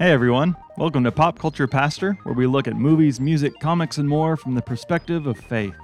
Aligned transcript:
Hey 0.00 0.12
everyone, 0.12 0.56
welcome 0.76 1.02
to 1.02 1.10
Pop 1.10 1.40
Culture 1.40 1.66
Pastor, 1.66 2.12
where 2.22 2.32
we 2.32 2.46
look 2.46 2.68
at 2.68 2.76
movies, 2.76 3.18
music, 3.18 3.58
comics, 3.58 3.98
and 3.98 4.08
more 4.08 4.36
from 4.36 4.54
the 4.54 4.62
perspective 4.62 5.26
of 5.26 5.36
faith. 5.36 5.74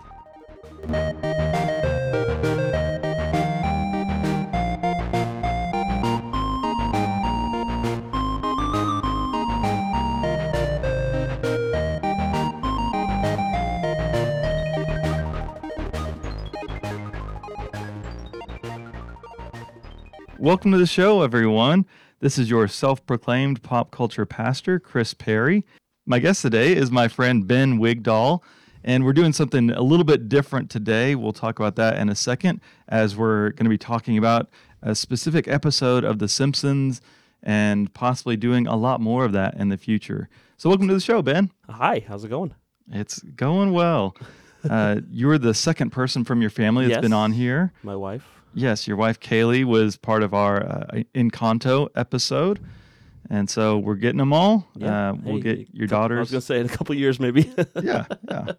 Welcome 20.39 20.71
to 20.71 20.79
the 20.79 20.87
show, 20.87 21.23
everyone. 21.23 21.87
This 22.21 22.39
is 22.39 22.49
your 22.49 22.69
self 22.69 23.05
proclaimed 23.07 23.63
pop 23.63 23.91
culture 23.91 24.27
pastor, 24.27 24.79
Chris 24.79 25.15
Perry. 25.15 25.65
My 26.07 26.19
guest 26.19 26.43
today 26.43 26.75
is 26.75 26.91
my 26.91 27.09
friend 27.09 27.47
Ben 27.47 27.79
Wigdahl, 27.79 28.41
and 28.83 29.05
we're 29.05 29.13
doing 29.13 29.33
something 29.33 29.71
a 29.71 29.83
little 29.83 30.05
bit 30.05 30.29
different 30.29 30.71
today. 30.71 31.15
We'll 31.15 31.33
talk 31.33 31.59
about 31.59 31.77
that 31.77 31.99
in 31.99 32.09
a 32.09 32.15
second, 32.15 32.61
as 32.89 33.17
we're 33.17 33.51
going 33.51 33.65
to 33.65 33.71
be 33.71 33.79
talking 33.79 34.17
about 34.19 34.49
a 34.83 34.95
specific 34.95 35.49
episode 35.49 36.05
of 36.05 36.19
The 36.19 36.29
Simpsons 36.29 37.01
and 37.43 37.93
possibly 37.95 38.37
doing 38.37 38.67
a 38.67 38.77
lot 38.77 39.01
more 39.01 39.25
of 39.25 39.33
that 39.33 39.55
in 39.57 39.69
the 39.69 39.77
future. 39.79 40.29
So, 40.57 40.69
welcome 40.71 40.89
to 40.89 40.95
the 40.95 41.01
show, 41.01 41.21
Ben. 41.21 41.51
Hi, 41.69 42.05
how's 42.07 42.25
it 42.25 42.29
going? 42.29 42.55
It's 42.91 43.21
going 43.21 43.73
well. 43.73 44.17
Uh, 44.71 45.03
you're 45.11 45.37
the 45.37 45.53
second 45.53 45.91
person 45.91 46.25
from 46.25 46.41
your 46.41 46.49
family 46.49 46.87
that's 46.87 46.95
Yes. 46.95 47.03
been 47.03 47.13
on 47.13 47.33
here. 47.33 47.71
My 47.83 47.95
wife. 47.95 48.25
Yes, 48.55 48.87
your 48.87 48.97
wife 48.97 49.21
Kaylee 49.21 49.65
was 49.65 49.97
part 49.97 50.23
of 50.23 50.33
our 50.33 50.63
uh, 50.63 51.03
Encanto 51.15 51.89
episode, 51.97 52.61
and 53.29 53.51
so 53.51 53.79
we're 53.79 53.97
getting 53.97 54.19
them 54.19 54.33
all. 54.33 54.69
Uh, 54.81 55.15
we'll 55.23 55.37
Hey, 55.37 55.41
get 55.41 55.75
your 55.75 55.89
cou- 55.89 55.97
I 55.97 56.19
was 56.21 56.31
gonna 56.31 56.41
say 56.41 56.61
in 56.61 56.67
a 56.67 56.69
couple 56.69 56.95
years 56.95 57.19
maybe. 57.19 57.53
yeah, 57.83 58.07
yeah. 58.29 58.53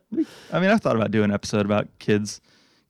I 0.52 0.60
mean, 0.60 0.70
I 0.70 0.78
thought 0.78 0.96
about 0.96 1.12
doing 1.12 1.26
an 1.26 1.32
episode 1.32 1.66
about 1.66 1.88
kids, 2.00 2.42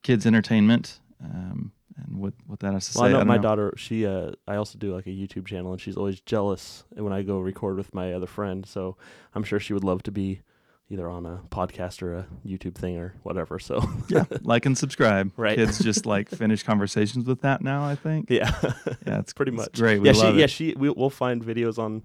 kids 0.01 0.25
entertainment, 0.25 0.99
um, 1.23 1.71
and 1.97 2.17
what 2.17 2.33
what 2.47 2.59
that 2.61 2.73
has 2.73 2.91
to 2.91 2.97
well, 2.99 3.03
say. 3.05 3.09
I 3.09 3.11
know 3.11 3.19
don't 3.19 3.27
my 3.27 3.37
daughter. 3.37 3.73
She, 3.77 4.05
uh, 4.05 4.31
I 4.47 4.55
also 4.55 4.79
do 4.79 4.93
like 4.93 5.05
a 5.05 5.11
YouTube 5.11 5.45
channel, 5.45 5.71
and 5.71 5.79
she's 5.79 5.97
always 5.97 6.19
jealous 6.21 6.85
when 6.91 7.13
I 7.13 7.21
go 7.21 7.39
record 7.39 7.77
with 7.77 7.93
my 7.93 8.13
other 8.13 8.27
friend. 8.27 8.65
So 8.65 8.97
I'm 9.35 9.43
sure 9.43 9.59
she 9.59 9.73
would 9.73 9.83
love 9.83 10.01
to 10.03 10.11
be 10.11 10.41
either 10.89 11.09
on 11.09 11.25
a 11.25 11.41
podcast 11.49 12.01
or 12.03 12.15
a 12.15 12.27
YouTube 12.45 12.75
thing 12.75 12.97
or 12.97 13.15
whatever. 13.23 13.57
So 13.59 13.81
yeah, 14.09 14.25
like 14.41 14.65
and 14.65 14.77
subscribe. 14.77 15.31
Right. 15.37 15.55
Kids 15.55 15.79
just 15.83 16.05
like 16.15 16.29
finish 16.29 16.63
conversations 16.63 17.25
with 17.25 17.41
that 17.41 17.61
now. 17.61 17.83
I 17.85 17.95
think. 17.95 18.29
yeah, 18.29 18.51
Yeah, 19.05 19.19
it's 19.19 19.33
pretty 19.33 19.51
it's 19.51 19.61
much. 19.61 19.73
great. 19.73 19.99
We 19.99 20.07
yeah, 20.09 20.13
she, 20.13 20.19
love 20.21 20.35
yeah, 20.37 20.45
she. 20.47 20.73
We, 20.77 20.89
we'll 20.89 21.09
find 21.09 21.43
videos 21.43 21.77
on. 21.79 22.03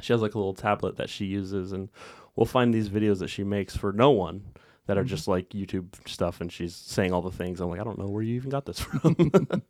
She 0.00 0.12
has 0.12 0.22
like 0.22 0.34
a 0.34 0.38
little 0.38 0.54
tablet 0.54 0.96
that 0.96 1.08
she 1.10 1.26
uses, 1.26 1.72
and 1.72 1.88
we'll 2.36 2.46
find 2.46 2.72
these 2.72 2.88
videos 2.88 3.18
that 3.18 3.28
she 3.28 3.44
makes 3.44 3.76
for 3.76 3.92
no 3.92 4.10
one 4.10 4.42
that 4.86 4.96
are 4.98 5.04
Mhm. 5.04 5.08
just 5.08 5.28
like 5.28 5.50
YouTube 5.50 5.86
stuff, 6.08 6.40
and 6.40 6.50
she's 6.50 6.74
saying 6.74 7.12
all 7.12 7.20
the 7.22 7.30
things. 7.30 7.60
I'm 7.60 7.68
like, 7.70 7.80
I 7.80 7.84
don't 7.84 7.98
know 7.98 8.08
where 8.08 8.22
you 8.22 8.34
even 8.36 8.50
got 8.50 8.64
this 8.66 8.80
from. 8.80 9.14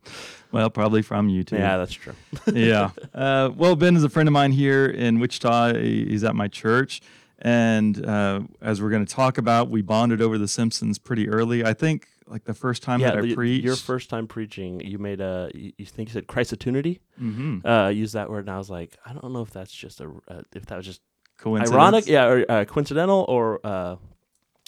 well, 0.52 0.70
probably 0.70 1.02
from 1.02 1.28
YouTube. 1.28 1.58
yeah, 1.58 1.77
that's 1.77 1.92
true. 1.92 2.14
yeah. 2.52 2.91
Uh, 3.12 3.50
well, 3.55 3.77
Ben 3.77 3.96
is 3.96 4.05
a 4.05 4.08
friend 4.08 4.28
of 4.28 4.33
mine 4.33 4.52
here 4.52 4.86
in 4.86 5.18
Wichita. 5.18 5.74
He's 5.78 6.24
at 6.24 6.34
my 6.34 6.48
church. 6.48 7.00
And 7.42 8.05
uh, 8.05 8.41
as 8.60 8.83
we're 8.83 8.91
going 8.91 9.05
to 9.06 9.14
talk 9.14 9.38
about, 9.38 9.70
we 9.70 9.80
bonded 9.83 10.20
over 10.20 10.36
The 10.36 10.48
Simpsons 10.48 10.98
pretty 10.98 11.28
early. 11.28 11.64
I 11.64 11.72
think 11.72 12.06
like 12.27 12.44
the 12.44 12.55
first 12.55 12.83
time 12.83 13.00
that 13.00 13.16
I 13.16 13.22
the- 13.22 13.34
preached. 13.34 13.64
Your 13.64 13.77
first 13.77 14.10
time 14.10 14.27
preaching, 14.27 14.80
you 14.80 14.98
made 14.98 15.20
a. 15.20 15.50
You, 15.55 15.72
you 15.78 15.86
think 15.86 16.11
you 16.11 16.12
said 16.12 16.27
Christotunity? 16.27 17.00
hmm 17.18 17.58
Uh, 17.64 17.88
use 17.88 18.12
that 18.12 18.28
word, 18.30 18.41
and 18.41 18.50
I 18.50 18.58
was 18.58 18.68
like, 18.70 18.96
I 19.06 19.12
don't 19.14 19.33
know 19.33 19.41
if 19.42 19.50
that's 19.50 19.72
just 19.72 20.00
a. 20.00 20.11
Uh, 20.28 20.42
if 20.55 20.66
that 20.66 20.77
was 20.77 20.86
just 20.86 21.00
ironic, 21.46 22.06
yeah, 22.06 22.27
or 22.27 22.44
uh, 22.50 22.64
coincidental, 22.66 23.24
or 23.28 23.61
uh, 23.64 23.96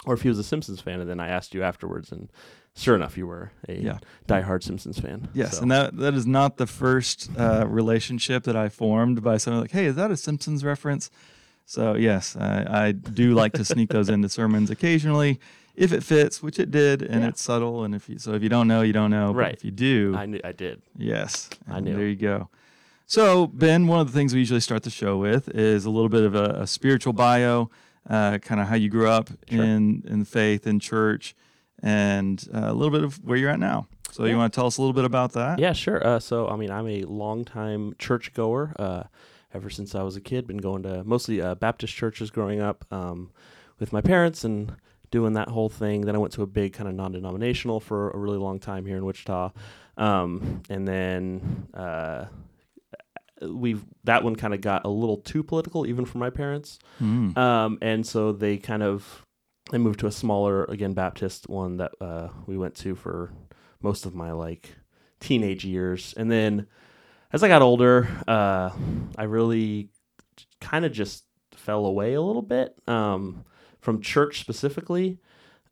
or 0.06 0.14
if 0.14 0.22
he 0.22 0.28
was 0.28 0.38
a 0.38 0.44
Simpsons 0.44 0.80
fan, 0.80 1.00
and 1.00 1.08
then 1.10 1.20
I 1.20 1.28
asked 1.28 1.54
you 1.54 1.62
afterwards, 1.62 2.10
and 2.10 2.30
sure 2.74 2.96
enough, 2.96 3.16
you 3.18 3.27
were 3.27 3.52
a 3.68 3.74
Yeah. 3.74 3.98
diehard 4.27 4.62
Simpsons 4.64 4.98
fan. 4.98 5.28
Yes, 5.34 5.56
So- 5.58 5.62
and 5.62 5.70
that 5.70 5.96
that 5.98 6.14
is 6.14 6.27
not 6.27 6.56
the 6.56 6.66
first 6.66 7.30
uh, 7.38 7.66
relationship 7.68 8.44
that 8.44 8.56
I 8.56 8.70
formed 8.70 9.22
by 9.22 9.36
someone 9.36 9.61
like, 9.61 9.72
"Hey, 9.72 9.84
is 9.84 9.94
that 9.96 10.11
a 10.11 10.16
Simpsons 10.16 10.64
reference?" 10.64 11.11
So 11.67 11.95
yes, 11.95 12.36
I, 12.36 12.86
I 12.89 12.92
do 12.92 13.34
like 13.34 13.52
to 13.55 13.64
sneak 13.64 13.89
those 13.90 14.08
into 14.08 14.28
sermons 14.28 14.70
occasionally, 14.70 15.40
if 15.74 15.92
it 15.92 16.02
fits, 16.02 16.42
which 16.42 16.58
it 16.58 16.70
did, 16.70 17.02
and 17.02 17.23
Yeah. 17.23 17.28
it's 17.28 17.42
subtle. 17.42 17.84
And 17.84 17.95
if 17.95 18.08
you 18.08 18.18
so 18.18 18.34
if 18.34 18.42
you 18.42 18.48
don't 18.48 18.68
know, 18.68 18.83
you 18.83 18.92
don't 18.92 19.11
know. 19.11 19.33
But 19.33 19.39
Right. 19.39 19.55
if 19.55 19.64
you 19.64 19.70
do, 19.70 20.14
I 20.17 20.27
knew 20.27 20.40
I 20.45 20.52
did. 20.52 20.83
Yes, 20.96 21.48
I 21.68 21.80
knew. 21.80 21.95
There 21.96 22.06
you 22.08 22.17
go. 22.17 22.48
So, 23.06 23.46
Ben, 23.46 23.86
one 23.89 24.00
of 24.00 24.06
the 24.06 24.12
things 24.12 24.33
we 24.33 24.39
usually 24.40 24.61
start 24.61 24.83
the 24.84 24.90
show 24.90 25.17
with 25.18 25.48
is 25.50 25.84
a 25.84 25.90
little 25.90 26.08
bit 26.08 26.23
of 26.24 26.34
a, 26.34 26.62
a 26.62 26.67
spiritual 26.67 27.12
bio, 27.12 27.70
uh, 28.08 28.39
kind 28.39 28.61
of 28.61 28.68
how 28.68 28.74
you 28.74 28.89
grew 28.89 29.08
up 29.08 29.29
Sure. 29.50 29.62
in 29.62 30.02
in 30.06 30.24
faith 30.24 30.67
in 30.67 30.79
church, 30.80 31.34
and 31.83 32.46
uh, 32.55 32.70
a 32.70 32.73
little 32.74 32.90
bit 32.92 33.05
of 33.05 33.17
where 33.24 33.36
you're 33.39 33.50
at 33.50 33.61
now. 33.61 33.86
So, 34.12 34.24
you 34.27 34.36
want 34.36 34.52
to 34.52 34.56
tell 34.56 34.67
us 34.67 34.77
a 34.77 34.80
little 34.83 34.92
bit 34.92 35.05
about 35.06 35.33
that? 35.33 35.58
Yeah, 35.58 35.73
sure. 35.73 36.06
Uh, 36.06 36.18
so, 36.20 36.46
I 36.48 36.56
mean, 36.56 36.70
I'm 36.70 36.86
a 36.86 37.02
longtime 37.05 37.94
church 37.98 38.34
goer. 38.34 38.74
Uh, 38.79 39.05
ever 39.55 39.70
since 39.70 39.95
I 39.95 40.02
was 40.02 40.17
a 40.17 40.20
kid, 40.20 40.46
been 40.46 40.58
going 40.58 40.83
to 40.85 41.05
mostly 41.05 41.40
uh, 41.40 41.55
Baptist 41.55 41.95
churches 41.95 42.30
growing 42.30 42.61
up 42.61 42.85
um, 42.90 43.30
with 43.79 43.92
my 43.92 44.01
parents 44.01 44.45
and 44.45 44.74
doing 45.11 45.35
that 45.35 45.48
whole 45.48 45.68
thing. 45.68 46.02
Then 46.02 46.14
I 46.14 46.18
went 46.18 46.33
to 46.35 46.42
a 46.42 46.46
big 46.46 46.73
kind 46.73 46.89
of 46.89 46.95
non-denominational 46.95 47.80
for 47.80 48.11
a 48.11 48.18
really 48.18 48.39
long 48.39 48.58
time 48.58 48.86
here 48.86 48.96
in 48.96 49.05
Wichita, 49.05 49.52
um, 49.96 50.62
and 50.70 50.89
then 50.89 51.68
uh, 51.74 52.27
we've 53.42 53.85
that 54.05 54.24
one 54.24 54.36
kind 54.36 54.55
of 54.55 54.61
got 54.61 54.85
a 54.85 54.89
little 54.89 55.18
too 55.18 55.42
political, 55.42 55.86
even 55.86 56.05
for 56.05 56.18
my 56.18 56.30
parents. 56.30 56.79
Mm. 57.01 57.36
Um, 57.36 57.79
and 57.83 58.07
so 58.07 58.33
they 58.33 58.57
kind 58.57 58.83
of 58.83 59.24
they 59.70 59.79
moved 59.79 60.01
to 60.01 60.07
a 60.07 60.12
smaller 60.12 60.64
again 60.64 60.95
Baptist 60.95 61.48
one 61.48 61.77
that 61.77 61.92
uh, 62.01 62.29
we 62.46 62.57
went 62.57 62.74
to 62.77 62.95
for 62.95 63.33
most 63.80 64.07
of 64.07 64.14
my 64.14 64.33
like 64.33 64.74
teenage 65.20 65.64
years, 65.64 66.14
and 66.17 66.30
then 66.30 66.67
as 67.32 67.42
I 67.42 67.48
got 67.48 67.62
older, 67.62 68.08
uh, 68.28 68.70
I 69.16 69.24
really 69.24 69.90
kind 70.60 70.84
of 70.84 70.92
just 70.92 71.24
fell 71.52 71.86
away 71.86 72.14
a 72.14 72.20
little 72.20 72.42
bit 72.42 72.76
um, 72.86 73.44
from 73.80 74.02
church 74.02 74.40
specifically. 74.40 75.18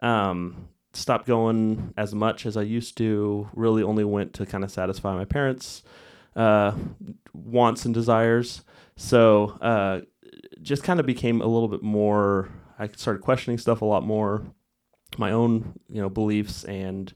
Um, 0.00 0.68
stopped 0.92 1.26
going 1.26 1.92
as 1.96 2.14
much 2.14 2.46
as 2.46 2.56
I 2.56 2.62
used 2.62 2.96
to. 2.98 3.48
Really, 3.54 3.82
only 3.82 4.04
went 4.04 4.34
to 4.34 4.46
kind 4.46 4.64
of 4.64 4.70
satisfy 4.70 5.14
my 5.14 5.26
parents' 5.26 5.82
uh, 6.34 6.72
wants 7.32 7.84
and 7.84 7.94
desires. 7.94 8.62
So, 8.96 9.58
uh, 9.60 10.00
just 10.62 10.82
kind 10.82 11.00
of 11.00 11.06
became 11.06 11.40
a 11.40 11.46
little 11.46 11.68
bit 11.68 11.82
more. 11.82 12.48
I 12.78 12.88
started 12.88 13.22
questioning 13.22 13.58
stuff 13.58 13.82
a 13.82 13.84
lot 13.84 14.04
more, 14.04 14.42
my 15.18 15.32
own 15.32 15.78
you 15.88 16.00
know 16.00 16.08
beliefs 16.08 16.64
and 16.64 17.12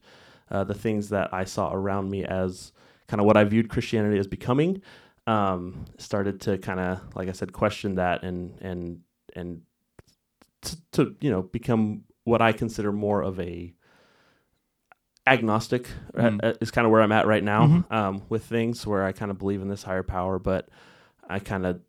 uh, 0.50 0.64
the 0.64 0.74
things 0.74 1.08
that 1.08 1.32
I 1.32 1.44
saw 1.44 1.72
around 1.72 2.10
me 2.10 2.24
as 2.24 2.72
kind 3.08 3.20
of 3.20 3.26
what 3.26 3.36
I 3.36 3.44
viewed 3.44 3.68
Christianity 3.68 4.18
as 4.18 4.26
becoming. 4.26 4.82
Um, 5.26 5.86
started 5.98 6.40
to 6.42 6.58
kind 6.58 6.78
of, 6.80 7.00
like 7.14 7.28
I 7.28 7.32
said, 7.32 7.52
question 7.52 7.94
that 7.94 8.22
and 8.24 8.60
and 8.60 9.00
and 9.34 9.62
t- 10.62 10.76
to 10.92 11.16
you 11.20 11.30
know 11.30 11.42
become 11.42 12.04
what 12.24 12.42
I 12.42 12.52
consider 12.52 12.92
more 12.92 13.22
of 13.22 13.40
a 13.40 13.72
agnostic 15.26 15.88
Mm. 16.14 16.40
uh, 16.44 16.52
is 16.60 16.70
kind 16.70 16.84
of 16.84 16.90
where 16.90 17.00
I'm 17.00 17.12
at 17.12 17.26
right 17.26 17.42
now 17.42 17.66
Mhm. 17.66 17.92
um, 17.92 18.22
with 18.28 18.44
things 18.44 18.86
where 18.86 19.04
I 19.04 19.12
kind 19.12 19.30
of 19.30 19.38
believe 19.38 19.62
in 19.62 19.68
this 19.68 19.82
higher 19.82 20.02
power, 20.02 20.38
but 20.38 20.68
I 21.28 21.38
kind 21.38 21.64
of 21.64 21.80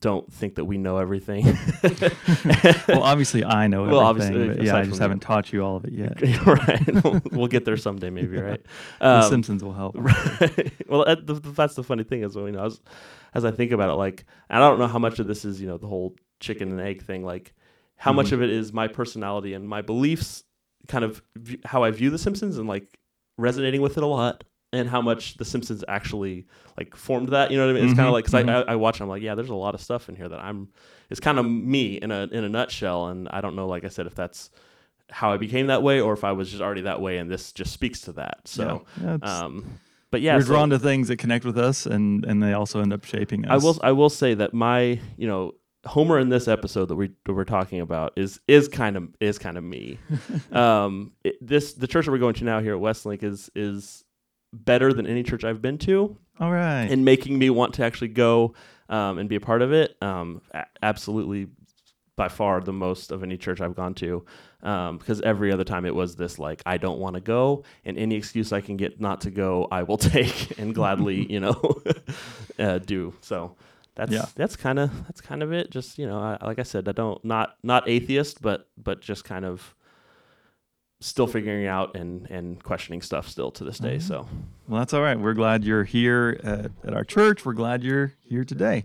don't 0.00 0.32
think 0.32 0.54
that 0.56 0.64
we 0.64 0.78
know 0.78 0.98
everything. 0.98 1.44
well, 2.88 3.02
obviously, 3.02 3.44
I 3.44 3.66
know 3.66 3.84
Well, 3.84 4.00
everything, 4.08 4.34
obviously, 4.34 4.48
but 4.56 4.62
yeah, 4.64 4.76
I 4.76 4.84
just 4.84 4.98
haven't 5.00 5.20
taught 5.20 5.52
you 5.52 5.62
all 5.64 5.76
of 5.76 5.84
it 5.84 5.92
yet. 5.92 6.20
right. 6.46 7.04
We'll, 7.04 7.20
we'll 7.30 7.46
get 7.46 7.64
there 7.64 7.76
someday, 7.76 8.10
maybe. 8.10 8.38
Right. 8.38 8.60
the 9.00 9.06
Um, 9.06 9.30
Simpsons 9.30 9.62
will 9.62 9.72
help. 9.74 9.96
Right. 9.98 10.72
well, 10.88 11.04
that, 11.04 11.26
the, 11.26 11.34
that's 11.34 11.74
the 11.74 11.82
funny 11.84 12.04
thing 12.04 12.22
is, 12.22 12.34
you 12.34 12.50
know, 12.50 12.64
as, 12.64 12.80
as 13.34 13.44
I 13.44 13.50
think 13.50 13.72
about 13.72 13.90
it, 13.90 13.94
like, 13.94 14.24
I 14.50 14.58
don't 14.58 14.78
know 14.78 14.86
how 14.88 14.98
much 14.98 15.18
of 15.18 15.26
this 15.26 15.44
is, 15.44 15.60
you 15.60 15.66
know, 15.68 15.78
the 15.78 15.86
whole 15.86 16.14
chicken 16.40 16.70
and 16.70 16.80
egg 16.80 17.02
thing. 17.04 17.24
Like, 17.24 17.52
how 17.96 18.12
much 18.12 18.28
Mhm. 18.28 18.32
of 18.32 18.42
it 18.42 18.50
is 18.50 18.72
my 18.72 18.88
personality 18.88 19.54
and 19.54 19.68
my 19.68 19.82
beliefs, 19.82 20.42
kind 20.88 21.04
of 21.04 21.22
v- 21.36 21.60
how 21.64 21.84
I 21.84 21.90
view 21.92 22.10
The 22.10 22.18
Simpsons, 22.18 22.58
and 22.58 22.66
like 22.68 22.98
resonating 23.38 23.80
with 23.80 23.96
it 23.96 24.02
a 24.02 24.06
lot, 24.06 24.42
and 24.72 24.88
how 24.88 25.02
much 25.02 25.36
The 25.36 25.44
Simpsons 25.44 25.84
actually 25.88 26.46
like 26.78 26.96
formed 26.96 27.28
that. 27.30 27.50
You 27.50 27.58
know 27.58 27.66
what 27.66 27.76
I 27.76 27.80
mean? 27.80 27.84
It's 27.90 27.94
kind 27.94 28.06
Mhm, 28.06 28.08
of 28.08 28.12
like 28.14 28.24
because 28.24 28.44
mhm. 28.44 28.68
I, 28.68 28.72
I 28.72 28.76
watch, 28.76 29.00
I'm 29.00 29.08
like, 29.08 29.22
yeah, 29.22 29.34
there's 29.34 29.50
a 29.50 29.54
lot 29.54 29.74
of 29.74 29.80
stuff 29.80 30.08
in 30.08 30.16
here 30.16 30.28
that 30.28 30.40
I'm. 30.40 30.68
It's 31.10 31.20
kind 31.20 31.38
of 31.38 31.44
me 31.46 31.94
in 31.96 32.10
a 32.10 32.28
in 32.32 32.44
a 32.44 32.48
nutshell, 32.48 33.08
and 33.08 33.28
I 33.30 33.40
don't 33.40 33.54
know, 33.56 33.66
like 33.66 33.84
I 33.84 33.88
said, 33.88 34.06
if 34.06 34.14
that's 34.14 34.50
how 35.10 35.30
I 35.32 35.36
became 35.36 35.66
that 35.66 35.82
way 35.82 36.00
or 36.00 36.14
if 36.14 36.24
I 36.24 36.32
was 36.32 36.48
just 36.50 36.62
already 36.62 36.82
that 36.82 37.00
way, 37.02 37.18
and 37.18 37.30
this 37.30 37.52
just 37.52 37.72
speaks 37.72 38.00
to 38.02 38.12
that. 38.12 38.40
So. 38.48 38.84
yeah, 39.02 39.18
Um, 39.22 39.78
but 40.10 40.20
yeah, 40.22 40.36
we're 40.36 40.42
so 40.42 40.46
drawn 40.48 40.70
to 40.70 40.78
things 40.78 41.08
that 41.08 41.16
connect 41.18 41.44
with 41.44 41.58
us, 41.58 41.86
and 41.86 42.24
and 42.26 42.42
they 42.42 42.52
also 42.54 42.80
end 42.80 42.92
up 42.92 43.04
shaping 43.04 43.46
us. 43.46 43.50
I 43.62 43.66
will 43.66 43.78
I 43.82 43.92
will 43.92 44.10
say 44.10 44.34
that 44.34 44.52
my 44.54 45.00
you 45.16 45.26
know 45.26 45.52
Homer 45.84 46.18
in 46.18 46.28
this 46.28 46.48
episode 46.48 46.86
that 46.86 46.96
we 46.96 47.10
that 47.24 47.32
we're 47.32 47.44
talking 47.44 47.80
about 47.80 48.12
is 48.16 48.38
is 48.46 48.68
kind 48.68 48.96
of 48.96 49.08
is 49.20 49.38
kind 49.38 49.56
of 49.58 49.64
me. 49.64 49.98
um, 50.52 51.12
it, 51.24 51.36
this 51.40 51.72
the 51.74 51.86
church 51.86 52.04
that 52.06 52.12
we're 52.12 52.18
going 52.18 52.34
to 52.34 52.44
now 52.44 52.60
here 52.60 52.74
at 52.76 52.80
Westlink 52.82 53.22
is 53.22 53.50
is 53.54 54.04
better 54.52 54.92
than 54.92 55.06
any 55.06 55.22
church 55.22 55.44
I've 55.44 55.62
been 55.62 55.78
to. 55.78 56.16
All 56.40 56.50
right. 56.50 56.86
and 56.90 57.04
making 57.04 57.38
me 57.38 57.50
want 57.50 57.74
to 57.74 57.84
actually 57.84 58.08
go 58.08 58.54
um, 58.88 59.18
and 59.18 59.28
be 59.28 59.36
a 59.36 59.40
part 59.40 59.62
of 59.62 59.72
it. 59.72 59.96
Um, 60.02 60.40
a- 60.52 60.64
absolutely, 60.82 61.48
by 62.16 62.28
far 62.28 62.60
the 62.60 62.72
most 62.72 63.12
of 63.12 63.22
any 63.22 63.36
church 63.36 63.60
I've 63.60 63.76
gone 63.76 63.94
to, 63.94 64.24
um, 64.62 64.98
because 64.98 65.20
every 65.20 65.52
other 65.52 65.62
time 65.64 65.84
it 65.86 65.94
was 65.94 66.16
this 66.16 66.38
like 66.38 66.62
I 66.66 66.78
don't 66.78 66.98
want 66.98 67.14
to 67.14 67.20
go, 67.20 67.64
and 67.84 67.96
any 67.98 68.16
excuse 68.16 68.52
I 68.52 68.60
can 68.60 68.76
get 68.76 69.00
not 69.00 69.20
to 69.22 69.30
go, 69.30 69.68
I 69.70 69.82
will 69.84 69.96
take 70.14 70.58
and 70.58 70.74
gladly, 70.74 71.30
you 71.30 71.40
know, 71.40 71.82
uh, 72.58 72.78
do. 72.78 73.14
So. 73.20 73.56
That's 73.94 74.10
Yeah. 74.10 74.24
that's 74.34 74.56
kind 74.56 74.78
of 74.78 75.04
that's 75.06 75.20
kind 75.20 75.42
of 75.42 75.52
it. 75.52 75.70
Just 75.70 75.98
you 75.98 76.06
know, 76.06 76.18
I, 76.18 76.38
like 76.46 76.58
I 76.58 76.62
said, 76.62 76.88
I 76.88 76.92
don't 76.92 77.22
not 77.26 77.56
not 77.62 77.86
atheist, 77.90 78.40
but 78.40 78.66
but 78.82 79.02
just 79.02 79.22
kind 79.22 79.44
of 79.44 79.74
still 81.02 81.26
figuring 81.26 81.66
out 81.66 81.94
and 81.96 82.26
and 82.30 82.62
questioning 82.62 83.02
stuff 83.02 83.28
still 83.28 83.50
to 83.50 83.64
this 83.64 83.78
day. 83.78 83.96
Mhm. 83.96 84.02
So 84.02 84.28
Well, 84.68 84.78
that's 84.78 84.94
all 84.94 85.02
right. 85.02 85.18
We're 85.18 85.34
glad 85.34 85.64
you're 85.64 85.84
here 85.84 86.40
at, 86.44 86.70
at 86.84 86.94
our 86.94 87.04
church. 87.04 87.44
We're 87.44 87.52
glad 87.54 87.82
you're 87.82 88.14
here 88.24 88.44
today. 88.44 88.84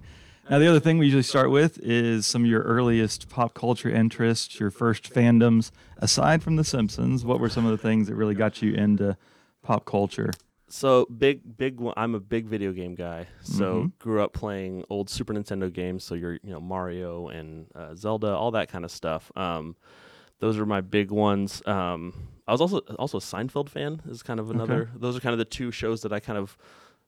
Now, 0.49 0.59
the 0.59 0.67
other 0.67 0.79
thing 0.79 0.97
we 0.97 1.05
usually 1.05 1.23
start 1.23 1.51
with 1.51 1.77
is 1.83 2.25
some 2.25 2.43
of 2.45 2.49
your 2.49 2.61
earliest 2.63 3.27
pop 3.29 3.53
culture 3.53 3.89
interests, 3.89 4.59
your 4.61 4.71
first 4.71 5.13
fandoms. 5.13 5.71
Aside 5.97 6.41
from 6.41 6.55
The 6.55 6.63
Simpsons, 6.63 7.25
what 7.25 7.39
were 7.41 7.49
some 7.49 7.65
of 7.65 7.71
the 7.71 7.77
things 7.77 8.07
that 8.07 8.15
really 8.15 8.33
got 8.33 8.61
you 8.61 8.73
into 8.73 9.17
pop 9.61 9.83
culture? 9.85 10.31
So 10.69 11.05
big, 11.17 11.57
big. 11.57 11.77
I'm 11.97 12.15
a 12.15 12.19
big 12.21 12.45
video 12.47 12.71
game 12.71 12.95
guy. 12.95 13.27
So 13.41 13.83
Mhm. 13.83 13.91
grew 13.99 14.21
up 14.23 14.31
playing 14.33 14.85
old 14.89 15.09
Super 15.09 15.33
Nintendo 15.33 15.71
games. 15.71 16.03
So 16.05 16.15
you're, 16.15 16.33
you 16.43 16.51
know, 16.51 16.61
Mario 16.61 17.27
and 17.27 17.67
uh, 17.75 17.93
Zelda, 17.95 18.33
all 18.33 18.51
that 18.51 18.69
kind 18.69 18.83
of 18.85 18.91
stuff. 18.91 19.31
Um, 19.35 19.75
those 20.39 20.57
are 20.57 20.65
my 20.65 20.81
big 20.81 21.11
ones. 21.11 21.61
Um, 21.65 22.13
I 22.47 22.51
was 22.51 22.61
also 22.61 22.79
also 22.99 23.17
a 23.17 23.21
Seinfeld 23.21 23.69
fan. 23.69 24.01
Is 24.07 24.23
kind 24.23 24.39
of 24.39 24.49
another. 24.49 24.89
Those 24.95 25.17
are 25.17 25.19
kind 25.19 25.33
of 25.33 25.39
the 25.39 25.45
two 25.45 25.71
shows 25.71 26.01
that 26.01 26.13
I 26.13 26.19
kind 26.19 26.37
of 26.37 26.57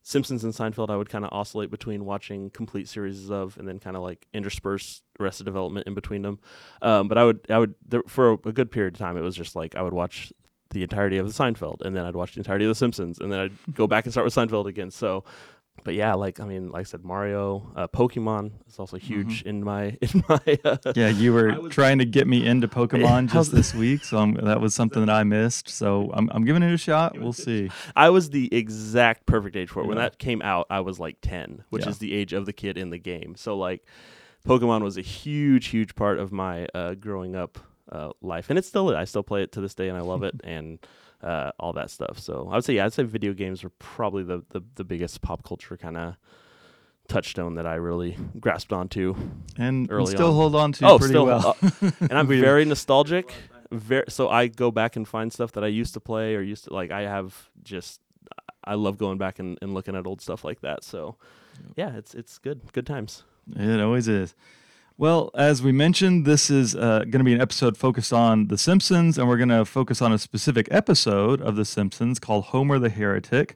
Simpsons 0.02 0.44
and 0.44 0.54
Seinfeld. 0.54 0.90
I 0.90 0.96
would 0.96 1.10
kind 1.10 1.26
of 1.26 1.32
oscillate 1.32 1.70
between 1.72 2.06
watching 2.06 2.50
complete 2.50 2.88
series 2.88 3.30
of, 3.30 3.58
and 3.58 3.68
then 3.68 3.80
kind 3.80 3.96
of 3.96 4.02
like 4.02 4.28
intersperse 4.34 5.02
Arrested 5.20 5.46
Development 5.46 5.86
in 5.88 5.94
between 5.94 6.22
them. 6.22 6.40
Um, 6.82 7.08
but 7.08 7.18
I 7.18 7.26
would, 7.26 7.46
I 7.50 7.58
would, 7.60 7.76
there, 7.88 8.04
for 8.08 8.32
a, 8.32 8.34
a 8.46 8.52
good 8.52 8.72
period 8.72 8.96
of 8.96 9.00
time, 9.00 9.18
it 9.18 9.22
was 9.22 9.36
just 9.36 9.56
like 9.56 9.76
I 9.76 9.82
would 9.82 9.94
watch 9.94 10.32
the 10.72 10.84
entirety 10.84 11.18
of 11.18 11.28
the 11.28 11.34
Seinfeld, 11.34 11.82
and 11.82 11.96
then 11.96 12.06
I'd 12.06 12.16
watch 12.16 12.34
the 12.34 12.40
entirety 12.40 12.66
of 12.66 12.70
the 12.70 12.76
Simpsons, 12.76 13.20
and 13.20 13.32
then 13.32 13.40
I'd 13.40 13.74
go 13.74 13.88
back 13.88 14.06
and 14.06 14.14
start 14.14 14.26
with 14.26 14.36
Seinfeld 14.36 14.68
again. 14.68 14.92
So, 14.92 15.24
but 15.84 15.94
yeah, 15.94 16.14
like 16.14 16.40
I 16.40 16.46
mean, 16.46 16.70
like 16.72 16.82
I 16.82 16.84
said, 16.84 17.04
Mario, 17.04 17.72
uh, 17.76 17.88
Pokemon 17.88 18.52
is 18.68 18.80
also 18.80 18.98
huge 18.98 19.42
in 19.44 19.64
my 19.64 19.98
in 20.02 20.24
my. 20.30 20.40
Uh, 20.64 20.78
Yeah, 20.96 21.10
you 21.10 21.34
were 21.34 21.60
was- 21.62 21.74
trying 21.74 21.98
to 22.00 22.06
get 22.06 22.28
me 22.28 22.46
into 22.46 22.68
Pokemon 22.68 23.30
how's 23.32 23.48
just 23.48 23.56
this 23.56 23.74
week, 23.74 24.04
so 24.04 24.18
I'm, 24.18 24.34
that 24.36 24.62
was 24.62 24.74
something 24.76 25.06
that 25.06 25.12
I 25.14 25.24
missed. 25.24 25.70
So 25.70 26.12
I'm, 26.14 26.30
I'm 26.34 26.46
giving 26.46 26.64
it 26.64 26.74
a 26.74 26.78
shot. 26.78 27.18
We'll 27.18 27.34
see. 27.34 27.70
I 27.96 28.10
was 28.10 28.30
the 28.30 28.54
exact 28.54 29.26
perfect 29.26 29.56
age 29.56 29.70
for 29.70 29.82
it. 29.82 29.88
When 29.88 29.98
Yeah. 29.98 30.04
that 30.04 30.20
came 30.20 30.42
out, 30.42 30.68
I 30.70 30.80
was 30.82 31.00
like 31.00 31.18
10, 31.22 31.64
which 31.70 31.84
Yeah. 31.84 31.90
is 31.90 31.98
the 32.00 32.14
age 32.14 32.34
of 32.34 32.46
the 32.46 32.54
kid 32.54 32.78
in 32.78 32.90
the 32.90 33.00
game. 33.00 33.36
So 33.38 33.58
like 33.58 33.86
Pokemon 34.48 34.82
was 34.84 34.98
a 34.98 35.02
huge 35.02 35.68
huge 35.68 35.96
part 35.96 36.20
of 36.20 36.32
my 36.32 36.66
uh, 36.74 36.94
growing 36.96 37.36
up 37.36 37.60
uh, 37.92 38.12
life. 38.22 38.50
And 38.50 38.58
it 38.60 38.66
still 38.66 38.90
is. 38.92 38.96
I 38.96 39.06
still 39.06 39.24
play 39.24 39.42
it 39.44 39.52
to 39.54 39.62
this 39.62 39.74
day 39.74 39.90
and 39.90 39.98
I 39.98 40.02
love 40.02 40.24
it 40.24 40.36
and 40.44 40.80
uh, 41.22 41.52
all 41.60 41.74
that 41.74 41.90
stuff. 41.90 42.20
So 42.20 42.48
I 42.52 42.56
would 42.56 42.66
say 42.66 42.74
yeah, 42.74 42.86
I'd 42.86 42.94
say 42.94 43.04
video 43.04 43.34
games 43.34 43.64
are 43.64 43.70
probably 43.80 44.24
the 44.24 44.44
the, 44.50 44.62
the 44.76 44.84
biggest 44.84 45.22
pop 45.22 45.44
culture 45.44 45.78
kind 45.78 45.98
of 45.98 46.16
touchstone 47.08 47.56
that 47.56 47.66
I 47.66 47.76
really 47.76 48.18
grasped 48.40 48.72
onto. 48.72 49.16
And, 49.58 49.90
and 49.90 49.92
Early 49.92 50.14
still 50.14 50.28
on. 50.28 50.34
hold 50.36 50.56
on 50.56 50.72
to 50.74 50.86
Oh, 50.88 50.98
pretty 51.00 51.14
still, 51.14 51.26
well. 51.26 51.58
And 52.00 52.14
I'm 52.14 52.28
very 52.28 52.66
nostalgic. 52.66 53.34
Very 53.72 54.06
so 54.10 54.30
I 54.30 54.48
go 54.48 54.72
back 54.72 54.96
and 54.96 55.08
find 55.08 55.34
stuff 55.34 55.52
that 55.54 55.64
I 55.64 55.68
used 55.68 55.94
to 55.96 56.00
play 56.00 56.36
or 56.36 56.42
used 56.42 56.66
to 56.66 56.74
like 56.74 56.92
I 56.92 57.02
have 57.02 57.50
just 57.64 58.00
I 58.64 58.76
love 58.76 58.98
going 58.98 59.18
back 59.18 59.40
and, 59.40 59.58
and 59.62 59.74
looking 59.74 59.96
at 59.96 60.06
old 60.06 60.22
stuff 60.22 60.44
like 60.44 60.62
that. 60.62 60.84
So 60.84 61.18
yeah, 61.76 61.96
it's 61.96 62.14
it's 62.14 62.38
good. 62.38 62.62
Good 62.74 62.86
times. 62.86 63.24
It 63.56 63.80
always 63.82 64.08
is. 64.08 64.36
Well, 65.00 65.32
as 65.34 65.64
we 65.64 65.72
mentioned, 65.72 66.26
this 66.26 66.50
is 66.50 66.76
uh, 66.76 67.06
going 67.06 67.20
to 67.20 67.24
be 67.24 67.32
an 67.32 67.40
episode 67.40 67.78
focused 67.78 68.12
on 68.12 68.48
The 68.48 68.58
Simpsons, 68.58 69.18
and 69.18 69.30
we're 69.30 69.38
going 69.38 69.48
to 69.48 69.64
focus 69.64 70.02
on 70.02 70.12
a 70.12 70.18
specific 70.18 70.68
episode 70.72 71.40
of 71.40 71.56
The 71.56 71.64
Simpsons 71.64 72.20
called 72.20 72.44
Homer 72.48 72.80
the 72.80 72.90
Heretic. 72.90 73.56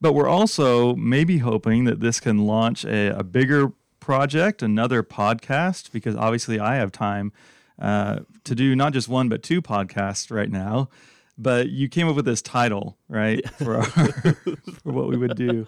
But 0.00 0.14
we're 0.14 0.30
also 0.30 0.96
maybe 0.96 1.38
hoping 1.38 1.84
that 1.84 2.00
this 2.00 2.20
can 2.20 2.46
launch 2.46 2.86
a, 2.86 3.08
a 3.08 3.22
bigger 3.22 3.74
project, 4.00 4.62
another 4.62 5.02
podcast, 5.02 5.92
because 5.92 6.16
obviously 6.16 6.58
I 6.58 6.76
have 6.76 6.90
time 6.90 7.34
uh, 7.78 8.20
to 8.44 8.54
do 8.54 8.74
not 8.74 8.94
just 8.94 9.10
one, 9.10 9.28
but 9.28 9.42
two 9.42 9.60
podcasts 9.60 10.34
right 10.34 10.50
now. 10.50 10.88
But 11.36 11.68
you 11.68 11.90
came 11.90 12.08
up 12.08 12.16
with 12.16 12.24
this 12.24 12.40
title, 12.40 12.96
right, 13.10 13.46
for, 13.50 13.76
our, 13.76 13.82
for 13.84 14.90
what 14.90 15.08
we 15.08 15.18
would 15.18 15.36
do. 15.36 15.66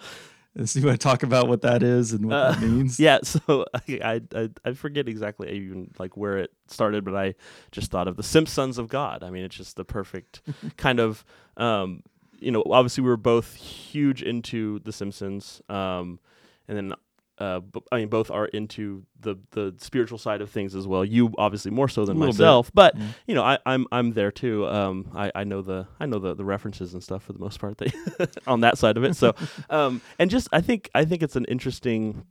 So 0.65 0.79
you 0.79 0.85
want 0.85 0.99
to 0.99 1.03
talk 1.03 1.23
about 1.23 1.47
what 1.47 1.61
that 1.61 1.81
is 1.81 2.11
and 2.11 2.25
what 2.25 2.35
Uh, 2.35 2.51
that 2.51 2.61
means? 2.67 2.99
Yeah, 2.99 3.19
so 3.23 3.65
I, 3.73 3.81
I 4.03 4.21
I 4.35 4.49
I 4.65 4.73
forget 4.73 5.07
exactly 5.07 5.49
even 5.51 5.91
like 5.97 6.17
where 6.17 6.37
it 6.37 6.51
started, 6.67 7.05
but 7.05 7.15
I 7.15 7.35
just 7.71 7.89
thought 7.91 8.07
of 8.07 8.17
the 8.17 8.23
Simpsons 8.23 8.77
of 8.77 8.89
God. 8.89 9.23
I 9.23 9.29
mean, 9.29 9.43
it's 9.45 9.55
just 9.55 9.77
the 9.77 9.85
perfect 9.85 10.41
kind 10.77 10.99
of 10.99 11.23
um, 11.57 12.03
you 12.39 12.51
know, 12.51 12.63
obviously 12.69 13.01
we 13.03 13.09
were 13.09 13.17
both 13.17 13.53
huge 13.55 14.21
into 14.23 14.79
the 14.79 14.91
Simpsons. 14.91 15.61
Um, 15.69 16.19
and 16.67 16.75
then 16.77 16.93
uh, 17.41 17.59
b- 17.59 17.81
I 17.91 17.97
mean, 17.97 18.07
both 18.09 18.29
are 18.31 18.45
into 18.45 19.03
the 19.19 19.35
the 19.51 19.73
spiritual 19.79 20.17
side 20.17 20.41
of 20.41 20.49
things 20.49 20.75
as 20.75 20.85
well. 20.87 21.03
You 21.03 21.31
obviously 21.37 21.71
more 21.71 21.89
so 21.89 22.05
than 22.05 22.17
little 22.17 22.33
bit. 22.33 22.39
myself, 22.39 22.71
but 22.73 22.95
Yeah. 22.97 23.07
you 23.27 23.35
know, 23.35 23.43
I, 23.43 23.57
I'm 23.65 23.87
I'm 23.91 24.13
there 24.13 24.31
too. 24.31 24.67
Um, 24.67 25.11
I, 25.15 25.31
I 25.33 25.43
know 25.43 25.61
the 25.61 25.87
I 25.99 26.05
know 26.05 26.19
the, 26.19 26.35
the 26.35 26.45
references 26.45 26.93
and 26.93 27.03
stuff 27.03 27.23
for 27.23 27.33
the 27.33 27.39
most 27.39 27.59
part 27.59 27.77
that 27.79 28.37
on 28.47 28.61
that 28.61 28.77
side 28.77 28.97
of 28.97 29.03
it. 29.03 29.15
So, 29.15 29.33
um, 29.69 30.01
and 30.19 30.29
just 30.29 30.47
I 30.53 30.61
think 30.61 30.89
I 30.95 31.03
think 31.05 31.23
it's 31.23 31.35
an 31.35 31.45
interesting. 31.45 32.23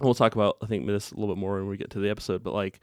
We'll 0.00 0.14
talk 0.14 0.34
about 0.34 0.56
I 0.62 0.66
think 0.66 0.86
this 0.86 1.12
a 1.12 1.16
little 1.16 1.34
bit 1.34 1.40
more 1.40 1.54
when 1.56 1.68
we 1.68 1.76
get 1.76 1.90
to 1.90 1.98
the 2.00 2.10
episode, 2.10 2.42
but 2.42 2.54
like 2.54 2.80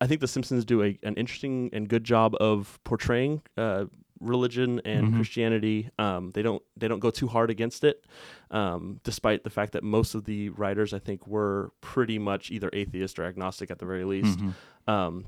I 0.00 0.06
think 0.06 0.20
the 0.20 0.28
Simpsons 0.28 0.64
do 0.64 0.82
a, 0.82 0.98
an 1.02 1.14
interesting 1.14 1.70
and 1.72 1.88
good 1.88 2.04
job 2.04 2.34
of 2.40 2.78
portraying 2.84 3.42
uh, 3.56 3.84
religion 4.22 4.80
and 4.84 5.08
Mhm. 5.08 5.16
Christianity. 5.16 5.90
Um, 5.98 6.30
they 6.32 6.42
don't 6.42 6.62
they 6.76 6.88
don't 6.88 7.00
go 7.00 7.10
too 7.10 7.26
hard 7.28 7.50
against 7.50 7.84
it, 7.84 8.04
um, 8.50 9.00
despite 9.04 9.44
the 9.44 9.50
fact 9.50 9.72
that 9.72 9.82
most 9.82 10.14
of 10.14 10.24
the 10.24 10.48
writers 10.50 10.92
I 10.94 10.98
think 10.98 11.26
were 11.26 11.72
pretty 11.80 12.18
much 12.18 12.50
either 12.50 12.70
atheist 12.72 13.18
or 13.18 13.24
agnostic 13.24 13.70
at 13.70 13.78
the 13.78 13.86
very 13.86 14.04
least. 14.04 14.38
Mhm. 14.38 14.52
Um, 14.86 15.26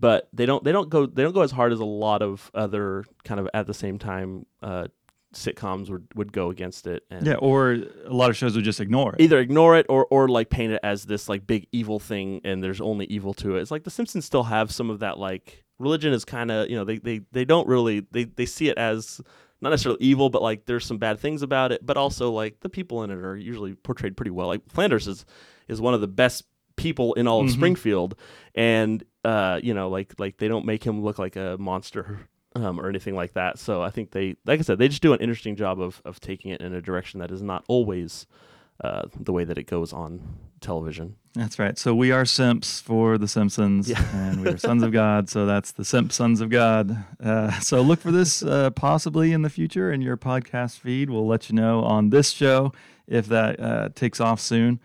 but 0.00 0.28
they 0.32 0.46
don't 0.46 0.64
they 0.64 0.72
don't 0.72 0.88
go 0.88 1.04
they 1.06 1.22
don't 1.22 1.34
go 1.34 1.42
as 1.42 1.50
hard 1.50 1.72
as 1.72 1.80
a 1.80 1.84
lot 1.84 2.22
of 2.22 2.50
other 2.54 3.04
kind 3.24 3.38
of 3.40 3.48
at 3.52 3.66
the 3.66 3.74
same 3.74 3.98
time 3.98 4.46
uh, 4.62 4.86
sitcoms 5.34 5.88
would 5.90 6.06
would 6.14 6.32
go 6.32 6.50
against 6.50 6.86
it. 6.86 7.04
And 7.10 7.26
Yeah, 7.26 7.34
or 7.36 7.72
a 8.06 8.12
lot 8.12 8.30
of 8.30 8.36
shows 8.36 8.54
would 8.54 8.64
just 8.64 8.80
ignore 8.80 9.14
it. 9.14 9.20
either 9.20 9.38
ignore 9.38 9.76
it 9.76 9.86
or 9.88 10.06
or 10.10 10.28
like 10.28 10.50
paint 10.50 10.72
it 10.72 10.80
as 10.82 11.04
this 11.06 11.28
like 11.28 11.46
big 11.46 11.66
evil 11.72 11.98
thing 11.98 12.40
and 12.44 12.62
there's 12.62 12.80
only 12.80 13.06
evil 13.06 13.34
to 13.34 13.56
it. 13.56 13.60
It's 13.62 13.70
like 13.70 13.84
the 13.84 13.90
Simpsons 13.90 14.24
still 14.24 14.44
have 14.44 14.70
some 14.70 14.90
of 14.90 15.00
that 15.00 15.18
like 15.18 15.64
religion 15.82 16.12
is 16.12 16.24
kind 16.24 16.50
of, 16.50 16.70
you 16.70 16.76
know, 16.76 16.84
they 16.84 16.98
they 16.98 17.20
they 17.32 17.44
don't 17.44 17.66
really 17.68 18.06
they 18.10 18.24
they 18.24 18.46
see 18.46 18.68
it 18.68 18.78
as 18.78 19.20
not 19.60 19.70
necessarily 19.70 20.02
evil, 20.02 20.30
but 20.30 20.42
like 20.42 20.64
there's 20.66 20.86
some 20.86 20.98
bad 20.98 21.20
things 21.20 21.42
about 21.42 21.72
it, 21.72 21.84
but 21.84 21.96
also 21.96 22.30
like 22.30 22.60
the 22.60 22.68
people 22.68 23.02
in 23.04 23.10
it 23.10 23.18
are 23.18 23.36
usually 23.36 23.74
portrayed 23.74 24.16
pretty 24.16 24.30
well. 24.30 24.46
Like 24.48 24.62
Flanders 24.68 25.06
is 25.06 25.24
is 25.68 25.80
one 25.80 25.94
of 25.94 26.00
the 26.00 26.08
best 26.08 26.44
people 26.76 27.14
in 27.14 27.28
all 27.28 27.40
of 27.42 27.46
Mhm. 27.48 27.52
Springfield 27.52 28.14
and 28.54 29.04
uh 29.24 29.60
you 29.62 29.74
know 29.74 29.88
like 29.90 30.14
like 30.18 30.38
they 30.38 30.48
don't 30.48 30.64
make 30.64 30.82
him 30.82 31.02
look 31.04 31.18
like 31.18 31.36
a 31.36 31.56
monster 31.60 32.20
um, 32.56 32.80
or 32.80 32.88
anything 32.88 33.14
like 33.14 33.34
that. 33.34 33.58
So 33.58 33.82
I 33.82 33.90
think 33.90 34.10
they, 34.10 34.36
like 34.44 34.58
I 34.58 34.62
said, 34.62 34.78
they 34.78 34.88
just 34.88 35.00
do 35.02 35.12
an 35.14 35.20
interesting 35.20 35.56
job 35.56 35.80
of 35.80 36.02
of 36.04 36.18
taking 36.20 36.50
it 36.50 36.60
in 36.60 36.74
a 36.74 36.80
direction 36.82 37.20
that 37.20 37.30
is 37.30 37.42
not 37.42 37.64
always 37.68 38.26
uh, 38.82 39.02
the 39.18 39.32
way 39.32 39.44
that 39.44 39.58
it 39.58 39.64
goes 39.66 39.92
on 39.92 40.20
television. 40.60 41.16
That's 41.34 41.58
right. 41.58 41.78
So 41.78 41.94
we 41.94 42.12
are 42.12 42.26
simps 42.26 42.80
for 42.80 43.16
The 43.16 43.26
Simpsons, 43.26 43.88
Yeah. 43.88 44.04
and 44.14 44.42
we 44.42 44.48
are 44.50 44.58
sons 44.58 44.82
of 44.82 44.92
God. 44.92 45.30
So 45.30 45.46
that's 45.46 45.72
the 45.72 45.84
Simp 45.84 46.12
Sons 46.12 46.42
of 46.42 46.50
God. 46.50 47.04
Uh, 47.22 47.58
so 47.60 47.80
look 47.80 48.00
for 48.00 48.12
this 48.12 48.42
uh, 48.42 48.68
possibly 48.70 49.32
in 49.32 49.40
the 49.40 49.48
future 49.48 49.90
in 49.90 50.02
your 50.02 50.18
podcast 50.18 50.78
feed. 50.78 51.08
We'll 51.08 51.26
let 51.26 51.48
you 51.48 51.56
know 51.56 51.80
on 51.84 52.10
this 52.10 52.30
show 52.30 52.72
if 53.06 53.26
that 53.28 53.58
uh, 53.58 53.88
takes 53.94 54.20
off 54.20 54.40
soon. 54.40 54.78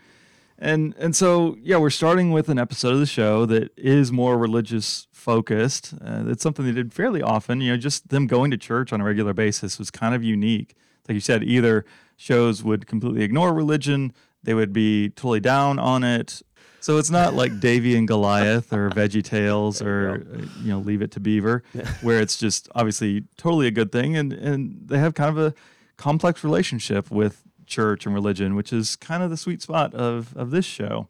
And 0.58 0.94
and 0.98 1.14
so 1.14 1.56
yeah, 1.62 1.76
we're 1.76 1.90
starting 1.90 2.32
with 2.32 2.48
an 2.48 2.58
episode 2.58 2.94
of 2.94 2.98
the 2.98 3.06
show 3.06 3.44
that 3.46 3.70
is 3.78 4.10
more 4.10 4.36
religious 4.38 5.06
focused. 5.12 5.92
Uh, 6.04 6.24
it's 6.28 6.42
something 6.42 6.64
they 6.64 6.72
did 6.72 6.92
fairly 6.94 7.20
often. 7.22 7.60
You 7.60 7.72
know, 7.72 7.76
just 7.76 8.08
them 8.08 8.26
going 8.26 8.50
to 8.50 8.56
church 8.56 8.92
on 8.92 9.00
a 9.00 9.04
regular 9.04 9.34
basis 9.34 9.78
was 9.78 9.90
kind 9.90 10.14
of 10.14 10.24
unique. 10.24 10.74
Like 11.06 11.14
you 11.14 11.20
said, 11.20 11.44
either 11.44 11.84
shows 12.16 12.64
would 12.64 12.86
completely 12.88 13.22
ignore 13.22 13.54
religion, 13.54 14.12
they 14.48 14.54
would 14.54 14.72
be 14.72 15.10
totally 15.10 15.40
down 15.40 15.78
on 15.78 16.02
it. 16.02 16.40
So 16.80 16.96
it's 16.96 17.10
not 17.10 17.34
like 17.34 17.60
Davey 17.60 17.94
and 17.96 18.08
Goliath 18.08 18.72
or 18.72 18.88
Veggie 18.88 19.22
Tales 19.36 19.82
or 19.82 20.24
uh, 20.26 20.38
you 20.62 20.70
know 20.70 20.78
Leave 20.78 21.02
It 21.02 21.10
to 21.12 21.20
Beaver, 21.20 21.62
where 22.00 22.18
it's 22.18 22.38
just 22.38 22.66
obviously 22.74 23.24
totally 23.36 23.66
a 23.66 23.70
good 23.70 23.92
thing, 23.92 24.16
and 24.16 24.32
and 24.32 24.80
they 24.86 24.98
have 24.98 25.12
kind 25.12 25.28
of 25.28 25.36
a 25.36 25.54
complex 25.98 26.42
relationship 26.42 27.10
with 27.10 27.42
church 27.66 28.06
and 28.06 28.14
religion, 28.14 28.54
which 28.54 28.72
is 28.72 28.96
kind 28.96 29.22
of 29.22 29.28
the 29.28 29.36
sweet 29.36 29.60
spot 29.60 29.92
of 29.92 30.34
of 30.34 30.50
this 30.50 30.64
show. 30.64 31.08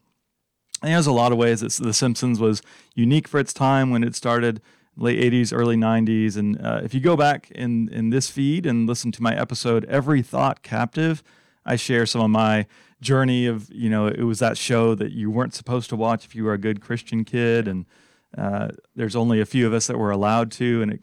And 0.83 0.93
there's 0.93 1.07
a 1.07 1.13
lot 1.13 1.31
of 1.31 1.39
ways 1.39 1.61
that 1.61 1.73
The 1.73 1.95
Simpsons 1.95 2.41
was 2.41 2.61
unique 2.97 3.29
for 3.29 3.39
its 3.39 3.53
time 3.53 3.91
when 3.91 4.03
it 4.03 4.17
started, 4.17 4.61
late 4.97 5.21
80s, 5.33 5.53
early 5.53 5.77
90s. 5.77 6.37
And 6.37 6.61
uh, 6.61 6.81
if 6.83 6.93
you 6.93 7.01
go 7.01 7.17
back 7.17 7.51
in, 7.53 7.89
in 7.89 8.11
this 8.11 8.31
feed 8.31 8.65
and 8.65 8.89
listen 8.89 9.11
to 9.13 9.23
my 9.23 9.37
episode, 9.37 9.85
Every 9.87 10.23
Thought 10.23 10.63
Captive, 10.63 11.25
I 11.67 11.75
share 11.77 12.07
some 12.07 12.23
of 12.23 12.31
my 12.31 12.67
journey 13.01 13.47
of 13.47 13.71
you 13.73 13.89
know 13.91 14.07
it 14.07 14.23
was 14.23 14.39
that 14.41 14.57
show 14.59 14.95
that 14.95 15.13
you 15.13 15.31
weren't 15.31 15.55
supposed 15.55 15.89
to 15.91 15.97
watch 15.97 16.25
if 16.25 16.35
you 16.35 16.45
were 16.45 16.53
a 16.53 16.59
good 16.59 16.81
Christian 16.81 17.25
kid, 17.25 17.69
and 17.69 17.87
uh, 18.37 18.69
there's 18.97 19.17
only 19.17 19.41
a 19.41 19.47
few 19.47 19.67
of 19.67 19.73
us 19.73 19.87
that 19.87 19.99
were 19.99 20.11
allowed 20.11 20.51
to, 20.53 20.83
and 20.83 20.93
it, 20.93 21.01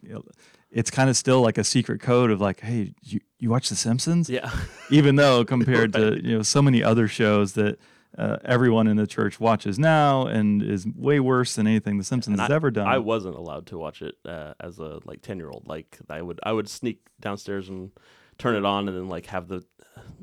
it's 0.72 0.92
kind 0.92 1.10
of 1.10 1.16
still 1.18 1.42
like 1.42 1.58
a 1.58 1.64
secret 1.64 2.02
code 2.02 2.32
of 2.32 2.42
like, 2.42 2.60
hey, 2.62 2.94
you 3.04 3.20
you 3.40 3.50
watch 3.50 3.70
The 3.70 3.76
Simpsons, 3.76 4.30
Yeah. 4.30 4.52
even 4.90 5.16
though 5.16 5.46
compared 5.46 5.94
to 5.94 6.20
you 6.24 6.38
know 6.38 6.44
so 6.44 6.62
many 6.62 6.84
other 6.84 7.08
shows 7.08 7.54
that. 7.54 7.78
Uh, 8.18 8.38
everyone 8.46 8.88
in 8.88 8.96
the 8.96 9.06
church 9.06 9.42
watches 9.42 9.78
now 9.78 10.26
and 10.26 10.64
is 10.64 10.88
way 10.96 11.20
worse 11.20 11.56
than 11.56 11.68
anything 11.68 11.98
The 11.98 12.04
Simpsons 12.06 12.36
And 12.36 12.40
has 12.40 12.50
I, 12.50 12.56
ever 12.56 12.72
done. 12.72 12.88
I 12.88 12.98
wasn't 13.00 13.36
allowed 13.36 13.66
to 13.66 13.78
watch 13.78 14.02
it 14.02 14.16
uh, 14.24 14.54
as 14.58 14.80
a 14.80 15.00
like 15.04 15.22
ten 15.22 15.38
year 15.38 15.50
old. 15.50 15.68
Like 15.68 16.00
I 16.10 16.22
would 16.22 16.40
I 16.42 16.54
would 16.54 16.70
sneak 16.70 17.02
downstairs 17.20 17.68
and 17.68 17.92
turn 18.38 18.56
it 18.56 18.64
on 18.64 18.88
and 18.88 18.96
then 18.96 19.10
like 19.10 19.26
have 19.26 19.50
the 19.50 19.66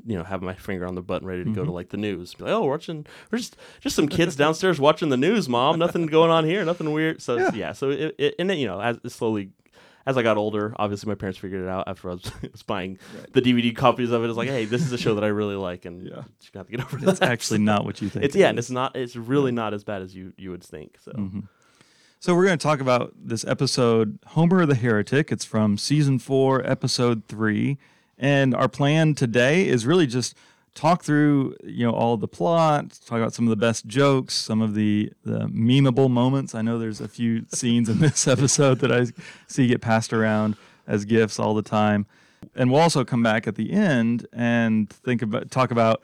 you 0.05 0.17
know 0.17 0.23
have 0.23 0.41
my 0.41 0.53
finger 0.53 0.85
on 0.85 0.95
the 0.95 1.01
button 1.01 1.27
ready 1.27 1.43
to 1.43 1.49
go 1.49 1.55
to 1.55 1.61
Mm-hmm. 1.61 1.71
like 1.71 1.89
the 1.89 1.97
news. 1.97 2.33
Be 2.33 2.43
like, 2.45 2.53
oh, 2.53 2.63
we're 2.63 2.71
watching. 2.71 3.05
We're 3.31 3.37
just 3.39 3.55
just 3.81 3.95
some 3.95 4.07
kids 4.07 4.35
downstairs 4.35 4.79
watching 4.79 5.09
the 5.09 5.17
news, 5.17 5.47
mom. 5.49 5.79
Nothing 5.79 6.05
going 6.07 6.31
on 6.31 6.45
here. 6.45 6.63
Nothing 6.65 6.91
weird. 6.91 7.21
So 7.21 7.37
Yeah. 7.37 7.51
yeah. 7.53 7.71
so 7.73 7.89
it, 7.89 8.15
it 8.17 8.35
and 8.39 8.49
then 8.49 8.57
you 8.57 8.67
know 8.67 8.79
as 8.81 8.99
it 9.03 9.09
slowly. 9.11 9.49
As 10.05 10.17
I 10.17 10.21
got 10.21 10.35
older, 10.35 10.75
obviously 10.77 11.07
my 11.07 11.15
parents 11.15 11.39
figured 11.39 11.61
it 11.63 11.69
out 11.69 11.85
after 11.87 12.09
I 12.09 12.13
was, 12.15 12.29
was 12.51 12.61
buying 12.61 12.99
the 13.31 13.41
DVD 13.41 13.73
copies 13.73 14.11
of 14.11 14.21
it. 14.21 14.27
It's 14.27 14.35
like, 14.35 14.49
hey, 14.49 14.65
this 14.65 14.81
is 14.81 14.91
a 14.91 14.97
show 14.97 15.15
that 15.15 15.23
I 15.23 15.27
really 15.27 15.55
like, 15.55 15.85
and 15.85 16.03
Yeah. 16.05 16.09
gonna 16.09 16.25
have 16.55 16.65
to 16.65 16.71
get 16.75 16.81
over 16.83 16.97
it's 17.09 17.19
that. 17.21 17.29
actually 17.29 17.59
not 17.71 17.85
what 17.85 18.01
you 18.01 18.09
think. 18.09 18.25
It's 18.25 18.35
yeah, 18.35 18.49
and 18.49 18.59
it's 18.59 18.69
not. 18.69 18.97
It's 18.97 19.15
really 19.15 19.53
not 19.53 19.73
as 19.73 19.85
bad 19.85 20.01
as 20.01 20.13
you 20.13 20.33
you 20.37 20.51
would 20.51 20.61
think. 20.61 20.97
So 20.99 21.13
Mhm. 21.13 21.47
So 22.19 22.35
we're 22.35 22.45
going 22.45 22.57
to 22.57 22.63
talk 22.63 22.81
about 22.81 23.13
this 23.17 23.45
episode, 23.45 24.19
Homer 24.27 24.65
the 24.65 24.75
Heretic. 24.75 25.31
It's 25.31 25.45
from 25.45 25.77
season 25.77 26.19
four, 26.19 26.65
episode 26.69 27.23
three, 27.29 27.77
and 28.17 28.53
our 28.55 28.67
plan 28.67 29.15
today 29.15 29.67
is 29.67 29.85
really 29.85 30.07
just 30.07 30.35
talk 30.75 31.03
through 31.03 31.55
you 31.63 31.85
know 31.85 31.91
all 31.91 32.17
the 32.17 32.27
plot, 32.27 32.99
talk 33.05 33.19
about 33.19 33.33
some 33.33 33.45
of 33.45 33.49
the 33.49 33.55
best 33.55 33.85
jokes, 33.85 34.33
some 34.33 34.61
of 34.61 34.73
the 34.75 35.11
the 35.23 35.41
memeable 35.47 36.09
moments. 36.09 36.55
I 36.55 36.61
know 36.61 36.79
there's 36.79 37.01
a 37.01 37.07
few 37.07 37.45
scenes 37.53 37.89
in 37.89 37.99
this 37.99 38.27
episode 38.27 38.79
that 38.79 38.91
I 38.91 39.07
see 39.47 39.67
get 39.67 39.81
passed 39.81 40.13
around 40.13 40.55
as 40.87 41.05
gifts 41.05 41.39
all 41.39 41.53
the 41.53 41.61
time, 41.61 42.05
and 42.55 42.71
we'll 42.71 42.81
also 42.81 43.03
come 43.03 43.23
back 43.23 43.47
at 43.47 43.55
the 43.55 43.71
end 43.71 44.27
and 44.33 44.89
think 44.89 45.21
about 45.21 45.51
talk 45.51 45.71
about 45.71 46.01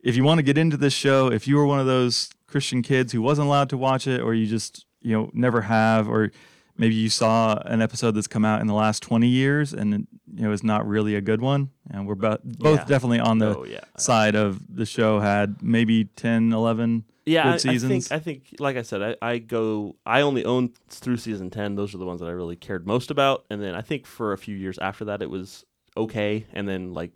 if 0.00 0.16
you 0.16 0.24
want 0.24 0.38
to 0.38 0.42
get 0.42 0.56
into 0.56 0.76
this 0.76 0.92
show, 0.92 1.30
if 1.30 1.48
you 1.48 1.56
were 1.56 1.66
one 1.66 1.80
of 1.80 1.86
those 1.86 2.30
Christian 2.46 2.82
kids 2.82 3.12
who 3.12 3.20
wasn't 3.20 3.46
allowed 3.46 3.68
to 3.70 3.76
watch 3.76 4.06
it, 4.06 4.20
or 4.20 4.34
you 4.34 4.46
just 4.46 4.84
you 5.02 5.16
know 5.16 5.30
never 5.32 5.62
have, 5.62 6.08
or 6.08 6.32
maybe 6.78 6.94
you 6.94 7.10
saw 7.10 7.58
an 7.66 7.82
episode 7.82 8.12
that's 8.12 8.26
come 8.26 8.44
out 8.44 8.60
in 8.60 8.66
the 8.66 8.74
last 8.74 9.02
20 9.02 9.26
years 9.28 9.72
and 9.74 9.92
it, 9.94 10.00
you 10.34 10.42
know 10.44 10.52
is 10.52 10.62
not 10.64 10.86
really 10.86 11.14
a 11.16 11.20
good 11.20 11.40
one, 11.42 11.70
and 11.90 12.06
we're 12.06 12.14
bo- 12.14 12.38
both 12.44 12.78
Yeah. 12.80 12.84
definitely 12.84 13.20
on 13.20 13.38
the 13.38 13.58
Oh, 13.58 13.64
yeah. 13.64 13.80
side 13.96 14.34
of 14.34 14.60
the 14.74 14.86
show 14.86 15.20
had 15.20 15.62
maybe 15.62 16.04
10, 16.04 16.52
11 16.52 17.04
yeah, 17.26 17.42
good 17.42 17.50
I, 17.50 17.54
I 17.54 17.56
seasons. 17.58 18.08
think 18.08 18.20
I 18.20 18.22
think 18.22 18.42
like 18.58 18.76
I 18.78 18.82
said, 18.82 19.02
I, 19.02 19.16
I 19.20 19.38
go 19.38 19.96
I 20.06 20.22
only 20.22 20.44
own 20.46 20.70
through 20.88 21.18
season 21.18 21.50
ten. 21.50 21.74
Those 21.74 21.94
are 21.94 21.98
the 21.98 22.06
ones 22.06 22.20
that 22.20 22.26
I 22.26 22.30
really 22.32 22.56
cared 22.56 22.86
most 22.86 23.10
about, 23.10 23.44
and 23.50 23.62
then 23.62 23.74
I 23.74 23.82
think 23.82 24.06
for 24.06 24.32
a 24.32 24.38
few 24.38 24.56
years 24.56 24.78
after 24.78 25.04
that, 25.06 25.20
it 25.20 25.28
was 25.28 25.64
okay, 25.94 26.46
and 26.54 26.66
then 26.66 26.94
like 26.94 27.10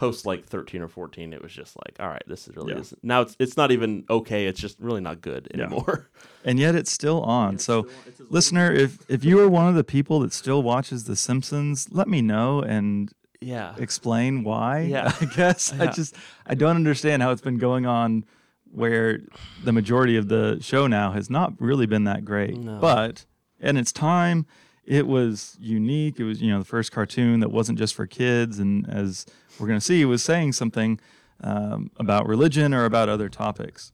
post 0.00 0.24
like 0.26 0.44
thirteen 0.46 0.80
or 0.82 0.88
fourteen, 0.88 1.32
it 1.32 1.42
was 1.42 1.52
just 1.52 1.76
like, 1.84 1.96
all 2.00 2.08
right, 2.08 2.22
this 2.26 2.48
is 2.48 2.56
really 2.56 2.72
Yeah. 2.72 2.80
is 2.80 2.94
now 3.02 3.20
it's 3.20 3.36
it's 3.38 3.56
not 3.56 3.70
even 3.70 4.04
okay. 4.08 4.46
It's 4.46 4.58
just 4.60 4.80
really 4.80 5.00
not 5.02 5.20
good 5.20 5.48
Yeah. 5.54 5.64
anymore. 5.64 6.08
and 6.44 6.58
yet 6.58 6.74
it's 6.74 6.90
still 6.90 7.20
on. 7.22 7.58
so, 7.58 7.86
listener, 8.30 8.72
if 8.72 8.98
if 9.08 9.24
you 9.24 9.38
are 9.40 9.48
one 9.48 9.68
of 9.68 9.74
the 9.74 9.84
people 9.84 10.20
that 10.20 10.32
still 10.32 10.62
watches 10.62 11.04
The 11.04 11.16
Simpsons, 11.16 11.88
let 11.92 12.08
me 12.08 12.22
know 12.22 12.60
and 12.62 13.12
yeah, 13.40 13.74
explain 13.78 14.42
why. 14.42 14.80
Yeah. 14.80 15.12
I 15.20 15.24
guess 15.26 15.72
I 15.78 15.86
just 15.88 16.14
I 16.46 16.54
don't 16.54 16.76
understand 16.76 17.22
how 17.22 17.30
it's 17.30 17.42
been 17.42 17.58
going 17.58 17.86
on 17.86 18.24
where 18.72 19.20
the 19.64 19.72
majority 19.72 20.16
of 20.16 20.28
the 20.28 20.58
show 20.60 20.86
now 20.86 21.12
has 21.12 21.28
not 21.28 21.52
really 21.60 21.86
been 21.86 22.04
that 22.04 22.24
great. 22.24 22.56
No. 22.56 22.78
But 22.80 23.26
and 23.60 23.76
its 23.76 23.92
time, 23.92 24.46
it 24.90 25.06
was 25.06 25.56
unique. 25.60 26.18
It 26.18 26.24
was 26.24 26.42
you 26.42 26.50
know 26.50 26.58
the 26.58 26.64
first 26.64 26.90
cartoon 26.90 27.38
that 27.40 27.52
wasn't 27.52 27.78
just 27.78 27.94
for 27.94 28.06
kids, 28.06 28.58
and 28.58 28.90
as 28.90 29.24
we're 29.58 29.68
going 29.68 29.78
to 29.78 29.84
see, 29.84 30.04
was 30.04 30.20
saying 30.20 30.52
something 30.52 30.98
um, 31.42 31.92
about 31.96 32.26
religion 32.26 32.74
or 32.74 32.84
about 32.84 33.08
other 33.08 33.28
topics. 33.28 33.92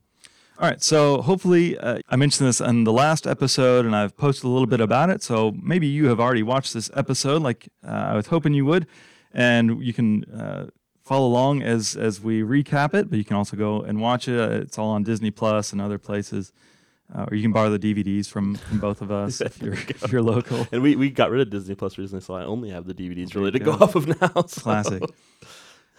All 0.58 0.66
right, 0.66 0.82
so 0.82 1.20
hopefully 1.20 1.76
uh, 1.76 1.98
I 2.08 2.16
mentioned 2.16 2.48
this 2.48 2.62
in 2.62 2.84
the 2.84 2.92
last 2.94 3.26
episode, 3.26 3.84
and 3.84 3.94
I've 3.94 4.16
posted 4.16 4.44
a 4.44 4.48
little 4.48 4.66
bit 4.66 4.80
about 4.80 5.10
it. 5.10 5.22
So 5.22 5.54
maybe 5.60 5.86
you 5.86 6.08
have 6.08 6.18
already 6.18 6.42
watched 6.42 6.72
this 6.72 6.90
episode, 6.94 7.42
like 7.42 7.68
uh, 7.86 7.90
I 7.90 8.14
was 8.14 8.28
hoping 8.28 8.54
you 8.54 8.64
would, 8.64 8.86
and 9.34 9.84
you 9.84 9.92
can 9.92 10.24
uh, 10.24 10.68
follow 11.04 11.26
along 11.26 11.60
as 11.60 11.94
as 11.94 12.22
we 12.22 12.40
recap 12.40 12.94
it. 12.94 13.10
But 13.10 13.18
you 13.18 13.24
can 13.26 13.36
also 13.36 13.54
go 13.54 13.82
and 13.82 14.00
watch 14.00 14.28
it. 14.28 14.38
It's 14.62 14.78
all 14.78 14.88
on 14.88 15.02
Disney 15.02 15.30
Plus 15.30 15.72
and 15.72 15.80
other 15.82 15.98
places, 15.98 16.54
uh, 17.14 17.26
or 17.30 17.34
you 17.36 17.42
can 17.42 17.52
borrow 17.52 17.70
the 17.70 17.78
DVDs 17.78 18.28
from, 18.28 18.56
from 18.56 18.78
both 18.80 19.00
of 19.00 19.10
us 19.10 19.40
if 19.40 19.60
you're 19.62 19.74
if 19.74 20.10
you're 20.10 20.22
local. 20.22 20.66
and 20.72 20.82
we 20.82 20.96
we 20.96 21.10
got 21.10 21.30
rid 21.30 21.40
of 21.40 21.50
Disney 21.50 21.74
Plus 21.74 21.98
recently, 21.98 22.20
so 22.22 22.34
I 22.34 22.44
only 22.44 22.70
have 22.70 22.86
the 22.86 22.94
DVDs 22.94 23.34
really 23.34 23.50
to 23.52 23.58
go 23.58 23.76
go. 23.76 23.84
off 23.84 23.94
of 23.94 24.08
now. 24.20 24.42
so- 24.46 24.60
Classic. 24.60 25.02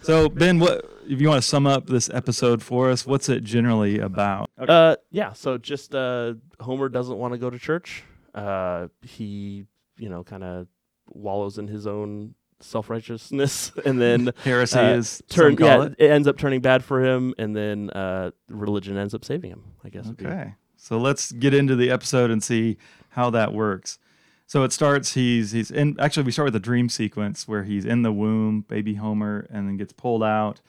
So 0.00 0.28
Ben, 0.28 0.60
what 0.60 0.84
if 1.08 1.20
you 1.20 1.28
want 1.28 1.42
to 1.42 1.48
sum 1.48 1.66
up 1.66 1.86
this 1.86 2.08
episode 2.10 2.62
for 2.62 2.88
us? 2.90 3.04
What's 3.04 3.28
it 3.28 3.42
generally 3.42 3.98
about? 3.98 4.48
Uh, 4.56 4.94
yeah. 5.10 5.32
So 5.32 5.58
just 5.58 5.94
uh, 5.94 6.34
Homer 6.60 6.88
doesn't 6.88 7.18
want 7.18 7.34
to 7.34 7.38
go 7.38 7.50
to 7.50 7.58
church. 7.58 8.04
Uh, 8.34 8.88
he, 9.02 9.64
you 9.96 10.08
know, 10.08 10.22
kind 10.22 10.44
of 10.44 10.68
wallows 11.10 11.58
in 11.58 11.66
his 11.66 11.86
own 11.86 12.34
self 12.60 12.90
righteousness, 12.90 13.72
and 13.84 14.00
then 14.00 14.30
Heresy 14.44 14.78
uh, 14.78 14.94
is 14.94 15.20
turn. 15.28 15.56
Yeah, 15.58 15.86
it. 15.86 15.94
it 15.98 16.10
ends 16.10 16.28
up 16.28 16.38
turning 16.38 16.60
bad 16.60 16.84
for 16.84 17.04
him, 17.04 17.34
and 17.36 17.56
then 17.56 17.90
uh, 17.90 18.30
religion 18.48 18.96
ends 18.96 19.14
up 19.14 19.24
saving 19.24 19.50
him. 19.50 19.64
I 19.82 19.88
guess. 19.88 20.08
Okay. 20.10 20.54
So 20.88 20.96
let's 20.96 21.32
get 21.32 21.52
into 21.52 21.76
the 21.76 21.90
episode 21.90 22.30
and 22.30 22.42
see 22.42 22.78
how 23.10 23.28
that 23.28 23.52
works. 23.52 23.98
So 24.46 24.62
it 24.62 24.72
starts 24.72 25.12
he's 25.12 25.50
he's 25.50 25.70
in 25.70 26.00
actually 26.00 26.22
we 26.22 26.32
start 26.32 26.46
with 26.46 26.56
a 26.56 26.60
dream 26.60 26.88
sequence 26.88 27.46
where 27.46 27.64
he's 27.64 27.84
in 27.84 28.00
the 28.00 28.10
womb, 28.10 28.62
baby 28.62 28.94
Homer, 28.94 29.46
and 29.50 29.68
then 29.68 29.76
gets 29.76 29.92
pulled 29.92 30.22
out 30.22 30.62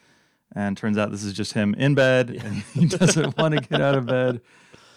and 0.54 0.76
turns 0.76 0.98
out 0.98 1.10
this 1.10 1.24
is 1.24 1.32
just 1.32 1.54
him 1.54 1.72
in 1.72 1.94
bed 1.94 2.28
and 2.28 2.56
he 2.74 2.84
doesn't 2.84 3.34
want 3.38 3.54
to 3.54 3.66
get 3.66 3.80
out 3.80 3.94
of 3.94 4.04
bed. 4.04 4.42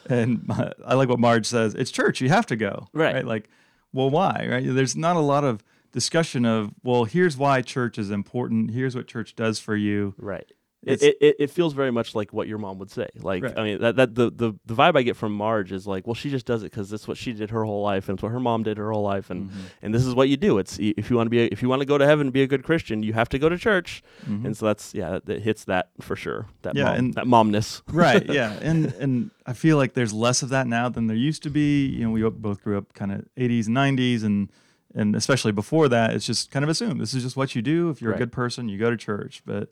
And 0.10 0.46
my, 0.46 0.74
I 0.86 0.96
like 0.96 1.08
what 1.08 1.20
Marge 1.20 1.46
says, 1.46 1.74
it's 1.74 1.90
church, 1.90 2.20
you 2.20 2.28
have 2.28 2.48
to 2.48 2.58
go. 2.58 2.90
Right. 2.92 3.26
Like, 3.26 3.50
well 3.94 4.10
why? 4.10 4.46
Right? 4.52 4.66
There's 4.68 4.98
not 4.98 5.16
a 5.16 5.22
lot 5.22 5.46
of 5.46 5.64
discussion 5.94 6.44
of, 6.44 6.72
well, 6.84 7.06
here's 7.06 7.38
why 7.38 7.62
church 7.62 7.98
is 7.98 8.12
important. 8.12 8.72
Here's 8.72 8.94
what 8.94 9.08
church 9.08 9.38
does 9.38 9.58
for 9.58 9.78
you. 9.78 10.16
Right. 10.18 10.52
It, 10.86 11.02
it, 11.22 11.36
it, 11.40 11.50
feels 11.50 11.74
very 11.74 11.92
much 11.92 12.14
like 12.14 12.34
what 12.34 12.48
your 12.48 12.58
mom 12.58 12.78
would 12.80 12.92
say. 12.92 13.08
Like, 13.20 13.44
Right. 13.44 13.58
I 13.58 13.64
mean, 13.64 13.80
that, 13.82 13.96
that 13.96 14.16
the, 14.16 14.30
the, 14.30 14.54
the 14.66 14.74
vibe 14.74 14.98
I 14.98 15.02
get 15.04 15.16
from 15.16 15.34
Marge 15.34 15.72
is 15.72 15.88
like, 15.88 16.06
well, 16.06 16.14
she 16.14 16.30
just 16.30 16.46
does 16.46 16.62
it 16.64 16.72
because 16.72 16.90
that's 16.90 17.08
what 17.08 17.18
she 17.18 17.32
did 17.32 17.52
her 17.52 17.64
whole 17.64 17.82
life, 17.82 18.10
and 18.10 18.18
it's 18.18 18.24
what 18.24 18.32
her 18.34 18.40
mom 18.40 18.64
did 18.64 18.78
her 18.78 18.92
whole 18.92 19.04
life, 19.04 19.30
and 19.30 19.50
Mm-hmm. 19.50 19.60
and 19.82 19.94
this 19.96 20.06
is 20.06 20.14
what 20.14 20.28
you 20.30 20.36
do. 20.38 20.58
It's 20.58 20.78
if 20.80 21.10
you 21.10 21.16
want 21.16 21.28
to 21.28 21.30
be 21.30 21.40
a, 21.42 21.46
if 21.52 21.62
you 21.62 21.70
want 21.70 21.82
to 21.82 21.86
go 21.86 21.98
to 21.98 22.06
heaven 22.06 22.28
and 22.28 22.34
be 22.34 22.42
a 22.44 22.48
good 22.48 22.64
Christian, 22.64 23.02
you 23.02 23.14
have 23.14 23.30
to 23.30 23.40
go 23.40 23.48
to 23.50 23.58
church, 23.58 24.04
and 24.28 24.56
so 24.58 24.66
that's 24.66 24.94
yeah, 24.94 25.12
that, 25.12 25.26
that 25.28 25.42
hits 25.42 25.64
that 25.66 25.90
for 26.02 26.16
sure. 26.16 26.48
That 26.64 26.76
Mm-hmm. 26.76 26.78
Yeah, 26.78 26.84
mom, 26.86 26.96
and- 26.98 27.14
that 27.14 27.26
momness. 27.26 27.82
right 27.94 28.26
yeah 28.30 28.58
and 28.62 28.86
and 28.96 29.32
i 29.46 29.54
feel 29.54 29.78
like 29.78 29.94
there's 29.94 30.12
less 30.14 30.42
of 30.42 30.50
that 30.50 30.66
now 30.68 30.90
than 30.90 31.08
there 31.08 31.16
used 31.18 31.44
to 31.44 31.50
be 31.50 31.86
you 31.86 32.04
know 32.04 32.10
we 32.12 32.28
both 32.30 32.64
grew 32.64 32.78
up 32.78 32.94
kind 32.94 33.12
of 33.12 33.26
80s 33.38 33.68
and 33.68 33.76
90s 33.78 34.24
and 34.24 34.50
and 34.96 35.16
especially 35.16 35.52
before 35.52 35.88
that 35.90 36.14
it's 36.14 36.26
just 36.26 36.50
kind 36.52 36.64
of 36.64 36.70
assumed 36.70 37.00
this 37.02 37.14
is 37.14 37.22
just 37.24 37.36
what 37.38 37.54
you 37.56 37.62
do 37.62 37.90
if 37.90 38.02
you're 38.02 38.12
Right. 38.12 38.22
a 38.22 38.24
good 38.26 38.32
person 38.32 38.70
you 38.70 38.78
go 38.78 38.90
to 38.90 38.98
church 38.98 39.44
but 39.46 39.70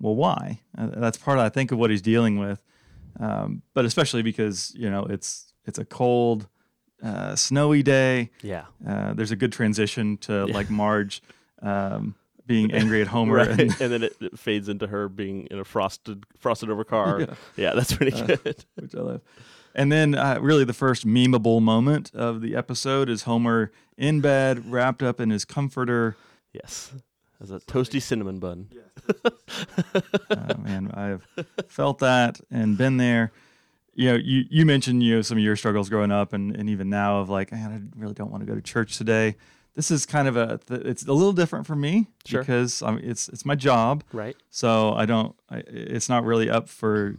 well 0.00 0.14
why 0.14 0.60
uh, 0.78 0.88
that's 0.96 1.16
part 1.18 1.38
i 1.38 1.48
think 1.48 1.72
of 1.72 1.78
what 1.78 1.90
he's 1.90 2.02
dealing 2.02 2.38
with 2.38 2.60
um, 3.20 3.62
but 3.74 3.84
especially 3.84 4.22
because 4.22 4.72
you 4.76 4.90
know 4.90 5.04
it's 5.04 5.52
it's 5.64 5.78
a 5.78 5.84
cold 5.84 6.48
uh, 7.02 7.36
snowy 7.36 7.82
day 7.82 8.30
Yeah. 8.42 8.64
uh, 8.86 9.12
there's 9.14 9.30
a 9.30 9.36
good 9.36 9.52
transition 9.52 10.16
to 10.18 10.46
like 10.46 10.70
marge 10.70 11.22
um, 11.62 12.14
being 12.46 12.72
angry 12.80 13.00
at 13.02 13.08
homer 13.08 13.36
Right. 13.36 13.48
and 13.48 13.60
And, 13.80 13.92
then 13.92 14.02
it, 14.02 14.16
it 14.20 14.38
fades 14.38 14.68
into 14.68 14.86
her 14.88 15.08
being 15.08 15.46
in 15.50 15.58
a 15.58 15.64
frosted 15.64 16.24
frosted 16.38 16.70
over 16.70 16.84
car. 16.84 17.20
Yeah. 17.20 17.34
Yeah, 17.56 17.72
that's 17.74 17.94
pretty 17.94 18.12
Uh, 18.20 18.26
good. 18.26 18.64
which 18.74 18.94
I 18.94 19.00
love. 19.00 19.20
And 19.76 19.90
then, 19.90 20.14
uh, 20.14 20.38
really, 20.40 20.64
the 20.64 20.72
first 20.74 21.04
memeable 21.06 21.60
moment 21.60 22.10
of 22.14 22.40
the 22.42 22.54
episode 22.54 23.08
is 23.08 23.22
Homer 23.24 23.72
in 23.96 24.20
bed, 24.20 24.70
wrapped 24.70 25.02
up 25.02 25.20
in 25.20 25.30
his 25.30 25.44
comforter. 25.44 26.16
Yes. 26.52 26.92
As 27.44 27.50
a 27.50 27.60
toasty 27.60 28.00
cinnamon 28.00 28.38
bun. 28.38 28.68
Uh, 30.30 30.54
man, 30.62 30.90
I've 30.94 31.26
felt 31.68 31.98
that 31.98 32.40
and 32.50 32.78
been 32.78 32.96
there. 32.96 33.32
You 33.92 34.08
know, 34.12 34.14
you, 34.16 34.44
you 34.48 34.64
mentioned 34.64 35.02
you 35.02 35.16
know 35.16 35.22
some 35.22 35.36
of 35.36 35.44
your 35.44 35.54
struggles 35.56 35.90
growing 35.90 36.10
up, 36.10 36.32
and, 36.32 36.56
and 36.56 36.70
even 36.70 36.88
now 36.88 37.18
of 37.18 37.28
like, 37.28 37.52
man, 37.52 37.70
I 37.96 38.00
really 38.00 38.14
don't 38.14 38.30
want 38.30 38.40
to 38.42 38.46
go 38.46 38.54
to 38.54 38.62
church 38.62 38.96
today. 38.96 39.36
This 39.74 39.90
is 39.90 40.06
kind 40.06 40.26
of 40.26 40.36
a 40.36 40.56
th- 40.66 40.80
it's 40.86 41.04
a 41.06 41.12
little 41.12 41.34
different 41.34 41.66
for 41.66 41.76
me 41.76 42.06
Sure. 42.24 42.40
because 42.40 42.82
I 42.82 42.92
mean, 42.92 43.04
it's 43.04 43.28
it's 43.28 43.44
my 43.44 43.54
job, 43.56 44.04
Right. 44.12 44.36
so 44.50 44.94
I 44.94 45.04
don't. 45.04 45.36
I, 45.50 45.62
it's 45.66 46.08
not 46.08 46.24
really 46.24 46.48
up 46.48 46.68
for 46.70 47.16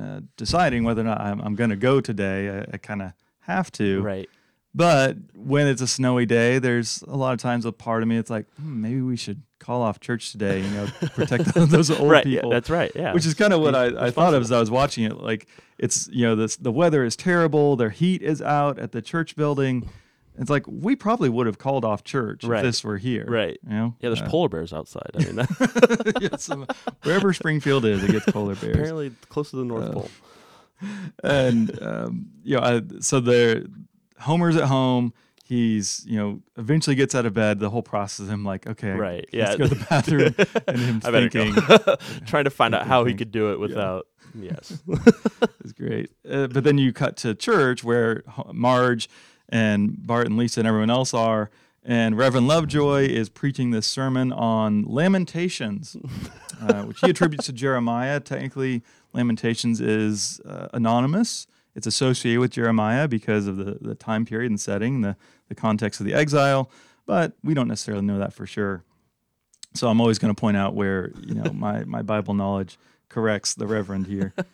uh, 0.00 0.20
deciding 0.38 0.84
whether 0.84 1.02
or 1.02 1.04
not 1.04 1.20
I'm, 1.20 1.40
I'm 1.42 1.54
going 1.54 1.70
to 1.70 1.76
go 1.76 2.00
today. 2.00 2.48
I, 2.60 2.74
I 2.74 2.76
kind 2.78 3.02
of 3.02 3.12
have 3.40 3.70
to. 3.72 4.00
Right. 4.00 4.30
But 4.74 5.16
when 5.34 5.66
it's 5.68 5.80
a 5.80 5.86
snowy 5.86 6.26
day, 6.26 6.58
there's 6.58 7.02
a 7.08 7.16
lot 7.16 7.32
of 7.32 7.40
times 7.40 7.64
a 7.64 7.72
part 7.72 8.02
of 8.02 8.08
me 8.08 8.18
it's 8.18 8.28
like, 8.30 8.46
hmm, 8.56 8.82
maybe 8.82 9.00
we 9.00 9.16
should 9.16 9.40
call 9.66 9.82
off 9.82 10.00
church 10.00 10.32
today. 10.32 10.60
You 10.62 10.70
know, 10.70 10.86
protect 11.14 11.52
those 11.54 11.90
old 11.90 12.10
right. 12.10 12.24
people. 12.24 12.50
Yeah, 12.50 12.54
that's 12.56 12.70
right. 12.70 12.92
Yeah. 12.94 13.12
Which 13.12 13.26
is 13.26 13.34
kind 13.34 13.52
of 13.52 13.60
what 13.60 13.74
I, 13.74 14.06
I 14.06 14.10
thought 14.10 14.32
of 14.34 14.42
as 14.42 14.52
I 14.52 14.60
was 14.60 14.70
watching 14.70 15.04
it. 15.04 15.16
Like 15.20 15.46
it's 15.78 16.08
you 16.12 16.24
know 16.26 16.36
this 16.36 16.56
the 16.56 16.72
weather 16.72 17.04
is 17.04 17.16
terrible. 17.16 17.76
Their 17.76 17.90
heat 17.90 18.22
is 18.22 18.40
out 18.40 18.78
at 18.78 18.92
the 18.92 19.02
church 19.02 19.36
building. 19.36 19.88
It's 20.38 20.50
like 20.50 20.64
we 20.68 20.94
probably 20.96 21.28
would 21.30 21.46
have 21.46 21.56
called 21.58 21.82
off 21.84 22.04
church 22.04 22.44
Right. 22.44 22.58
if 22.58 22.64
this 22.68 22.84
were 22.84 22.98
here. 22.98 23.24
Right. 23.26 23.58
You 23.66 23.70
know. 23.74 23.94
yeah, 24.00 24.10
there's 24.10 24.20
Uh, 24.20 24.28
polar 24.28 24.48
bears 24.50 24.72
outside. 24.72 25.10
I 25.14 25.24
mean, 25.24 25.36
yeah, 26.20 26.36
some- 26.36 26.66
wherever 27.04 27.32
Springfield 27.32 27.86
is, 27.86 28.04
it 28.04 28.10
gets 28.12 28.26
polar 28.26 28.54
bears. 28.54 28.76
apparently 28.76 29.12
close 29.30 29.50
to 29.50 29.56
the 29.56 29.64
North 29.64 29.84
Uh, 29.88 29.92
Pole. 29.92 30.10
and 31.24 31.82
um, 31.82 32.26
you 32.42 32.56
know, 32.56 32.62
I, 32.62 32.82
so 33.00 33.20
the 33.20 33.70
Homer's 34.20 34.56
at 34.56 34.64
home. 34.68 35.12
He's 35.48 36.04
you 36.08 36.16
know 36.18 36.40
eventually 36.56 36.96
gets 36.96 37.14
out 37.14 37.24
of 37.24 37.32
bed. 37.32 37.60
The 37.60 37.70
whole 37.70 37.82
process 37.82 38.26
of 38.26 38.30
him 38.32 38.44
like 38.44 38.66
okay, 38.66 38.90
Right. 38.90 39.28
let's 39.32 39.52
Yeah. 39.52 39.56
go 39.56 39.68
to 39.68 39.74
the 39.76 39.86
bathroom, 39.88 40.34
and 40.66 40.78
him 40.78 41.00
thinking. 41.00 41.54
Trying 42.26 42.44
to 42.44 42.50
find 42.50 42.74
out 42.74 42.86
how 42.86 43.04
he 43.04 43.14
could 43.14 43.30
do 43.30 43.52
it 43.52 43.60
without. 43.60 44.08
Yes. 44.34 44.82
it's 45.60 45.72
great. 45.72 46.10
Uh, 46.28 46.48
but 46.48 46.64
then 46.64 46.78
you 46.78 46.92
cut 46.92 47.16
to 47.18 47.34
church 47.34 47.84
where 47.84 48.24
Marge 48.52 49.08
and 49.48 50.04
Bart 50.04 50.26
and 50.26 50.36
Lisa 50.36 50.60
and 50.60 50.66
everyone 50.66 50.90
else 50.90 51.14
are, 51.14 51.48
and 51.84 52.18
Reverend 52.18 52.48
Lovejoy 52.48 53.02
is 53.06 53.28
preaching 53.28 53.70
this 53.70 53.86
sermon 53.86 54.32
on 54.32 54.82
Lamentations, 54.84 55.96
uh, 56.60 56.82
which 56.82 56.98
he 57.00 57.10
attributes 57.10 57.46
to 57.46 57.52
Jeremiah. 57.52 58.18
Technically, 58.18 58.82
Lamentations 59.12 59.80
is 59.80 60.40
uh, 60.44 60.66
anonymous. 60.74 61.46
It's 61.76 61.86
associated 61.86 62.40
with 62.40 62.52
Jeremiah 62.52 63.06
because 63.06 63.46
of 63.46 63.58
the, 63.58 63.78
the 63.80 63.94
time 63.94 64.24
period 64.24 64.50
and 64.50 64.60
setting, 64.60 65.02
the, 65.02 65.14
the 65.48 65.54
context 65.54 66.00
of 66.00 66.06
the 66.06 66.14
exile, 66.14 66.70
but 67.04 67.34
we 67.44 67.54
don't 67.54 67.68
necessarily 67.68 68.04
know 68.04 68.18
that 68.18 68.32
for 68.32 68.46
sure. 68.46 68.82
So 69.74 69.88
I'm 69.88 70.00
always 70.00 70.18
going 70.18 70.34
to 70.34 70.40
point 70.40 70.56
out 70.56 70.74
where 70.74 71.12
you 71.20 71.34
know 71.34 71.52
my, 71.54 71.84
my 71.84 72.02
Bible 72.02 72.34
knowledge 72.34 72.78
corrects 73.08 73.54
the 73.54 73.66
Reverend 73.66 74.06
here. 74.06 74.32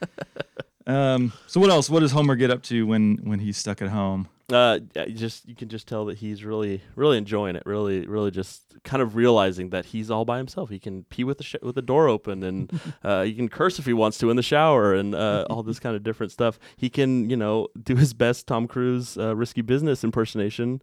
Um, 0.85 1.33
so 1.47 1.61
what 1.61 1.71
else? 1.71 1.89
What 1.89 2.01
does 2.01 2.11
Homer 2.11 2.35
get 2.35 2.51
up 2.51 2.63
to 2.65 2.85
when 2.85 3.19
when 3.19 3.39
he's 3.39 3.57
stuck 3.57 3.81
at 3.83 3.91
home? 3.91 4.27
Uh, 4.51 4.81
you 4.95 5.15
just 5.15 5.49
you 5.49 5.55
can 5.55 5.69
just 5.69 5.87
tell 5.87 6.05
that 6.07 6.19
he's 6.19 6.45
really 6.45 6.83
really 6.97 7.19
enjoying 7.19 7.57
it. 7.57 7.63
Really, 7.67 8.07
really 8.07 8.31
just 8.31 8.63
kind 8.85 9.03
of 9.03 9.17
realizing 9.17 9.71
that 9.71 9.87
he's 9.87 10.11
all 10.11 10.25
by 10.25 10.39
himself. 10.39 10.71
He 10.71 10.79
can 10.79 11.05
pee 11.05 11.25
with 11.25 11.39
the 11.39 11.45
sh- 11.45 11.57
with 11.63 11.75
the 11.75 11.83
door 11.83 12.09
open, 12.09 12.43
and 12.43 12.81
uh, 13.05 13.23
he 13.23 13.35
can 13.35 13.49
curse 13.49 13.79
if 13.79 13.87
he 13.87 13.93
wants 13.93 14.19
to 14.19 14.31
in 14.31 14.37
the 14.37 14.43
shower, 14.43 14.95
and 14.95 15.15
uh, 15.15 15.47
all 15.49 15.63
this 15.63 15.79
kind 15.79 15.97
of 15.97 16.03
different 16.03 16.33
stuff. 16.33 16.59
He 16.77 16.91
can 16.91 17.31
you 17.31 17.37
know 17.37 17.69
do 17.83 17.97
his 17.97 18.15
best 18.15 18.47
Tom 18.47 18.67
Cruise 18.67 19.17
uh, 19.17 19.35
risky 19.37 19.63
business 19.63 20.05
impersonation 20.05 20.83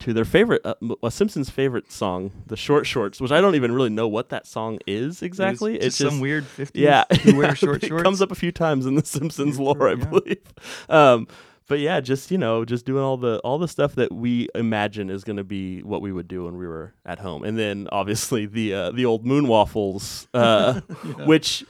to 0.00 0.14
their 0.14 0.24
favorite 0.24 0.62
uh, 0.64 0.74
uh, 1.02 1.10
Simpsons 1.10 1.50
favorite 1.50 1.92
song, 1.92 2.32
the 2.46 2.56
Short 2.56 2.86
Shorts, 2.86 3.20
which 3.20 3.30
I 3.30 3.40
don't 3.40 3.54
even 3.54 3.72
really 3.72 3.90
know 3.90 4.08
what 4.08 4.30
that 4.30 4.46
song 4.46 4.78
is 4.86 5.22
exactly. 5.22 5.76
It's, 5.76 5.98
just 5.98 6.10
some 6.10 6.20
weird 6.20 6.44
50s 6.44 6.70
yeah, 6.74 7.04
who 7.22 7.36
wear 7.36 7.54
short 7.54 7.76
it 7.84 7.88
shorts. 7.88 8.02
comes 8.02 8.22
up 8.22 8.32
a 8.32 8.34
few 8.34 8.50
times 8.50 8.86
in 8.86 8.94
the 8.94 9.04
Simpsons 9.04 9.60
lore, 9.60 9.88
I 9.88 9.92
yeah. 9.92 10.04
believe. 10.06 10.54
Um, 10.88 11.28
but 11.70 11.78
yeah, 11.80 12.00
just 12.00 12.30
you 12.30 12.36
know, 12.36 12.64
just 12.66 12.84
doing 12.84 13.02
all 13.02 13.16
the 13.16 13.38
all 13.38 13.56
the 13.58 13.68
stuff 13.68 13.94
that 13.94 14.12
we 14.12 14.48
imagine 14.54 15.08
is 15.08 15.24
going 15.24 15.38
to 15.38 15.44
be 15.44 15.82
what 15.82 16.02
we 16.02 16.12
would 16.12 16.28
do 16.28 16.44
when 16.44 16.56
we 16.58 16.66
were 16.66 16.92
at 17.06 17.18
home, 17.20 17.44
and 17.44 17.56
then 17.58 17.88
obviously 17.90 18.44
the 18.44 18.74
uh, 18.74 18.90
the 18.90 19.06
old 19.06 19.24
moon 19.24 19.46
waffles, 19.48 20.28
uh, 20.34 20.80
Yeah. 21.04 21.24
which 21.24 21.64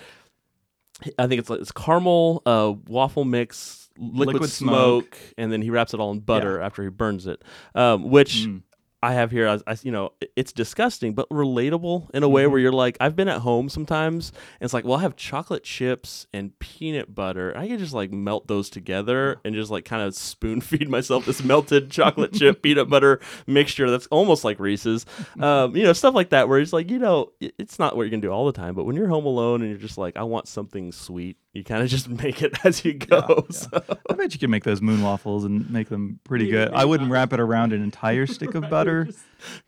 I 1.18 1.26
think 1.28 1.38
it's 1.40 1.50
it's 1.50 1.70
caramel 1.72 2.42
uh, 2.46 2.72
waffle 2.88 3.24
mix, 3.24 3.88
liquid, 3.98 4.34
Liquid 4.34 4.50
smoke, 4.50 5.14
smoke. 5.14 5.34
and 5.38 5.52
then 5.52 5.62
he 5.62 5.70
wraps 5.70 5.94
it 5.94 6.00
all 6.00 6.10
in 6.10 6.20
butter 6.20 6.60
after 6.60 6.82
he 6.82 6.88
burns 6.90 7.26
it, 7.26 7.42
um, 7.74 8.10
which 8.10 8.46
Mm. 8.46 8.62
I 9.02 9.14
have 9.14 9.30
here, 9.30 9.46
as, 9.66 9.84
you 9.84 9.90
know, 9.92 10.12
it's 10.36 10.52
disgusting, 10.52 11.14
but 11.14 11.26
relatable 11.30 12.10
in 12.12 12.22
a 12.22 12.28
way 12.28 12.44
Mhm. 12.44 12.50
where 12.50 12.60
you're 12.60 12.70
like, 12.72 12.98
I've 13.00 13.16
been 13.16 13.28
at 13.28 13.40
home 13.40 13.68
sometimes, 13.70 14.28
and 14.60 14.66
it's 14.66 14.74
like, 14.74 14.84
well, 14.84 14.98
I 14.98 15.02
have 15.02 15.16
chocolate 15.16 15.64
chips 15.64 16.26
and 16.34 16.58
peanut 16.58 17.14
butter. 17.14 17.56
I 17.56 17.66
can 17.66 17.78
just 17.78 17.94
like 17.94 18.12
melt 18.12 18.46
those 18.46 18.68
together 18.68 19.40
and 19.44 19.54
just 19.54 19.70
like 19.70 19.86
kind 19.86 20.02
of 20.02 20.14
spoon 20.14 20.60
feed 20.60 20.88
myself 20.90 21.24
this 21.24 21.42
melted 21.42 21.90
chocolate 21.90 22.34
chip 22.34 22.60
peanut 22.62 22.90
butter 22.90 23.20
mixture 23.46 23.90
that's 23.90 24.06
almost 24.08 24.44
like 24.44 24.60
Reese's, 24.60 25.06
um, 25.38 25.74
you 25.74 25.82
know, 25.84 25.94
stuff 25.94 26.14
like 26.14 26.28
that. 26.30 26.48
Where 26.48 26.58
it's 26.58 26.72
like, 26.74 26.90
you 26.90 26.98
know, 26.98 27.32
it's 27.40 27.78
not 27.78 27.96
what 27.96 28.02
you're 28.02 28.10
gonna 28.10 28.20
do 28.20 28.30
all 28.30 28.44
the 28.46 28.52
time, 28.52 28.74
but 28.74 28.84
when 28.84 28.96
you're 28.96 29.08
home 29.08 29.24
alone 29.24 29.62
and 29.62 29.70
you're 29.70 29.78
just 29.80 29.96
like, 29.96 30.16
I 30.18 30.24
want 30.24 30.46
something 30.46 30.92
sweet, 30.92 31.38
you 31.52 31.64
kind 31.64 31.82
of 31.82 31.88
just 31.88 32.08
make 32.22 32.42
it 32.42 32.64
as 32.64 32.84
you 32.84 32.94
go. 32.94 33.46
yeah. 33.50 33.56
So. 33.56 33.82
I 34.08 34.14
bet 34.14 34.32
you 34.34 34.38
can 34.40 34.50
make 34.50 34.64
those 34.64 34.80
moon 34.80 35.02
waffles 35.02 35.44
and 35.44 35.68
make 35.70 35.88
them 35.88 36.20
pretty 36.24 36.46
Yeah, 36.46 36.66
good. 36.66 36.74
I 36.74 36.84
wouldn't 36.84 37.10
wrap 37.10 37.32
it 37.32 37.40
around 37.40 37.72
an 37.72 37.82
entire 37.90 38.26
stick 38.26 38.54
of 38.54 38.68
butter. 38.70 39.08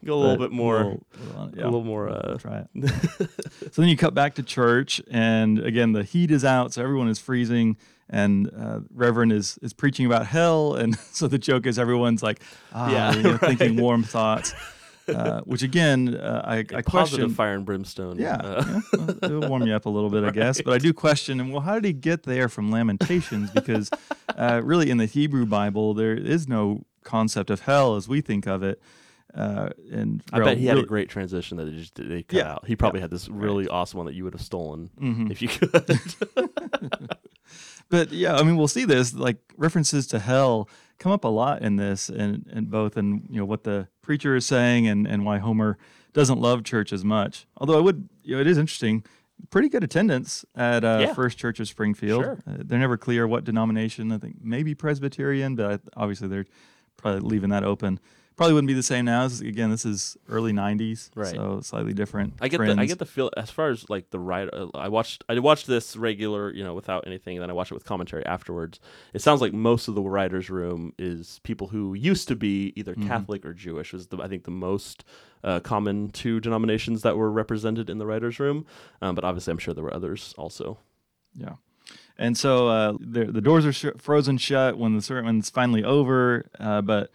Go 0.05 0.15
a 0.15 0.21
little 0.21 0.37
bit 0.37 0.53
more, 0.53 0.77
little- 0.77 1.07
little- 1.27 1.51
yeah. 1.57 1.63
a 1.63 1.67
little 1.67 1.85
more. 1.85 2.09
Uh, 2.09 2.37
try 2.39 2.65
it. 2.75 2.91
so 3.73 3.83
then 3.83 3.89
you 3.89 3.97
cut 3.97 4.15
back 4.15 4.35
to 4.35 4.43
church, 4.43 5.01
and 5.11 5.59
again 5.59 5.93
the 5.93 6.05
heat 6.05 6.31
is 6.31 6.45
out, 6.45 6.73
so 6.73 6.83
everyone 6.83 7.09
is 7.09 7.19
freezing, 7.19 7.77
and 8.11 8.51
uh, 8.57 8.81
Reverend 8.95 9.33
is 9.33 9.59
is 9.63 9.73
preaching 9.73 10.05
about 10.07 10.27
hell, 10.27 10.75
and 10.75 10.97
so 11.13 11.27
the 11.27 11.39
joke 11.39 11.67
is 11.67 11.79
everyone's 11.79 12.23
like, 12.23 12.43
ah, 12.75 12.91
Yeah, 12.93 13.15
you 13.17 13.23
know, 13.23 13.37
thinking 13.39 13.77
warm 13.77 14.03
thoughts, 14.03 14.53
uh, 15.15 15.41
which 15.43 15.63
again 15.63 16.15
uh, 16.15 16.43
I, 16.45 16.59
I 16.59 16.63
positive 16.83 16.85
question. 16.87 17.31
fire 17.31 17.55
and 17.55 17.65
brimstone. 17.65 18.19
Yeah, 18.19 18.37
uh, 18.37 18.65
yeah, 18.67 18.81
well, 18.93 19.09
it'll 19.23 19.49
warm 19.49 19.67
you 19.67 19.75
up 19.75 19.87
a 19.87 19.91
little 19.91 20.11
bit, 20.11 20.25
I 20.25 20.31
guess. 20.43 20.61
But 20.63 20.75
I 20.75 20.79
do 20.79 20.93
question, 20.93 21.41
and 21.41 21.51
well, 21.53 21.63
how 21.63 21.75
did 21.75 21.85
he 21.85 21.93
get 21.93 22.23
there 22.25 22.49
from 22.49 22.71
Lamentations? 22.71 23.51
Because 23.51 23.91
uh, 24.37 24.61
really, 24.63 24.91
in 24.91 24.99
the 24.99 25.07
Hebrew 25.07 25.47
Bible, 25.47 25.95
there 25.95 26.15
is 26.15 26.49
no 26.49 26.85
concept 27.05 27.51
of 27.51 27.61
hell 27.63 27.97
as 27.97 28.09
we 28.09 28.21
think 28.21 28.47
of 28.47 28.63
it. 28.63 28.81
Uh, 29.35 29.71
and 29.91 30.23
I 30.31 30.41
bet 30.41 30.59
he 30.59 30.67
had 30.67 30.77
a 30.77 30.83
great 30.83 31.09
transition 31.09 31.57
that 31.57 31.65
they 31.65 31.71
just 31.73 31.95
they 31.95 32.23
cut 32.23 32.37
Yeah, 32.37 32.53
out. 32.53 32.67
He 32.67 32.77
probably 32.77 33.01
had 33.01 33.11
this 33.11 33.31
really 33.31 33.67
awesome 33.67 33.97
one 33.97 34.07
that 34.07 34.15
you 34.15 34.25
would 34.25 34.35
have 34.35 34.43
stolen 34.43 34.91
Mhm. 35.01 35.31
if 35.31 35.41
you 35.41 35.49
could. 35.49 35.99
But 37.89 38.11
yeah, 38.13 38.37
I 38.37 38.43
mean, 38.43 38.57
we'll 38.57 38.69
see 38.69 38.85
this 38.85 39.13
like 39.15 39.37
references 39.59 40.07
to 40.09 40.19
hell 40.19 40.69
come 40.99 41.13
up 41.13 41.25
a 41.25 41.29
lot 41.29 41.63
in 41.63 41.77
this, 41.77 42.09
and 42.09 42.49
and 42.53 42.71
both 42.71 42.97
in 42.97 43.27
you 43.31 43.39
know 43.39 43.45
what 43.45 43.65
the 43.65 43.89
preacher 44.03 44.35
is 44.37 44.47
saying, 44.47 44.87
and 44.87 45.07
and 45.07 45.25
why 45.25 45.39
Homer 45.39 45.79
doesn't 46.13 46.41
love 46.41 46.65
church 46.65 46.93
as 46.93 47.05
much. 47.05 47.47
Although 47.57 47.79
I 47.79 47.81
would, 47.81 48.09
you 48.23 48.35
know, 48.35 48.41
it 48.41 48.47
is 48.47 48.59
interesting. 48.59 49.05
Pretty 49.51 49.69
good 49.69 49.83
attendance 49.83 50.45
at 50.55 50.85
uh, 50.85 50.99
Yeah. 51.01 51.15
First 51.15 51.39
Church 51.39 51.59
of 51.59 51.67
Springfield. 51.67 52.23
Sure. 52.23 52.39
Uh, 52.47 52.59
they're 52.59 52.79
never 52.79 52.97
clear 52.97 53.27
what 53.27 53.45
denomination. 53.45 54.13
I 54.13 54.19
think 54.19 54.37
maybe 54.43 54.75
Presbyterian, 54.75 55.57
but 55.57 55.73
I, 55.97 56.01
obviously 56.01 56.29
they're 56.29 56.45
probably 56.97 57.21
leaving 57.29 57.51
that 57.51 57.65
open. 57.65 57.99
Probably 58.43 58.55
wouldn't 58.55 58.69
be 58.69 58.75
the 58.75 58.83
same 58.83 59.05
now. 59.05 59.23
This 59.25 59.35
is- 59.35 59.41
Again, 59.43 59.71
this 59.71 59.85
is 59.87 60.17
early 60.29 60.53
'90s, 60.53 61.11
Right. 61.15 61.35
so 61.35 61.61
slightly 61.63 61.93
different. 61.93 62.35
I 62.41 62.49
get 62.49 62.59
the 62.59 62.75
I 62.79 62.87
get 62.87 62.99
the 62.99 63.07
feel 63.07 63.31
as 63.37 63.51
far 63.51 63.69
as 63.71 63.89
like 63.89 64.11
the 64.11 64.19
right. 64.19 64.49
Uh, 64.53 64.69
I 64.75 64.89
watched 64.89 65.25
I 65.29 65.39
watched 65.39 65.67
this 65.67 65.97
regular, 65.97 66.53
you 66.53 66.65
know, 66.65 66.75
without 66.75 67.07
anything, 67.07 67.37
and 67.37 67.43
then 67.43 67.51
I 67.51 67.53
watched 67.53 67.71
it 67.71 67.75
with 67.75 67.85
commentary 67.85 68.27
afterwards. 68.27 68.81
It 69.15 69.23
sounds 69.23 69.41
like 69.41 69.53
most 69.53 69.87
of 69.89 69.95
the 69.95 70.03
writers' 70.03 70.51
room 70.51 70.93
is 70.99 71.41
people 71.45 71.69
who 71.69 71.95
used 71.95 72.27
to 72.29 72.37
be 72.37 72.73
either 72.77 72.95
Mhm. 72.95 73.07
Catholic 73.07 73.45
or 73.47 73.55
Jewish. 73.55 73.93
Was 73.93 74.09
the 74.09 74.19
I 74.19 74.29
think 74.29 74.45
the 74.45 74.51
most 74.51 75.05
uh, 75.45 75.61
common 75.61 76.09
two 76.11 76.39
denominations 76.41 77.03
that 77.03 77.17
were 77.17 77.31
represented 77.31 77.89
in 77.91 77.99
the 77.99 78.07
writers' 78.07 78.39
room. 78.41 78.65
Um, 79.01 79.15
but 79.15 79.25
obviously, 79.25 79.51
I'm 79.53 79.59
sure 79.59 79.73
there 79.75 79.85
were 79.85 79.95
others 79.95 80.35
also. 80.39 80.79
Yeah. 81.35 81.55
And 82.19 82.37
so 82.39 82.69
uh, 82.69 82.93
the, 83.01 83.25
the 83.25 83.41
doors 83.41 83.67
are 83.67 83.73
sh- 83.73 83.87
frozen 83.99 84.39
shut 84.39 84.79
when 84.79 84.95
the 84.95 85.03
sermon's 85.03 85.51
finally 85.51 85.83
over. 85.83 86.47
Uh, 86.61 86.81
but 86.81 87.11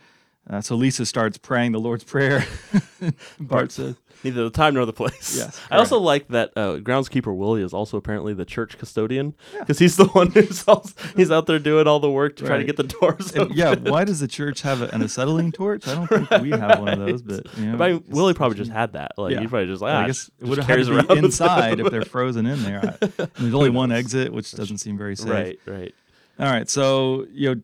uh, 0.49 0.61
so 0.61 0.75
Lisa 0.75 1.05
starts 1.05 1.37
praying 1.37 1.71
the 1.73 1.79
Lord's 1.79 2.03
Prayer. 2.03 2.45
Bart 3.39 3.71
says, 3.71 3.95
Neither 4.23 4.45
the 4.45 4.49
time 4.49 4.73
nor 4.73 4.85
the 4.85 4.93
place. 4.93 5.37
Yes, 5.37 5.61
I 5.71 5.77
also 5.77 5.99
like 5.99 6.27
that 6.29 6.51
uh, 6.55 6.77
groundskeeper 6.77 7.35
Willie 7.35 7.61
is 7.61 7.71
also 7.71 7.97
apparently 7.97 8.33
the 8.33 8.45
church 8.45 8.77
custodian 8.79 9.35
Yeah. 9.53 9.59
because 9.59 9.77
he's 9.77 9.95
the 9.95 10.05
one 10.13 10.31
who's 10.31 10.63
also, 10.67 10.91
he's 11.15 11.29
out 11.29 11.45
there 11.45 11.59
doing 11.59 11.85
all 11.85 11.99
the 11.99 12.09
work 12.09 12.35
to 12.37 12.45
try 12.45 12.57
to 12.57 12.63
get 12.63 12.77
the 12.77 12.83
doors 12.83 13.31
and 13.33 13.43
open. 13.43 13.55
yeah, 13.57 13.75
why 13.75 14.05
does 14.05 14.19
the 14.19 14.27
church 14.27 14.63
have 14.63 14.81
an 14.81 15.03
acetylene 15.03 15.51
torch? 15.51 15.87
I 15.87 15.93
don't 15.93 16.07
think 16.07 16.41
we 16.41 16.49
have 16.49 16.79
one 16.79 16.89
of 16.89 16.99
those, 16.99 17.21
but 17.21 17.45
you 17.57 17.65
know, 17.67 17.83
I- 17.83 18.01
Willie 18.07 18.33
probably 18.33 18.57
just 18.57 18.71
had 18.71 18.93
that. 18.93 19.11
Like 19.17 19.33
Yeah. 19.33 19.41
he 19.41 19.47
probably 19.47 19.67
just 19.67 19.83
like 19.83 19.93
I 19.93 20.03
ah, 20.03 20.07
guess 20.07 20.31
it 20.39 20.45
would 20.47 20.57
have 20.57 20.67
to 20.85 21.03
be 21.07 21.17
inside 21.19 21.79
if 21.79 21.91
they're 21.91 22.01
frozen 22.01 22.47
in 22.47 22.63
there. 22.63 22.97
I, 23.01 23.07
there's 23.37 23.53
only 23.53 23.69
one 23.69 23.91
exit, 23.91 24.33
which 24.33 24.51
doesn't 24.53 24.79
seem 24.79 24.97
very 24.97 25.15
safe. 25.15 25.29
right, 25.29 25.59
right. 25.67 25.93
All 26.39 26.45
right, 26.45 26.69
so 26.69 27.25
you 27.31 27.53
know, 27.55 27.61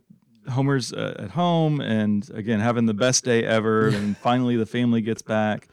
Homer's 0.49 0.91
uh, 0.93 1.15
at 1.19 1.31
home, 1.31 1.79
and 1.81 2.29
again 2.33 2.59
having 2.59 2.85
the 2.85 2.93
best 2.93 3.23
day 3.23 3.43
ever, 3.45 3.87
and 3.87 4.17
finally 4.17 4.55
the 4.55 4.65
family 4.65 5.01
gets 5.01 5.21
back, 5.21 5.67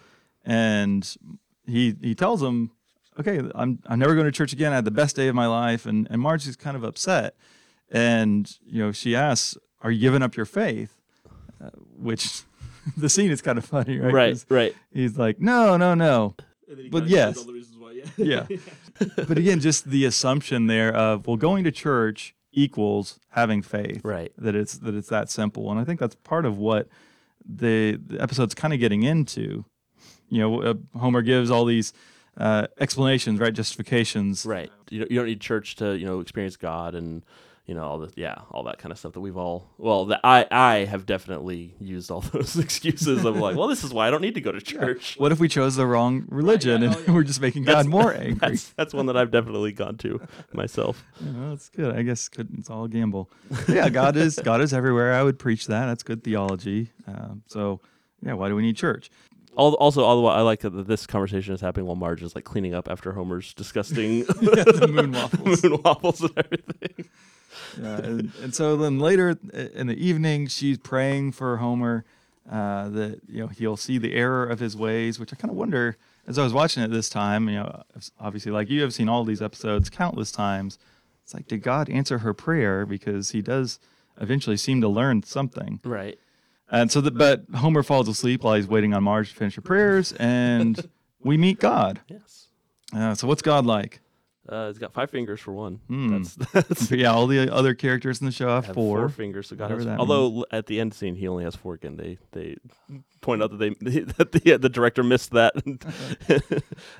and 0.45 1.17
he 1.67 1.95
he 2.01 2.15
tells 2.15 2.41
them, 2.41 2.71
"Okay, 3.19 3.41
I'm 3.55 3.79
I'm 3.87 3.99
never 3.99 4.15
going 4.15 4.27
to 4.27 4.33
church 4.33 4.53
again. 4.53 4.73
I 4.73 4.77
had 4.77 4.85
the 4.85 4.91
best 4.91 5.17
day 5.17 5.29
of 5.29 5.35
my 5.35 5.47
life," 5.47 5.87
and 5.87 6.07
and 6.11 6.21
Marge 6.21 6.47
is 6.47 6.57
kind 6.57 6.77
of 6.77 6.85
upset, 6.85 7.35
and 7.91 8.51
you 8.67 8.83
know 8.83 8.93
she 8.93 9.15
asks, 9.17 9.57
"Are 9.83 9.91
you 9.91 10.01
giving 10.01 10.23
up 10.23 10.37
your 10.37 10.47
faith?" 10.47 10.97
Uh, 11.63 11.71
which 11.99 12.43
the 12.97 13.09
scene 13.09 13.31
is 13.31 13.43
kind 13.43 13.59
of 13.59 13.65
funny, 13.65 13.99
right? 13.99 14.13
Right, 14.15 14.31
'Cause 14.33 14.47
right. 14.49 14.75
He's 14.93 15.19
like, 15.19 15.41
"No, 15.41 15.77
no, 15.77 15.95
no." 15.95 16.35
But 16.91 17.09
yes. 17.09 17.45
yeah. 18.17 18.47
Yeah. 18.49 18.57
but 19.17 19.37
again, 19.37 19.59
just 19.61 19.91
the 19.91 20.05
assumption 20.05 20.69
there 20.69 20.95
of 20.95 21.27
well, 21.27 21.37
going 21.37 21.65
to 21.65 21.73
church 21.73 22.35
equals 22.53 23.19
having 23.31 23.63
faith 23.63 24.01
Right. 24.05 24.33
that 24.39 24.55
it's 24.55 24.79
that 24.79 24.95
it's 24.95 25.09
that 25.09 25.31
simple 25.31 25.71
and 25.71 25.79
i 25.81 25.85
think 25.85 26.01
that's 26.01 26.15
part 26.17 26.45
of 26.45 26.59
what 26.59 26.89
the, 27.49 27.99
the 28.07 28.21
episode's 28.21 28.55
kind 28.55 28.75
of 28.75 28.81
getting 28.81 29.03
into 29.03 29.65
you 30.29 30.39
know, 30.39 30.63
uh, 30.63 30.75
Homer 30.97 31.23
gives 31.23 31.51
all 31.51 31.65
these 31.65 31.93
uh, 32.37 32.69
explanations, 32.79 33.41
right? 33.41 33.53
Justifications. 33.53 34.47
Right. 34.47 34.71
You 34.89 35.01
don't, 35.01 35.11
you 35.11 35.17
don't 35.19 35.27
need 35.27 35.41
church 35.41 35.75
to 35.77 35.99
you 35.99 36.07
know 36.07 36.21
experience 36.21 36.57
God 36.57 36.95
and 36.95 37.25
you 37.71 37.77
know 37.77 37.85
all 37.85 38.01
the 38.01 38.11
yeah 38.17 38.35
all 38.51 38.65
that 38.65 38.79
kind 38.79 38.91
of 38.91 38.99
stuff 38.99 39.13
that 39.13 39.21
we've 39.21 39.37
all 39.37 39.71
well 39.79 40.07
that 40.07 40.19
I 40.25 40.45
I 40.51 40.75
have 40.87 41.07
definitely 41.07 41.77
used 41.79 42.11
all 42.11 42.21
those 42.33 42.57
excuses 42.57 43.25
of 43.25 43.37
like 43.37 43.55
well 43.57 43.69
this 43.69 43.85
is 43.85 43.95
why 43.95 44.09
I 44.09 44.11
don't 44.11 44.23
need 44.23 44.35
to 44.35 44.41
go 44.41 44.51
to 44.51 44.61
church. 44.61 45.15
What 45.19 45.31
if 45.31 45.39
we 45.39 45.47
chose 45.47 45.77
the 45.77 45.87
wrong 45.87 46.25
religion 46.29 46.83
yeah, 46.83 46.95
and 46.95 47.05
oh, 47.09 47.13
we're 47.13 47.23
just 47.23 47.41
making 47.41 47.63
God 47.63 47.87
more 47.87 48.13
angry? 48.27 48.35
That's, 48.41 48.71
that's 48.71 48.93
one 48.93 49.07
that 49.07 49.17
I've 49.17 49.31
definitely 49.31 49.71
gone 49.71 49.97
to 49.99 50.21
myself. 50.53 51.05
Yeah, 51.25 51.31
well, 51.33 51.51
that's 51.51 51.69
good. 51.69 51.95
I 51.95 52.03
guess 52.03 52.29
it's 52.37 52.69
all 52.69 52.85
a 52.85 52.89
gamble. 52.89 53.31
yeah, 53.69 53.89
God 53.89 54.17
is 54.17 54.41
God 54.43 54.61
is 54.61 54.75
everywhere. 54.75 55.15
I 55.15 55.23
would 55.23 55.39
preach 55.39 55.69
that. 55.69 55.87
That's 55.87 56.03
good 56.03 56.25
theology. 56.25 56.91
Um, 57.07 57.45
so 57.47 57.81
yeah, 58.21 58.33
why 58.33 58.49
do 58.49 58.57
we 58.57 58.63
need 58.63 58.77
church? 58.77 59.11
Also, 59.57 60.03
all 60.05 60.17
the 60.17 60.23
while, 60.23 60.37
I 60.37 60.41
like 60.43 60.61
that 60.61 60.71
this 60.87 61.07
conversation 61.07 61.53
is 61.53 61.61
happening 61.61 61.85
while 61.87 61.97
Marge 61.97 62.23
is 62.23 62.35
like 62.35 62.45
cleaning 62.45 62.73
up 62.73 62.89
after 62.89 63.13
Homer's 63.13 63.53
disgusting 63.53 64.19
Yeah, 64.41 64.65
the 64.65 64.89
moon 64.91 65.13
waffles. 65.13 65.63
moon 65.63 65.83
waffles 65.85 66.21
and 66.23 66.33
everything. 66.37 67.09
Yeah, 67.81 67.99
and, 67.99 68.33
and 68.43 68.55
so 68.55 68.77
then 68.77 68.99
later 68.99 69.39
in 69.75 69.87
the 69.87 69.95
evening, 69.95 70.49
she's 70.49 70.77
praying 70.77 71.33
for 71.33 71.59
Homer 71.59 72.05
uh, 72.51 72.89
that 72.89 73.21
you 73.29 73.41
know 73.41 73.47
he'll 73.47 73.77
see 73.77 73.97
the 73.97 74.15
error 74.15 74.45
of 74.45 74.59
his 74.59 74.77
ways. 74.77 75.21
Which 75.21 75.33
I 75.33 75.37
kind 75.37 75.51
of 75.51 75.57
wonder 75.57 75.97
as 76.27 76.39
I 76.39 76.43
was 76.43 76.53
watching 76.53 76.83
it 76.83 76.91
this 76.91 77.09
time. 77.09 77.49
You 77.49 77.57
know, 77.57 77.83
obviously, 78.19 78.53
like 78.53 78.69
you 78.69 78.83
have 78.83 78.93
seen 78.93 79.09
all 79.09 79.25
these 79.25 79.41
episodes 79.41 79.89
countless 79.89 80.33
times. 80.33 80.79
It's 81.23 81.35
like, 81.35 81.47
did 81.47 81.63
God 81.63 81.89
answer 81.89 82.19
her 82.19 82.35
prayer? 82.35 82.85
Because 82.85 83.31
he 83.31 83.41
does 83.41 83.79
eventually 84.21 84.57
seem 84.57 84.81
to 84.81 84.89
learn 84.89 85.23
something. 85.23 85.81
Right. 85.85 86.19
And 86.71 86.91
so, 86.91 87.01
that, 87.01 87.17
but 87.17 87.45
Homer 87.55 87.83
falls 87.83 88.09
asleep 88.09 88.43
while 88.43 88.55
he's 88.55 88.69
waiting 88.69 88.95
on 88.95 89.03
Marge 89.03 89.31
to 89.31 89.37
finish 89.37 89.57
her 89.57 89.63
prayers, 89.63 90.13
and 90.13 90.89
we 91.23 91.37
meet 91.37 91.59
God. 91.59 92.01
Yes. 92.09 92.47
Uh, 92.95 93.15
so, 93.15 93.27
what's 93.27 93.43
God 93.43 93.67
like? 93.67 94.01
Uh, 94.51 94.67
it's 94.69 94.79
got 94.81 94.93
five 94.93 95.11
fingers 95.11 95.39
for 95.41 95.53
one. 95.53 95.81
Hmm. 95.87 96.11
That's, 96.23 96.35
that's 96.53 96.91
yeah, 96.91 97.13
all 97.13 97.27
the 97.29 97.53
other 97.55 97.73
characters 97.75 98.21
in 98.21 98.27
the 98.27 98.33
show 98.33 98.49
have, 98.49 98.67
have 98.67 98.75
four. 98.75 99.09
fingers. 99.09 99.47
So 99.49 99.57
God 99.57 99.71
has, 99.71 99.85
that 99.85 99.99
although 100.01 100.39
l- 100.39 100.47
at 100.51 100.67
the 100.67 100.81
end 100.81 100.93
scene 100.95 101.15
he 101.15 101.29
only 101.29 101.45
has 101.45 101.55
four 101.55 101.75
again. 101.75 101.97
They 101.97 102.19
they 102.33 102.57
point 103.21 103.43
out 103.43 103.51
that 103.57 103.59
they 103.59 103.69
that 104.19 104.33
the 104.33 104.57
the 104.57 104.69
director 104.69 105.03
missed 105.05 105.31
that. 105.33 105.53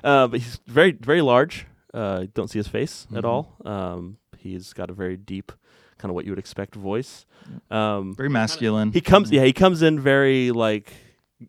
uh, 0.03 0.27
but 0.27 0.39
he's 0.39 0.59
very 0.67 0.91
very 0.93 1.21
large. 1.21 1.65
Uh, 1.93 2.25
don't 2.33 2.49
see 2.49 2.59
his 2.59 2.67
face 2.69 3.05
at 3.15 3.23
Mhm. 3.23 3.27
all. 3.27 3.55
Um, 3.65 4.17
he's 4.37 4.71
got 4.73 4.89
a 4.89 4.93
very 4.93 5.17
deep, 5.17 5.51
kind 5.97 6.09
of 6.09 6.15
what 6.15 6.23
you 6.25 6.31
would 6.31 6.39
expect 6.39 6.73
voice. 6.75 7.25
Um, 7.69 8.15
Very 8.15 8.29
masculine. 8.29 8.91
he 8.93 9.01
comes 9.01 9.29
yeah 9.31 9.43
he 9.43 9.51
comes 9.51 9.81
in 9.81 9.99
very 9.99 10.51
like 10.51 10.93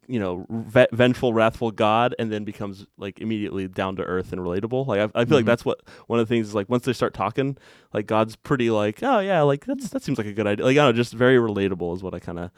you 0.07 0.18
know 0.20 0.46
ve- 0.50 0.87
vengeful 0.92 1.33
wrathful 1.33 1.70
god 1.70 2.14
and 2.18 2.31
then 2.33 2.44
becomes 2.44 2.87
like 2.96 3.20
immediately 3.20 3.68
down 3.68 3.96
to 3.96 4.02
earth 4.05 4.33
and 4.33 4.40
relatable 4.40 4.87
like 4.87 5.00
i, 5.00 5.20
I 5.20 5.24
feel 5.24 5.37
like 5.38 5.44
Mhm. 5.44 5.46
that's 5.46 5.64
what 5.64 5.81
one 6.07 6.18
of 6.18 6.26
the 6.28 6.35
things 6.35 6.48
is 6.48 6.55
like 6.55 6.68
once 6.68 6.85
they 6.85 6.92
start 6.92 7.14
talking 7.14 7.57
like 7.92 8.07
god's 8.07 8.37
pretty 8.37 8.70
like 8.70 9.02
oh 9.02 9.18
yeah 9.20 9.42
like 9.42 9.64
that's 9.66 9.90
that 9.90 10.02
seems 10.02 10.18
like 10.18 10.26
a 10.26 10.33
good 10.33 10.46
idea 10.46 10.64
like 10.64 10.72
i 10.72 10.76
don't 10.76 10.87
know 10.87 10.92
just 10.92 11.12
very 11.12 11.37
relatable 11.37 11.94
is 11.94 12.02
what 12.02 12.14
i 12.14 12.18
kind 12.18 12.38
of 12.38 12.50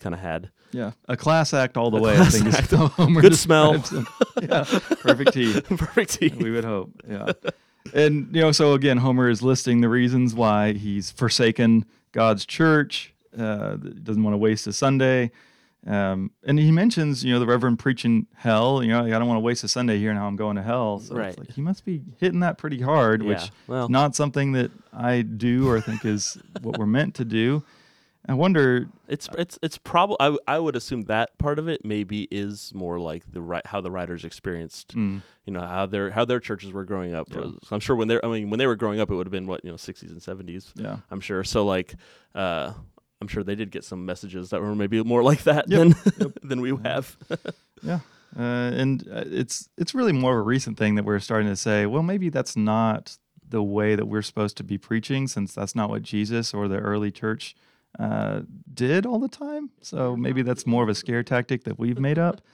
kind 0.00 0.14
of 0.14 0.20
had 0.20 0.50
Yeah, 0.72 0.92
a 1.08 1.16
class 1.16 1.52
act 1.52 1.76
all 1.76 1.90
the 1.90 1.98
A 1.98 2.02
way. 2.02 2.18
I 2.18 2.24
think 2.24 2.46
is 2.46 2.54
act. 2.54 2.70
how 2.70 2.86
Homer 2.88 3.20
Good 3.20 3.36
smell. 3.36 3.74
yeah, 4.42 4.64
perfect 5.02 5.34
tea. 5.34 5.60
perfect 5.60 6.14
tea. 6.18 6.32
We 6.34 6.50
would 6.50 6.64
hope. 6.64 6.90
Yeah, 7.06 7.32
and 7.92 8.34
you 8.34 8.40
know, 8.40 8.50
so 8.52 8.72
again, 8.72 8.96
Homer 8.96 9.28
is 9.28 9.42
listing 9.42 9.82
the 9.82 9.90
reasons 9.90 10.34
why 10.34 10.72
he's 10.72 11.10
forsaken 11.10 11.84
God's 12.12 12.46
church. 12.46 13.12
Uh, 13.36 13.76
doesn't 13.76 14.22
want 14.22 14.32
to 14.32 14.38
waste 14.38 14.66
a 14.66 14.72
Sunday. 14.72 15.32
Um, 15.86 16.30
and 16.44 16.58
he 16.58 16.70
mentions, 16.70 17.24
you 17.24 17.32
know, 17.32 17.40
the 17.40 17.46
Reverend 17.46 17.78
preaching 17.78 18.26
hell. 18.34 18.82
You 18.82 18.90
know, 18.90 19.04
I 19.04 19.08
don't 19.10 19.26
want 19.26 19.36
to 19.36 19.40
waste 19.44 19.64
a 19.64 19.68
Sunday 19.68 19.98
here, 19.98 20.10
and 20.10 20.18
how 20.18 20.26
I'm 20.26 20.36
going 20.36 20.56
to 20.56 20.62
hell. 20.62 20.98
So 21.00 21.14
Right. 21.14 21.28
it's 21.30 21.38
like 21.38 21.50
he 21.52 21.62
must 21.62 21.84
be 21.86 22.02
hitting 22.18 22.40
that 22.40 22.58
pretty 22.58 22.80
hard, 22.80 23.22
yeah 23.22 23.28
which 23.28 23.50
well 23.66 23.88
not 23.88 24.14
something 24.14 24.52
that 24.52 24.70
I 24.92 25.22
do 25.22 25.68
or 25.68 25.80
think 25.80 26.04
is 26.04 26.36
what 26.62 26.78
we're 26.78 26.86
meant 26.86 27.14
to 27.16 27.24
do. 27.24 27.64
I 28.28 28.34
wonder 28.34 28.86
it's 29.08 29.30
it's 29.38 29.58
it's 29.62 29.78
probably 29.78 30.16
I, 30.20 30.24
w- 30.26 30.40
I 30.46 30.58
would 30.58 30.76
assume 30.76 31.02
that 31.04 31.36
part 31.38 31.58
of 31.58 31.68
it 31.68 31.86
maybe 31.86 32.28
is 32.30 32.70
more 32.74 33.00
like 33.00 33.24
the 33.32 33.40
right 33.40 33.66
how 33.66 33.80
the 33.80 33.90
writers 33.90 34.26
experienced 34.26 34.94
mm, 34.94 35.22
you 35.46 35.52
know 35.54 35.62
how 35.62 35.86
their 35.86 36.10
how 36.10 36.26
their 36.26 36.38
churches 36.38 36.70
were 36.70 36.84
growing 36.84 37.14
up. 37.14 37.28
Yeah. 37.30 37.46
I'm 37.70 37.80
sure 37.80 37.96
when 37.96 38.08
they're 38.08 38.22
I 38.24 38.28
mean 38.28 38.50
when 38.50 38.58
they 38.58 38.66
were 38.66 38.76
growing 38.76 39.00
up, 39.00 39.10
it 39.10 39.14
would 39.14 39.26
have 39.26 39.32
been 39.32 39.46
what 39.46 39.64
you 39.64 39.70
know 39.70 39.78
60s 39.78 40.10
and 40.10 40.20
70s. 40.20 40.72
yeah. 40.74 40.98
I'm 41.10 41.20
sure. 41.20 41.42
So 41.44 41.64
like, 41.64 41.94
uh, 42.34 42.74
I'm 43.20 43.28
sure 43.28 43.42
they 43.42 43.54
did 43.54 43.70
get 43.70 43.84
some 43.84 44.06
messages 44.06 44.50
that 44.50 44.60
were 44.62 44.74
maybe 44.74 45.02
more 45.04 45.22
like 45.22 45.42
that 45.44 45.68
Yep. 45.68 45.94
than 46.16 46.32
than 46.42 46.60
we 46.60 46.74
have. 46.84 47.16
Yeah, 47.82 48.00
uh, 48.38 48.42
and 48.42 49.06
uh, 49.10 49.24
it's 49.26 49.68
it's 49.78 49.94
really 49.94 50.12
more 50.12 50.32
of 50.34 50.38
a 50.40 50.42
recent 50.42 50.76
thing 50.76 50.96
that 50.96 51.04
we're 51.06 51.18
starting 51.18 51.48
to 51.48 51.56
say. 51.56 51.86
Well, 51.86 52.02
maybe 52.02 52.28
that's 52.28 52.54
not 52.56 53.16
the 53.48 53.62
way 53.62 53.94
that 53.96 54.04
we're 54.06 54.20
supposed 54.22 54.58
to 54.58 54.62
be 54.64 54.76
preaching, 54.76 55.26
since 55.26 55.54
that's 55.54 55.74
not 55.74 55.88
what 55.88 56.02
Jesus 56.02 56.52
or 56.52 56.68
the 56.68 56.76
early 56.78 57.10
church 57.10 57.56
uh, 57.98 58.42
did 58.74 59.06
all 59.06 59.18
the 59.18 59.28
time. 59.28 59.70
So 59.80 60.14
maybe 60.14 60.42
that's 60.42 60.66
more 60.66 60.82
of 60.82 60.90
a 60.90 60.94
scare 60.94 61.22
tactic 61.22 61.64
that 61.64 61.78
we've 61.78 61.98
made 61.98 62.18
up. 62.18 62.40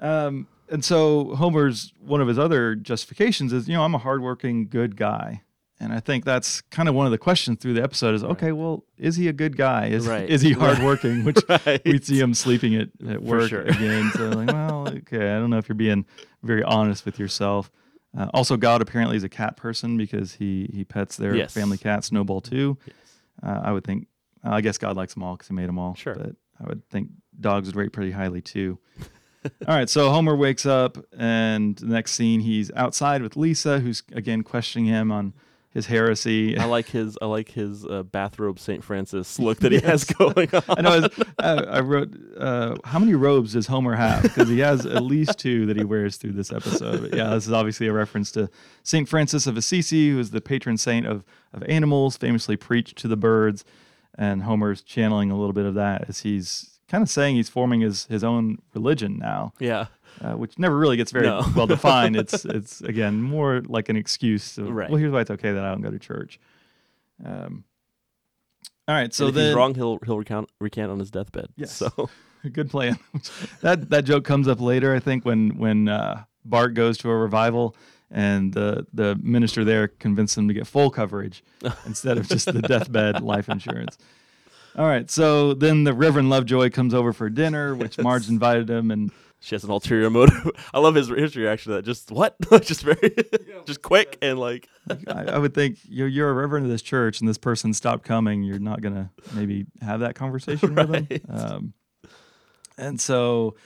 Um, 0.00 0.46
and 0.70 0.84
so 0.84 1.34
Homer's 1.34 1.92
one 1.98 2.20
of 2.20 2.28
his 2.28 2.38
other 2.38 2.76
justifications 2.76 3.52
is, 3.52 3.66
you 3.68 3.74
know, 3.74 3.82
I'm 3.82 3.96
a 3.96 3.98
hardworking, 3.98 4.68
good 4.68 4.94
guy. 4.96 5.42
And 5.80 5.92
I 5.92 6.00
think 6.00 6.24
that's 6.24 6.60
kind 6.62 6.88
of 6.88 6.94
one 6.96 7.06
of 7.06 7.12
the 7.12 7.18
questions 7.18 7.58
through 7.60 7.74
the 7.74 7.82
episode 7.84 8.14
is, 8.16 8.24
okay, 8.24 8.50
well, 8.50 8.84
is 8.96 9.14
he 9.14 9.28
a 9.28 9.32
good 9.32 9.56
guy? 9.56 9.86
Is, 9.86 10.08
Right. 10.08 10.28
is 10.28 10.40
he 10.40 10.52
hardworking? 10.52 11.22
Which 11.24 11.38
right. 11.48 11.80
we 11.84 12.00
see 12.00 12.18
him 12.18 12.34
sleeping 12.34 12.74
at, 12.74 12.88
at 13.08 13.22
work 13.22 13.48
sure. 13.48 13.62
again. 13.62 14.10
So 14.14 14.28
like, 14.30 14.48
well, 14.48 14.88
okay, 14.96 15.30
I 15.30 15.38
don't 15.38 15.50
know 15.50 15.58
if 15.58 15.68
you're 15.68 15.76
being 15.76 16.04
very 16.42 16.64
honest 16.64 17.04
with 17.06 17.18
yourself. 17.20 17.70
Uh, 18.16 18.28
also, 18.34 18.56
God 18.56 18.82
apparently 18.82 19.16
is 19.16 19.22
a 19.22 19.28
cat 19.28 19.56
person 19.56 19.96
because 19.96 20.32
he 20.34 20.68
he 20.72 20.82
pets 20.84 21.16
their 21.16 21.36
Yes. 21.36 21.52
family 21.54 21.78
cat 21.78 22.02
Snowball 22.04 22.40
too. 22.40 22.76
Yes. 22.86 22.96
Uh, 23.42 23.60
I 23.64 23.72
would 23.72 23.84
think. 23.84 24.08
I 24.42 24.60
guess 24.60 24.78
God 24.78 24.96
likes 24.96 25.14
them 25.14 25.22
all 25.22 25.34
because 25.36 25.48
he 25.48 25.54
made 25.54 25.68
them 25.68 25.78
all. 25.78 25.94
Sure. 25.94 26.14
But 26.14 26.34
I 26.60 26.66
would 26.68 26.88
think 26.88 27.10
dogs 27.38 27.66
would 27.68 27.76
rate 27.76 27.92
pretty 27.92 28.10
highly 28.12 28.40
too. 28.40 28.78
all 29.44 29.74
right, 29.76 29.88
so 29.88 30.10
Homer 30.10 30.34
wakes 30.34 30.64
up, 30.66 30.96
and 31.16 31.76
the 31.76 31.86
next 31.86 32.12
scene 32.12 32.40
he's 32.40 32.70
outside 32.74 33.22
with 33.22 33.36
Lisa, 33.36 33.78
who's 33.80 34.02
again 34.12 34.42
questioning 34.42 34.86
him 34.86 35.12
on 35.12 35.34
his 35.70 35.86
heresy. 35.86 36.56
I 36.58 36.64
like 36.76 36.88
his 36.88 37.16
I 37.20 37.26
like 37.26 37.50
his 37.50 37.84
uh, 37.84 38.02
bathrobe 38.04 38.58
Saint 38.58 38.82
Francis 38.82 39.38
look 39.38 39.58
that 39.60 39.72
he 39.72 39.80
has 39.80 40.04
going 40.04 40.48
on. 40.54 40.62
I 40.68 40.80
know. 40.80 40.90
I, 40.90 40.98
was- 41.00 41.18
I, 41.38 41.52
I 41.52 41.80
wrote, 41.80 42.14
uh, 42.38 42.76
how 42.84 42.98
many 42.98 43.14
robes 43.14 43.52
does 43.52 43.66
Homer 43.66 43.94
have? 43.96 44.22
Because 44.22 44.48
he 44.48 44.58
has 44.60 44.86
at 44.86 45.02
least 45.02 45.38
two 45.38 45.66
that 45.66 45.76
he 45.76 45.84
wears 45.84 46.16
through 46.16 46.32
this 46.32 46.52
episode. 46.52 47.02
But 47.10 47.14
yeah, 47.16 47.30
this 47.30 47.46
is 47.46 47.52
obviously 47.52 47.86
a 47.86 47.92
reference 47.92 48.32
to 48.32 48.48
Saint 48.82 49.08
Francis 49.08 49.46
of 49.46 49.56
Assisi, 49.56 50.10
who 50.10 50.18
is 50.18 50.30
the 50.30 50.40
patron 50.40 50.76
saint 50.78 51.06
of 51.06 51.24
of 51.52 51.62
animals, 51.64 52.16
famously 52.16 52.56
preached 52.56 52.96
to 52.98 53.08
the 53.08 53.16
birds, 53.16 53.64
and 54.16 54.42
Homer's 54.42 54.82
channeling 54.82 55.30
a 55.30 55.38
little 55.38 55.52
bit 55.54 55.64
of 55.66 55.74
that 55.74 56.08
as 56.08 56.20
he's 56.20 56.78
kind 56.88 57.02
of 57.02 57.10
saying 57.10 57.36
he's 57.36 57.48
forming 57.50 57.80
his 57.82 58.06
his 58.06 58.24
own 58.24 58.58
religion 58.74 59.18
now, 59.18 59.52
Yeah. 59.60 59.86
Uh, 60.20 60.32
which 60.32 60.58
never 60.58 60.76
really 60.76 60.96
gets 60.96 61.12
very 61.12 61.26
No. 61.26 61.44
well 61.56 61.66
defined. 61.66 62.16
It's 62.16 62.44
it's 62.44 62.80
again 62.80 63.22
more 63.22 63.62
like 63.66 63.88
an 63.88 63.96
excuse. 63.96 64.58
Of, 64.58 64.70
Right. 64.70 64.90
Well, 64.90 64.98
here's 64.98 65.12
why 65.12 65.20
it's 65.20 65.30
okay 65.30 65.52
that 65.52 65.64
I 65.64 65.70
don't 65.70 65.82
go 65.82 65.90
to 65.90 65.98
church. 65.98 66.38
Um. 67.24 67.64
All 68.86 68.94
right, 68.94 69.12
so 69.12 69.30
then 69.30 69.48
he's 69.48 69.54
wrong, 69.54 69.74
he'll 69.74 69.98
he'll 70.06 70.16
recount 70.18 70.50
recant 70.60 70.90
on 70.90 70.98
his 70.98 71.10
deathbed. 71.10 71.48
Yes. 71.56 71.72
So 71.72 72.08
Good 72.52 72.70
plan. 72.70 72.98
that 73.60 73.90
that 73.90 74.04
joke 74.04 74.24
comes 74.24 74.48
up 74.48 74.60
later, 74.60 74.94
I 74.94 75.00
think, 75.00 75.24
when 75.24 75.58
when 75.58 75.88
uh, 75.88 76.24
Bart 76.44 76.74
goes 76.74 76.96
to 76.98 77.10
a 77.10 77.16
revival 77.16 77.76
and 78.10 78.54
the 78.54 78.86
the 78.94 79.18
minister 79.22 79.64
there 79.64 79.88
convinced 79.88 80.38
him 80.38 80.48
to 80.48 80.54
get 80.54 80.66
full 80.66 80.90
coverage 80.90 81.44
instead 81.84 82.16
of 82.16 82.28
just 82.28 82.46
the 82.46 82.62
deathbed 82.62 83.20
life 83.22 83.48
insurance. 83.48 83.98
All 84.78 84.86
right, 84.86 85.10
so 85.10 85.54
then 85.54 85.82
the 85.82 85.92
Reverend 85.92 86.30
Lovejoy 86.30 86.70
comes 86.70 86.94
over 86.94 87.12
for 87.12 87.28
dinner, 87.28 87.74
which 87.74 87.98
Marge 87.98 88.28
invited 88.28 88.70
him, 88.70 88.92
and 88.92 89.10
she 89.40 89.56
has 89.56 89.64
an 89.64 89.70
ulterior 89.70 90.08
motive. 90.08 90.52
I 90.72 90.78
love 90.78 90.94
his 90.94 91.08
his 91.08 91.34
reaction 91.36 91.70
to 91.72 91.76
that. 91.76 91.84
Just 91.84 92.12
what? 92.12 92.36
just 92.62 92.82
very 92.82 93.12
just 93.66 93.82
quick 93.82 94.16
and 94.22 94.38
like 94.38 94.68
I, 95.08 95.24
I 95.24 95.38
would 95.38 95.52
think 95.52 95.78
you're 95.88 96.06
you're 96.06 96.30
a 96.30 96.32
reverend 96.32 96.64
of 96.64 96.70
this 96.70 96.80
church, 96.82 97.18
and 97.18 97.28
this 97.28 97.38
person 97.38 97.74
stopped 97.74 98.04
coming. 98.04 98.44
You're 98.44 98.60
not 98.60 98.80
gonna 98.80 99.10
maybe 99.34 99.66
have 99.80 99.98
that 100.00 100.14
conversation 100.14 100.76
with 100.76 100.88
Right. 100.90 101.08
them. 101.08 101.20
Um, 101.28 101.72
and 102.76 103.00
so 103.00 103.56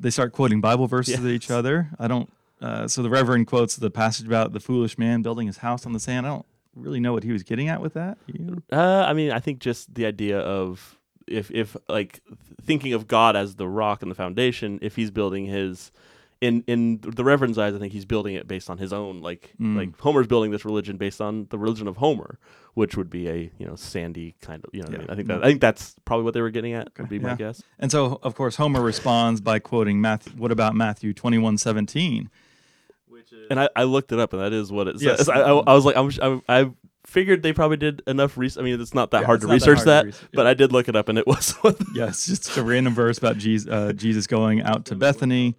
they 0.00 0.08
start 0.08 0.32
quoting 0.32 0.62
Bible 0.62 0.86
verses 0.86 1.16
at 1.18 1.26
each 1.26 1.50
other. 1.50 1.90
I 1.98 2.08
don't. 2.08 2.32
Uh, 2.62 2.88
so 2.88 3.02
the 3.02 3.10
reverend 3.10 3.46
quotes 3.46 3.76
the 3.76 3.90
passage 3.90 4.26
about 4.26 4.52
the 4.54 4.60
foolish 4.60 4.96
man 4.96 5.20
building 5.20 5.48
his 5.48 5.58
house 5.58 5.84
on 5.84 5.92
the 5.92 6.00
sand. 6.00 6.26
I 6.26 6.30
don't 6.30 6.46
really 6.74 7.00
know 7.00 7.12
what 7.12 7.24
he 7.24 7.32
was 7.32 7.42
getting 7.42 7.68
at 7.68 7.80
with 7.80 7.94
that. 7.94 8.18
You? 8.26 8.62
Uh, 8.72 9.04
I 9.06 9.12
mean, 9.12 9.30
I 9.30 9.40
think 9.40 9.58
just 9.60 9.94
the 9.94 10.06
idea 10.06 10.38
of 10.38 10.98
if 11.26 11.50
if 11.50 11.76
like 11.88 12.20
thinking 12.62 12.92
of 12.94 13.06
God 13.06 13.36
as 13.36 13.56
the 13.56 13.68
rock 13.68 14.02
and 14.02 14.10
the 14.10 14.14
foundation, 14.14 14.78
if 14.82 14.96
he's 14.96 15.10
building 15.10 15.46
his 15.46 15.92
in 16.40 16.64
in 16.66 16.98
the 17.02 17.22
Reverend's 17.22 17.56
eyes, 17.58 17.74
I 17.74 17.78
think 17.78 17.92
he's 17.92 18.04
building 18.04 18.34
it 18.34 18.48
based 18.48 18.68
on 18.68 18.78
his 18.78 18.92
own 18.92 19.20
like 19.20 19.52
Mm. 19.60 19.76
like 19.76 20.00
Homer's 20.00 20.26
building 20.26 20.50
this 20.50 20.64
religion 20.64 20.96
based 20.96 21.20
on 21.20 21.46
the 21.50 21.58
religion 21.58 21.86
of 21.86 21.98
Homer, 21.98 22.38
which 22.74 22.96
would 22.96 23.08
be 23.08 23.28
a 23.28 23.50
you 23.58 23.66
know 23.66 23.76
sandy 23.76 24.34
kind 24.40 24.64
of 24.64 24.70
you 24.74 24.82
know 24.82 24.86
what 24.88 24.94
I 24.94 24.98
mean. 24.98 25.10
I 25.10 25.14
think 25.14 25.28
that 25.28 25.44
I 25.44 25.46
think 25.46 25.60
that's 25.60 25.94
probably 26.04 26.24
what 26.24 26.34
they 26.34 26.40
were 26.40 26.50
getting 26.50 26.72
at. 26.72 26.88
Would 26.98 27.08
be 27.08 27.20
my 27.20 27.34
guess. 27.36 27.62
And 27.78 27.92
so, 27.92 28.18
of 28.24 28.34
course, 28.34 28.56
Homer 28.56 28.82
responds 28.82 29.40
by 29.40 29.60
quoting 29.60 30.00
Matthew. 30.00 30.32
What 30.32 30.50
about 30.50 30.74
Matthew 30.74 31.12
twenty-one 31.12 31.58
seventeen? 31.58 32.28
And 33.50 33.60
I, 33.60 33.68
I 33.76 33.84
looked 33.84 34.12
it 34.12 34.18
up, 34.18 34.32
and 34.32 34.42
that 34.42 34.52
is 34.52 34.70
what 34.72 34.88
it 34.88 34.96
Yes. 35.00 35.18
says. 35.18 35.28
I, 35.30 35.40
I, 35.40 35.50
I 35.52 35.74
was 35.74 35.84
like, 35.84 35.96
I'm, 35.96 36.10
I, 36.48 36.60
I 36.62 36.70
figured 37.06 37.42
they 37.42 37.52
probably 37.52 37.76
did 37.76 38.02
enough 38.06 38.36
research. 38.38 38.60
I 38.60 38.64
mean, 38.64 38.80
it's 38.80 38.94
not 38.94 39.10
that 39.10 39.20
Yeah, 39.20 39.26
hard 39.26 39.40
to 39.42 39.46
that 39.48 39.52
research 39.52 39.80
to 39.80 39.84
that, 39.86 40.04
research, 40.06 40.28
but 40.32 40.46
I 40.46 40.54
did 40.54 40.72
look 40.72 40.88
it 40.88 40.96
up, 40.96 41.08
and 41.08 41.18
it 41.18 41.26
was. 41.28 41.54
Yes, 41.94 42.26
just 42.26 42.56
a 42.56 42.62
random 42.62 42.94
verse 42.94 43.18
about 43.18 43.36
Jesus, 43.38 43.70
uh, 43.70 43.92
Jesus 43.92 44.26
going 44.26 44.62
out 44.62 44.84
to 44.86 44.94
Bethany. 44.94 45.56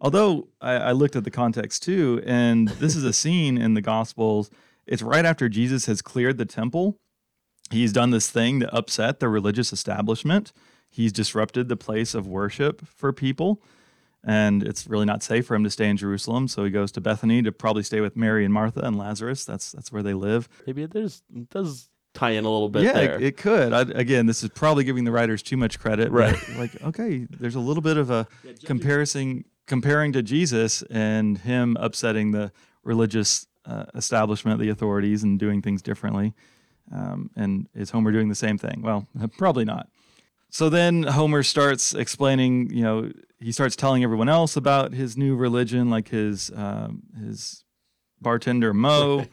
Although 0.00 0.48
I, 0.60 0.72
I 0.72 0.92
looked 0.92 1.14
at 1.16 1.24
the 1.24 1.30
context 1.30 1.82
too, 1.82 2.22
and 2.24 2.68
this 2.68 2.96
is 2.96 3.04
a 3.04 3.12
scene 3.12 3.58
in 3.58 3.74
the 3.74 3.82
Gospels. 3.82 4.50
It's 4.86 5.02
right 5.02 5.24
after 5.24 5.48
Jesus 5.48 5.86
has 5.86 6.00
cleared 6.02 6.38
the 6.38 6.46
temple. 6.46 6.96
He's 7.70 7.92
done 7.92 8.10
this 8.10 8.30
thing 8.30 8.60
that 8.60 8.74
upset 8.74 9.20
the 9.20 9.28
religious 9.28 9.72
establishment. 9.72 10.52
He's 10.88 11.12
disrupted 11.12 11.68
the 11.68 11.76
place 11.76 12.14
of 12.14 12.26
worship 12.26 12.84
for 12.86 13.12
people, 13.12 13.62
and 14.24 14.62
it's 14.62 14.86
really 14.86 15.06
not 15.06 15.22
safe 15.22 15.46
for 15.46 15.54
him 15.54 15.64
to 15.64 15.70
stay 15.70 15.88
in 15.88 15.96
Jerusalem. 15.96 16.48
So 16.48 16.64
he 16.64 16.70
goes 16.70 16.92
to 16.92 17.00
Bethany 17.00 17.42
to 17.42 17.52
probably 17.52 17.82
stay 17.82 18.00
with 18.00 18.16
Mary 18.16 18.44
and 18.44 18.52
Martha 18.52 18.80
and 18.80 18.98
Lazarus. 18.98 19.44
That's 19.44 19.72
that's 19.72 19.90
where 19.90 20.02
they 20.02 20.14
live. 20.14 20.48
Maybe 20.66 20.82
it 20.82 20.92
there's 20.92 21.22
it 21.34 21.48
does 21.50 21.88
tie 22.12 22.30
in 22.30 22.44
a 22.44 22.50
little 22.50 22.68
bit 22.68 22.82
yeah, 22.82 22.92
there. 22.92 23.16
it, 23.16 23.22
it 23.22 23.36
could. 23.36 23.72
I, 23.72 23.82
again, 23.82 24.26
this 24.26 24.42
is 24.42 24.50
probably 24.50 24.84
giving 24.84 25.04
the 25.04 25.12
writers 25.12 25.42
too 25.42 25.56
much 25.56 25.78
credit. 25.78 26.10
Right. 26.10 26.36
Like, 26.58 26.82
okay, 26.82 27.26
there's 27.30 27.54
a 27.54 27.60
little 27.60 27.80
bit 27.80 27.96
of 27.96 28.10
a 28.10 28.26
comparison 28.64 29.44
comparing 29.66 30.12
to 30.12 30.22
Jesus 30.22 30.82
and 30.90 31.38
him 31.38 31.76
upsetting 31.80 32.32
the 32.32 32.52
religious 32.82 33.46
uh, 33.64 33.84
establishment, 33.94 34.60
the 34.60 34.68
authorities, 34.68 35.22
and 35.22 35.38
doing 35.38 35.62
things 35.62 35.80
differently. 35.80 36.34
Um, 36.92 37.30
and 37.36 37.68
is 37.74 37.90
Homer 37.90 38.12
doing 38.12 38.28
the 38.28 38.34
same 38.34 38.58
thing? 38.58 38.82
Well, 38.82 39.06
probably 39.38 39.64
not. 39.64 39.88
So 40.50 40.68
then 40.68 41.04
Homer 41.04 41.42
starts 41.42 41.94
explaining. 41.94 42.70
You 42.74 42.82
know, 42.82 43.12
he 43.38 43.52
starts 43.52 43.76
telling 43.76 44.02
everyone 44.04 44.28
else 44.28 44.56
about 44.56 44.92
his 44.92 45.16
new 45.16 45.36
religion, 45.36 45.90
like 45.90 46.08
his 46.08 46.50
um, 46.54 47.02
his 47.24 47.64
bartender 48.20 48.74
Moe 48.74 49.26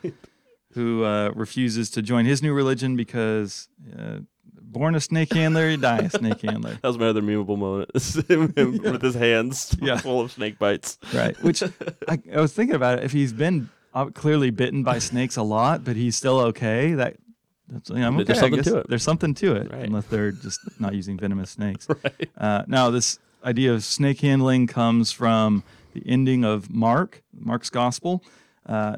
who 0.74 1.04
uh, 1.04 1.32
refuses 1.36 1.90
to 1.92 2.02
join 2.02 2.26
his 2.26 2.42
new 2.44 2.54
religion 2.54 2.96
because 2.96 3.68
uh, 3.98 4.20
born 4.62 4.94
a 4.96 5.00
snake 5.00 5.34
handler, 5.34 5.70
you 5.70 5.78
die 5.78 5.98
a 6.00 6.10
snake 6.10 6.42
handler. 6.42 6.72
that 6.82 6.88
was 6.88 6.98
my 7.00 7.08
other 7.08 7.22
memeable 7.22 7.58
moment. 7.58 7.90
him 8.30 8.54
him 8.56 8.78
with 8.84 9.02
his 9.02 9.16
hands 9.16 9.76
Yeah. 9.82 9.98
full 9.98 10.22
of 10.22 10.32
snake 10.32 10.60
bites. 10.60 11.00
Right. 11.14 11.36
Which 11.42 11.64
I, 11.64 12.20
I 12.34 12.40
was 12.42 12.54
thinking 12.54 12.76
about 12.76 13.00
it. 13.00 13.06
If 13.06 13.12
he's 13.12 13.34
been 13.34 13.70
uh, 13.94 14.06
clearly 14.08 14.52
bitten 14.52 14.84
by 14.84 15.00
snakes 15.00 15.36
a 15.36 15.42
lot, 15.44 15.84
but 15.84 15.96
he's 15.96 16.16
still 16.16 16.40
okay, 16.42 16.94
that 16.94 17.16
that's, 17.70 17.90
you 17.90 17.98
know, 17.98 18.08
I'm 18.08 18.16
okay. 18.18 18.24
There's 18.26 18.40
something 18.40 18.64
to 18.64 18.78
it. 18.78 18.88
There's 18.90 19.04
something 19.04 19.34
to 19.36 19.56
it, 19.56 19.72
Right. 19.72 19.86
unless 19.86 20.06
they're 20.08 20.32
just 20.32 20.60
not 20.80 20.94
using 20.96 21.18
venomous 21.18 21.52
snakes. 21.52 21.88
Right. 22.04 22.30
Uh, 22.38 22.64
now, 22.68 22.90
this 22.90 23.20
idea 23.44 23.74
of 23.74 23.84
snake 23.84 24.22
handling 24.22 24.68
comes 24.68 25.12
from 25.12 25.64
the 25.94 26.04
ending 26.06 26.44
of 26.46 26.70
Mark, 26.70 27.24
Mark's 27.34 27.70
gospel. 27.70 28.24
Uh, 28.66 28.98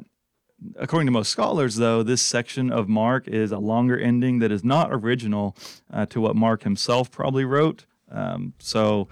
according 0.78 1.06
to 1.08 1.12
most 1.12 1.30
scholars, 1.30 1.76
though, 1.78 2.04
this 2.04 2.22
section 2.22 2.72
of 2.72 2.88
Mark 2.90 3.28
is 3.28 3.52
a 3.52 3.60
longer 3.60 3.98
ending 3.98 4.40
that 4.40 4.52
is 4.52 4.64
not 4.64 4.90
original 4.92 5.56
uh, 5.92 6.06
to 6.08 6.20
what 6.22 6.36
Mark 6.36 6.64
himself 6.64 7.10
probably 7.12 7.46
wrote. 7.46 7.86
Um, 8.12 8.54
so, 8.60 9.08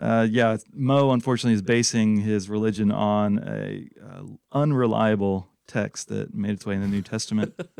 uh, 0.00 0.26
yeah, 0.30 0.56
Moe 0.74 1.10
unfortunately 1.10 1.54
is 1.54 1.62
basing 1.62 2.18
his 2.18 2.48
religion 2.48 2.92
on 2.92 3.38
a 3.38 3.88
uh, 4.02 4.22
unreliable 4.52 5.48
text 5.66 6.08
that 6.08 6.34
made 6.34 6.52
its 6.52 6.66
way 6.66 6.74
in 6.74 6.80
the 6.82 6.88
New 6.88 7.02
Testament. 7.02 7.58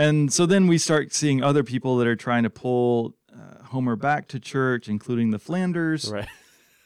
and 0.00 0.32
so 0.32 0.46
then 0.46 0.66
we 0.66 0.78
start 0.78 1.12
seeing 1.12 1.42
other 1.42 1.62
people 1.62 1.96
that 1.98 2.06
are 2.06 2.16
trying 2.16 2.42
to 2.44 2.50
pull 2.50 3.14
uh, 3.32 3.62
Homer 3.64 3.96
back 3.96 4.28
to 4.28 4.40
church, 4.40 4.88
including 4.88 5.30
the 5.30 5.38
Flanders. 5.38 6.10
Right. 6.10 6.28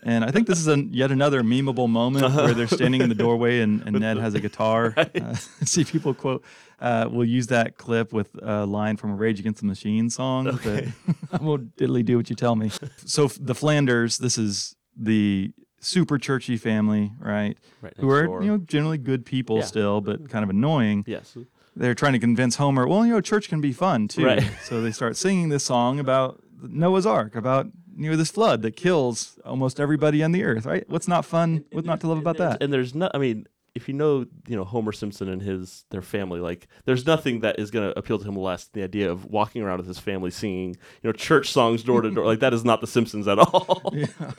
And 0.07 0.23
I 0.23 0.31
think 0.31 0.47
this 0.47 0.59
is 0.59 0.69
a, 0.69 0.77
yet 0.77 1.11
another 1.11 1.43
memeable 1.43 1.89
moment 1.89 2.35
where 2.35 2.53
they're 2.53 2.67
standing 2.69 3.01
in 3.01 3.09
the 3.09 3.15
doorway 3.15 3.61
and, 3.61 3.81
and 3.87 3.99
Ned 3.99 4.19
has 4.19 4.35
a 4.35 4.41
guitar. 4.47 4.93
Uh, 4.97 5.35
see 5.65 5.83
people 5.85 6.13
quote, 6.13 6.45
uh, 6.79 7.09
we'll 7.11 7.27
use 7.27 7.47
that 7.47 7.79
clip 7.79 8.13
with 8.13 8.29
a 8.43 8.67
line 8.67 8.99
from 8.99 9.13
a 9.13 9.15
Rage 9.15 9.41
Against 9.41 9.61
the 9.61 9.67
Machine 9.67 10.11
song. 10.11 10.47
Okay. 10.49 10.93
I 11.33 11.39
will 11.43 11.59
diddly 11.59 12.05
do 12.05 12.19
what 12.19 12.29
you 12.29 12.37
tell 12.37 12.55
me. 12.55 12.71
So 13.07 13.29
the 13.29 13.55
Flanders, 13.55 14.19
this 14.19 14.37
is 14.37 14.77
the 14.95 15.53
super 15.81 16.19
churchy 16.19 16.59
family, 16.59 17.13
right? 17.19 17.57
Right. 17.81 17.95
Who 17.99 18.11
are 18.11 18.27
door. 18.27 18.43
you 18.43 18.51
know 18.51 18.59
generally 18.59 18.99
good 18.99 19.25
people 19.25 19.59
Yeah. 19.59 19.65
still, 19.65 20.01
but 20.03 20.29
kind 20.29 20.43
of 20.43 20.51
annoying. 20.51 21.05
Yes. 21.07 21.35
They're 21.77 21.95
trying 21.95 22.13
to 22.13 22.19
convince 22.19 22.57
Homer, 22.57 22.87
well, 22.87 23.05
you 23.05 23.13
know, 23.13 23.21
church 23.21 23.49
can 23.49 23.61
be 23.61 23.73
fun 23.73 24.09
too. 24.09 24.25
Right. 24.25 24.45
So 24.65 24.81
they 24.81 24.93
start 24.93 25.17
singing 25.17 25.49
this 25.49 25.65
song 25.65 25.99
about 25.99 26.43
Noah's 26.63 27.07
Ark, 27.07 27.35
about 27.35 27.67
you 27.97 28.11
know 28.11 28.17
this 28.17 28.31
flood 28.31 28.63
that 28.63 28.77
kills 28.77 29.39
almost 29.45 29.79
everybody 29.81 30.23
on 30.23 30.33
the 30.33 30.45
earth. 30.45 30.67
Right? 30.67 30.89
What's 30.89 31.09
not 31.09 31.25
fun? 31.25 31.65
What's 31.73 31.87
not 31.87 32.01
to 32.01 32.09
love 32.09 32.19
about 32.19 32.39
that? 32.39 32.63
And 32.63 32.73
there's 32.73 32.95
no. 32.95 33.11
I 33.13 33.19
mean, 33.19 33.47
if 33.75 33.89
you 33.89 33.95
know, 33.95 34.27
you 34.47 34.57
know 34.57 34.65
Homer 34.65 34.93
Simpson 34.93 35.29
and 35.29 35.43
his 35.43 35.85
their 35.91 36.03
family, 36.03 36.41
like 36.41 36.69
there's 36.85 37.07
nothing 37.07 37.41
that 37.41 37.59
is 37.59 37.71
going 37.71 37.91
to 37.91 37.99
appeal 37.99 38.19
to 38.19 38.25
him 38.27 38.37
less 38.37 38.67
than 38.67 38.81
the 38.81 38.85
idea 38.85 39.11
of 39.11 39.27
walking 39.27 39.63
around 39.63 39.79
with 39.79 39.87
his 39.89 39.99
family 39.99 40.31
singing, 40.31 40.71
you 40.71 41.09
know, 41.09 41.13
church 41.13 41.51
songs 41.51 41.83
door 41.83 42.03
to 42.03 42.11
door. 42.11 42.25
Like 42.25 42.41
that 42.41 42.55
is 42.55 42.65
not 42.65 42.81
the 42.81 42.87
Simpsons 42.87 43.27
at 43.29 43.39
all. 43.39 43.83
Yeah. 43.95 44.07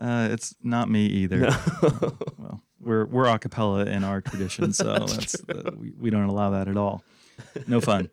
Uh, 0.00 0.28
it's 0.30 0.54
not 0.62 0.88
me 0.88 1.06
either. 1.06 1.50
well, 2.38 2.62
we're 2.80 3.06
we're 3.06 3.26
a 3.26 3.38
cappella 3.38 3.86
in 3.86 4.04
our 4.04 4.20
tradition, 4.20 4.72
so 4.72 5.06
that's, 5.06 5.36
uh, 5.48 5.70
we, 5.76 5.92
we 5.98 6.10
don't 6.10 6.28
allow 6.28 6.50
that 6.50 6.68
at 6.68 6.76
all. 6.76 7.02
No 7.66 7.80
fun. 7.82 8.10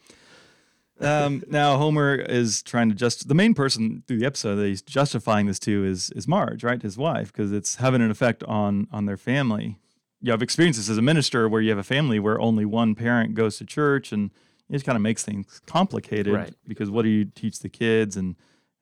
Um, 1.00 1.44
now 1.50 1.78
Homer 1.78 2.16
is 2.16 2.64
trying 2.64 2.90
to 2.90 2.96
just 2.96 3.28
the 3.28 3.36
main 3.36 3.54
person 3.54 4.04
through 4.08 4.20
the 4.20 4.26
episode 4.26 4.56
that 4.56 4.68
he's 4.68 4.82
justifying 4.82 5.46
this 5.46 5.60
to 5.60 5.84
is 5.84 6.10
is 6.12 6.28
Marge, 6.28 6.64
right, 6.64 6.82
his 6.82 6.98
wife, 6.98 7.34
because 7.34 7.52
it's 7.52 7.76
having 7.76 8.02
an 8.02 8.12
effect 8.12 8.44
on 8.44 8.88
on 8.92 9.06
their 9.06 9.18
family. 9.18 9.78
You 10.22 10.32
have 10.32 10.42
experienced 10.42 10.80
this 10.80 10.90
as 10.90 10.98
a 10.98 11.02
minister 11.02 11.50
where 11.50 11.62
you 11.62 11.70
have 11.70 11.78
a 11.78 11.84
family 11.84 12.20
where 12.20 12.40
only 12.40 12.66
one 12.66 12.96
parent 12.96 13.36
goes 13.36 13.58
to 13.58 13.66
church, 13.66 14.12
and 14.12 14.32
it 14.70 14.74
just 14.74 14.86
kind 14.86 14.96
of 14.96 15.02
makes 15.02 15.24
things 15.24 15.62
complicated. 15.66 16.34
Right. 16.34 16.54
Because 16.68 16.90
what 16.90 17.04
do 17.04 17.10
you 17.10 17.26
teach 17.26 17.60
the 17.60 17.70
kids, 17.70 18.16
and 18.16 18.36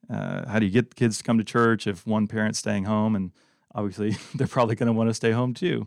uh, 0.08 0.48
how 0.48 0.60
do 0.60 0.66
you 0.66 0.72
get 0.72 0.90
the 0.90 0.94
kids 0.94 1.18
to 1.18 1.24
come 1.24 1.36
to 1.38 1.44
church 1.44 1.86
if 1.88 2.06
one 2.06 2.28
parent's 2.28 2.60
staying 2.60 2.84
home? 2.84 3.16
And 3.16 3.32
obviously, 3.74 4.16
they're 4.34 4.46
probably 4.46 4.74
going 4.74 4.86
to 4.86 4.92
want 4.92 5.10
to 5.10 5.14
stay 5.14 5.32
home 5.32 5.54
too. 5.54 5.86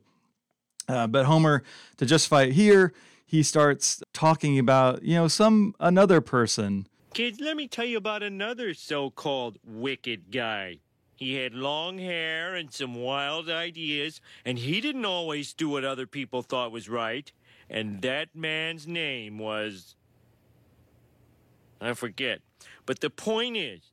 Uh, 0.87 1.07
but 1.07 1.25
Homer, 1.25 1.63
to 1.97 2.05
justify 2.05 2.43
it 2.43 2.53
here, 2.53 2.93
he 3.25 3.43
starts 3.43 4.01
talking 4.13 4.57
about 4.57 5.03
you 5.03 5.15
know 5.15 5.27
some 5.27 5.75
another 5.79 6.21
person. 6.21 6.87
Kids, 7.13 7.39
let 7.39 7.57
me 7.57 7.67
tell 7.67 7.85
you 7.85 7.97
about 7.97 8.23
another 8.23 8.73
so 8.73 9.09
called 9.09 9.57
wicked 9.65 10.31
guy. 10.31 10.79
He 11.15 11.33
had 11.33 11.53
long 11.53 11.97
hair 11.97 12.53
and 12.53 12.71
some 12.71 12.93
wild 12.93 13.49
ideas, 13.49 14.21
and 14.45 14.59
he 14.59 14.79
didn't 14.79 15.05
always 15.05 15.53
do 15.53 15.67
what 15.67 15.83
other 15.83 16.05
people 16.05 16.43
thought 16.43 16.71
was 16.71 16.87
right. 16.87 17.31
And 17.69 18.01
that 18.03 18.29
man's 18.35 18.87
name 18.87 19.39
was. 19.39 19.95
I 21.81 21.93
forget. 21.93 22.41
But 22.85 23.01
the 23.01 23.09
point 23.09 23.57
is. 23.57 23.91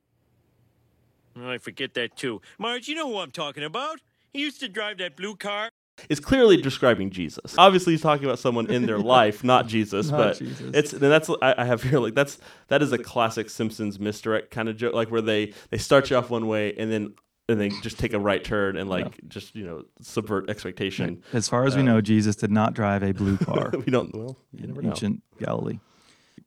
I 1.41 1.59
forget 1.59 1.95
that 1.95 2.17
too. 2.17 2.41
Marge, 2.59 2.89
you 2.89 2.95
know 2.95 3.09
who 3.09 3.19
I'm 3.19 3.31
talking 3.31 3.65
about. 3.65 4.01
He 4.33 4.41
used 4.41 4.61
to 4.61 4.69
drive 4.69 4.99
that 4.99 5.17
blue 5.17 5.37
car. 5.37 5.71
It's 6.09 6.21
clearly 6.21 6.57
describing 6.57 7.11
Jesus. 7.11 7.55
Obviously, 7.57 7.93
he's 7.93 8.03
talking 8.03 8.25
about 8.25 8.39
someone 8.41 8.67
in 8.71 8.87
their 8.87 8.99
life, 9.17 9.45
not 9.45 9.67
Jesus. 9.69 10.11
Not 10.11 10.17
but 10.19 10.39
Jesus. 10.39 10.75
it's 10.75 10.93
and 10.93 11.03
that's 11.03 11.31
I, 11.41 11.55
I 11.59 11.65
have 11.65 11.83
here 11.83 12.01
like 12.01 12.15
that's 12.15 12.39
that 12.69 12.83
is 12.83 12.93
a 12.93 12.99
classic 12.99 13.49
Simpsons 13.49 14.01
misdirect 14.01 14.51
kind 14.51 14.69
of 14.69 14.77
joke, 14.77 14.95
like 14.95 15.11
where 15.11 15.21
they 15.21 15.53
they 15.71 15.79
start 15.79 16.11
you 16.11 16.17
off 16.17 16.31
one 16.31 16.49
way 16.49 16.75
and 16.77 16.91
then 16.91 17.15
and 17.49 17.61
they 17.61 17.69
just 17.69 17.99
take 17.99 18.13
a 18.13 18.19
right 18.19 18.43
turn 18.43 18.77
and 18.77 18.91
like 18.91 19.21
just 19.29 19.55
you 19.55 19.65
know 19.65 19.85
subvert 20.01 20.51
expectation. 20.51 21.23
As 21.33 21.49
far 21.49 21.65
as 21.65 21.77
we 21.77 21.83
know, 21.83 22.01
Jesus 22.01 22.35
did 22.37 22.51
not 22.51 22.75
drive 22.75 23.03
a 23.03 23.13
blue 23.13 23.37
car 23.39 23.71
we 23.71 23.85
don't 23.93 24.15
well 24.15 24.37
you 24.53 24.65
in 24.65 24.71
never 24.71 24.83
know. 24.83 24.91
ancient 24.91 25.23
Galilee. 25.39 25.79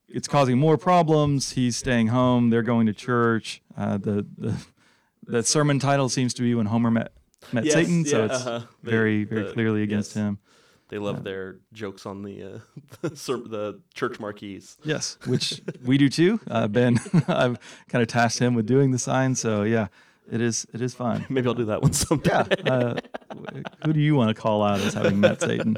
It's 0.09 0.27
causing 0.27 0.57
more 0.57 0.77
problems. 0.77 1.51
He's 1.51 1.75
staying 1.77 2.07
home. 2.07 2.49
They're 2.49 2.63
going 2.63 2.87
to 2.87 2.93
church. 2.93 3.61
Uh, 3.77 3.97
the 3.97 4.25
the 4.37 4.65
the 5.27 5.43
sermon 5.43 5.79
title 5.79 6.09
seems 6.09 6.33
to 6.35 6.41
be 6.41 6.55
when 6.55 6.65
Homer 6.67 6.91
met 6.91 7.11
met 7.51 7.65
Yes, 7.65 7.73
Satan, 7.73 8.05
so 8.05 8.25
it's 8.25 8.33
uh-huh. 8.45 8.61
They- 8.83 8.91
very 8.91 9.23
very 9.23 9.43
the- 9.43 9.53
clearly 9.53 9.83
against 9.83 10.11
yes. 10.15 10.23
him. 10.23 10.39
They 10.89 10.99
love 10.99 11.25
their 11.25 11.57
jokes 11.73 12.05
on 12.05 12.23
the 12.23 12.43
uh, 12.43 12.59
the, 13.01 13.09
the 13.09 13.81
church 13.93 14.21
marquees. 14.21 14.77
Yes, 14.85 15.17
which 15.25 15.61
we 15.83 15.97
do 15.97 16.07
too. 16.07 16.39
Uh, 16.49 16.69
ben, 16.69 16.97
I've 17.27 17.59
kind 17.89 18.01
of 18.01 18.07
tasked 18.07 18.39
him 18.39 18.53
with 18.53 18.65
doing 18.65 18.91
the 18.91 18.99
sign, 18.99 19.35
so 19.35 19.63
yeah, 19.63 19.87
it 20.31 20.39
is 20.39 20.65
it 20.73 20.81
is 20.81 20.93
fun. 20.93 21.25
Maybe 21.29 21.45
I'll 21.47 21.53
do 21.53 21.65
that 21.65 21.81
one 21.81 21.91
someday. 21.91 22.45
Yeah. 22.65 22.73
Uh, 22.73 22.95
who 23.85 23.91
do 23.91 23.99
you 23.99 24.15
want 24.15 24.33
to 24.33 24.41
call 24.41 24.63
out 24.63 24.79
as 24.79 24.93
having 24.93 25.19
met 25.19 25.41
Satan? 25.41 25.77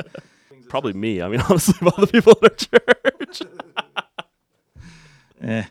Probably 0.68 0.94
me. 0.94 1.24
I 1.24 1.28
mean, 1.28 1.42
honestly, 1.42 1.74
of 1.82 1.94
all 1.94 2.06
the 2.06 2.12
people 2.12 2.34
in 2.34 2.44
our 2.44 2.56
church. 2.56 3.42
Eh. 5.42 5.64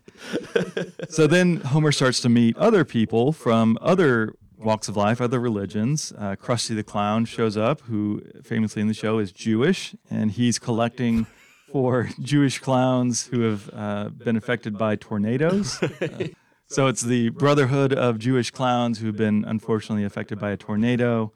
So 1.09 1.27
then 1.27 1.57
Homer 1.57 1.93
starts 1.93 2.21
to 2.21 2.29
meet 2.29 2.57
other 2.57 2.85
people 2.85 3.33
from 3.33 3.77
other 3.81 4.35
walks 4.57 4.89
of 4.89 4.97
life, 4.97 5.21
other 5.21 5.39
religions. 5.39 6.13
Uh, 6.17 6.37
Krusty 6.37 6.75
the 6.75 6.83
Clown 6.83 7.25
shows 7.25 7.57
up, 7.57 7.83
who 7.83 8.23
famously 8.43 8.83
in 8.83 8.89
the 8.89 8.95
show 8.95 9.19
is 9.19 9.31
Jewish, 9.31 9.95
and 10.11 10.31
he's 10.33 10.59
collecting 10.59 11.27
for 11.71 12.09
Jewish 12.21 12.59
clowns 12.59 13.27
who 13.27 13.43
have 13.43 13.71
uh, 13.75 14.09
been 14.09 14.37
affected 14.37 14.79
by 14.79 14.97
tornadoes. 14.97 15.79
Uh, 15.83 16.29
so 16.67 16.87
it's 16.87 17.03
the 17.03 17.29
Brotherhood 17.31 17.93
of 17.93 18.19
Jewish 18.19 18.51
Clowns 18.51 18.99
who've 18.99 19.17
been 19.17 19.45
unfortunately 19.47 20.05
affected 20.05 20.39
by 20.39 20.51
a 20.51 20.57
tornado. 20.57 21.33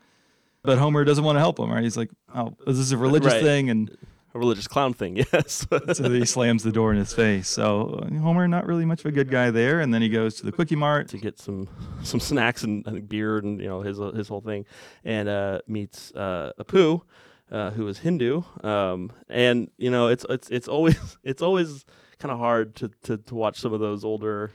But 0.62 0.79
Homer 0.79 1.05
doesn't 1.05 1.25
want 1.25 1.37
to 1.37 1.40
help 1.40 1.59
him, 1.59 1.71
right? 1.71 1.83
He's 1.83 1.97
like, 1.97 2.11
"Oh, 2.35 2.55
this 2.66 2.79
is 2.79 2.92
a 2.92 2.97
religious 2.97 3.33
Right. 3.33 3.42
thing," 3.42 3.68
and 3.71 3.97
A 4.35 4.38
religious 4.38 4.66
clown 4.66 4.95
thing, 4.95 5.16
yes. 5.33 5.66
so 5.92 6.11
he 6.11 6.25
slams 6.25 6.62
the 6.62 6.73
door 6.73 6.90
in 6.90 6.99
his 6.99 7.12
face. 7.12 7.49
So 7.49 8.03
uh, 8.03 8.14
Homer, 8.18 8.49
not 8.49 8.66
really 8.66 8.87
much 8.87 9.01
of 9.01 9.07
a 9.07 9.12
good 9.12 9.31
guy 9.31 9.51
there. 9.51 9.81
And 9.81 9.92
then 9.92 10.01
he 10.01 10.09
goes 10.09 10.37
to 10.37 10.47
the 10.47 10.53
Kwik-E-Mart. 10.53 11.09
to 11.09 11.18
get 11.18 11.38
some 11.38 11.68
some 12.03 12.18
snacks 12.18 12.62
and, 12.62 13.09
beer 13.09 13.38
and 13.38 13.61
you 13.61 13.68
know 13.68 13.83
his 13.83 13.99
his 13.99 14.29
whole 14.29 14.40
thing, 14.40 14.64
and 15.05 15.29
uh, 15.29 15.61
meets 15.66 16.12
uh, 16.14 16.53
Apu, 16.59 17.03
uh, 17.51 17.71
who 17.73 17.87
is 17.88 17.99
Hindu. 17.99 18.42
Um, 18.62 19.12
and 19.29 19.71
you 19.77 19.90
know 19.90 20.09
it's 20.09 20.25
it's 20.31 20.49
it's 20.49 20.68
always 20.68 21.18
it's 21.23 21.42
always 21.42 21.85
kind 22.18 22.33
of 22.33 22.38
hard 22.38 22.75
to, 22.77 22.90
to 23.03 23.18
to 23.18 23.35
watch 23.35 23.61
some 23.61 23.73
of 23.73 23.81
those 23.81 24.05
older. 24.05 24.51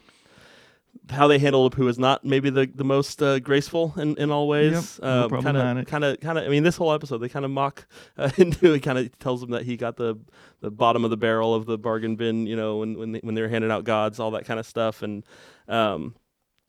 How 1.09 1.27
they 1.27 1.39
handle 1.39 1.69
Apu 1.69 1.89
is 1.89 1.97
not 1.97 2.25
maybe 2.25 2.49
the 2.49 2.65
the 2.73 2.83
most 2.83 3.21
uh, 3.21 3.39
graceful 3.39 3.93
in, 3.97 4.15
in 4.17 4.31
all 4.31 4.47
ways. 4.47 4.99
Yep, 5.01 5.09
a 5.09 5.21
little 5.23 5.41
kind 5.41 5.57
of 5.57 5.85
kind 5.85 6.03
of 6.03 6.19
kind 6.19 6.37
of. 6.37 6.45
I 6.45 6.49
mean, 6.49 6.63
this 6.63 6.77
whole 6.77 6.93
episode 6.93 7.19
they 7.19 7.29
kind 7.29 7.45
of 7.45 7.51
mock 7.51 7.87
uh, 8.17 8.29
Hindu. 8.35 8.73
He 8.73 8.79
kind 8.79 8.97
of 8.97 9.17
tells 9.19 9.41
him 9.41 9.51
that 9.51 9.63
he 9.63 9.77
got 9.77 9.97
the 9.97 10.19
the 10.61 10.71
bottom 10.71 11.03
of 11.03 11.09
the 11.09 11.17
barrel 11.17 11.53
of 11.53 11.65
the 11.65 11.77
bargain 11.77 12.15
bin. 12.15 12.47
You 12.47 12.55
know, 12.55 12.77
when 12.77 12.97
when 12.97 13.11
they, 13.13 13.19
when 13.19 13.35
they 13.35 13.41
were 13.41 13.49
handing 13.49 13.71
out 13.71 13.83
gods, 13.83 14.19
all 14.19 14.31
that 14.31 14.45
kind 14.45 14.59
of 14.59 14.65
stuff, 14.65 15.01
and 15.01 15.23
um, 15.67 16.15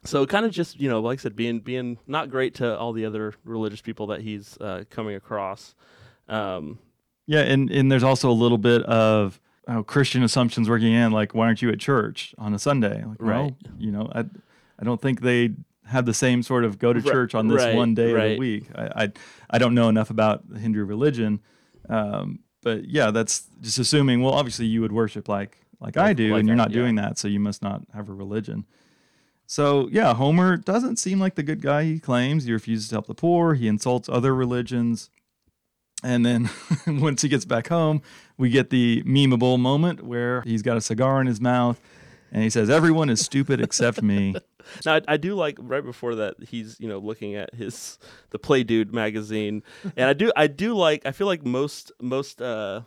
so 0.04 0.26
kind 0.26 0.46
of 0.46 0.52
just 0.52 0.80
you 0.80 0.88
know 0.88 1.00
like 1.00 1.18
i 1.18 1.22
said 1.22 1.34
being 1.34 1.60
being 1.60 1.98
not 2.06 2.30
great 2.30 2.54
to 2.54 2.78
all 2.78 2.92
the 2.92 3.04
other 3.04 3.34
religious 3.44 3.80
people 3.80 4.06
that 4.06 4.20
he's 4.20 4.56
uh, 4.58 4.84
coming 4.90 5.16
across 5.16 5.74
um, 6.28 6.78
Yeah, 7.26 7.40
and, 7.40 7.70
and 7.70 7.90
there's 7.90 8.02
also 8.02 8.30
a 8.30 8.32
little 8.32 8.58
bit 8.58 8.82
of 8.84 9.40
oh, 9.68 9.82
Christian 9.84 10.22
assumptions 10.22 10.68
working 10.68 10.92
in, 10.92 11.12
like, 11.12 11.34
why 11.34 11.46
aren't 11.46 11.62
you 11.62 11.70
at 11.70 11.78
church 11.78 12.34
on 12.38 12.54
a 12.54 12.58
Sunday? 12.58 13.04
Like, 13.04 13.20
well, 13.20 13.42
Right. 13.44 13.54
you 13.78 13.92
know, 13.92 14.10
I, 14.14 14.20
I 14.78 14.84
don't 14.84 15.00
think 15.00 15.20
they 15.20 15.50
have 15.86 16.04
the 16.06 16.14
same 16.14 16.42
sort 16.42 16.64
of 16.64 16.78
go 16.78 16.92
to 16.92 17.00
church 17.02 17.34
on 17.34 17.48
this 17.48 17.62
right, 17.62 17.74
one 17.74 17.94
day 17.94 18.10
of 18.12 18.22
the 18.32 18.38
week. 18.38 18.66
I, 18.74 19.04
I, 19.04 19.12
I 19.50 19.58
don't 19.58 19.74
know 19.74 19.88
enough 19.88 20.10
about 20.10 20.48
the 20.48 20.58
Hindu 20.58 20.84
religion. 20.84 21.40
Um, 21.88 22.40
but 22.62 22.84
yeah, 22.86 23.10
that's 23.10 23.46
just 23.60 23.78
assuming, 23.78 24.20
well, 24.22 24.34
obviously 24.34 24.66
you 24.66 24.80
would 24.82 24.92
worship 24.92 25.28
like, 25.28 25.58
like 25.80 25.96
I 25.96 26.12
do, 26.12 26.32
like 26.32 26.40
and 26.40 26.48
you're 26.48 26.54
I- 26.56 26.58
not 26.58 26.70
yeah. 26.70 26.74
doing 26.80 26.94
that, 26.96 27.16
so 27.18 27.28
you 27.28 27.40
must 27.40 27.62
not 27.62 27.82
have 27.94 28.08
a 28.08 28.12
religion. 28.12 28.66
So 29.46 29.88
yeah, 29.90 30.12
Homer 30.14 30.56
doesn't 30.58 30.96
seem 30.98 31.20
like 31.20 31.34
the 31.36 31.42
good 31.42 31.62
guy 31.62 31.84
he 31.84 31.98
claims. 32.00 32.44
He 32.44 32.52
refuses 32.52 32.88
to 32.88 32.96
help 32.96 33.06
the 33.06 33.14
poor. 33.14 33.54
He 33.54 33.66
insults 33.68 34.08
other 34.08 34.34
religions. 34.34 35.08
And 36.04 36.24
then 36.26 36.50
once 36.86 37.22
he 37.22 37.28
gets 37.28 37.44
back 37.46 37.68
home, 37.68 38.02
we 38.38 38.48
get 38.48 38.70
the 38.70 39.02
memeable 39.02 39.58
moment 39.58 40.02
where 40.02 40.42
he's 40.42 40.62
got 40.62 40.76
a 40.76 40.80
cigar 40.80 41.20
in 41.20 41.26
his 41.26 41.40
mouth 41.40 41.80
and 42.32 42.42
he 42.42 42.50
says, 42.50 42.70
Everyone 42.70 43.10
is 43.10 43.20
stupid 43.20 43.60
except 43.60 44.02
me. 44.02 44.34
now 44.86 44.96
I, 44.96 45.00
I 45.08 45.16
do 45.16 45.34
like 45.34 45.56
right 45.60 45.84
before 45.84 46.14
that 46.16 46.36
he's 46.48 46.78
you 46.78 46.88
know 46.88 46.98
looking 46.98 47.34
at 47.34 47.54
his 47.54 47.98
the 48.30 48.38
Playdude 48.38 48.92
magazine 48.92 49.62
and 49.96 50.10
i 50.10 50.12
do 50.12 50.30
i 50.36 50.46
do 50.46 50.74
like 50.74 51.06
i 51.06 51.12
feel 51.12 51.26
like 51.26 51.44
most 51.44 51.90
most 52.02 52.42
uh 52.42 52.82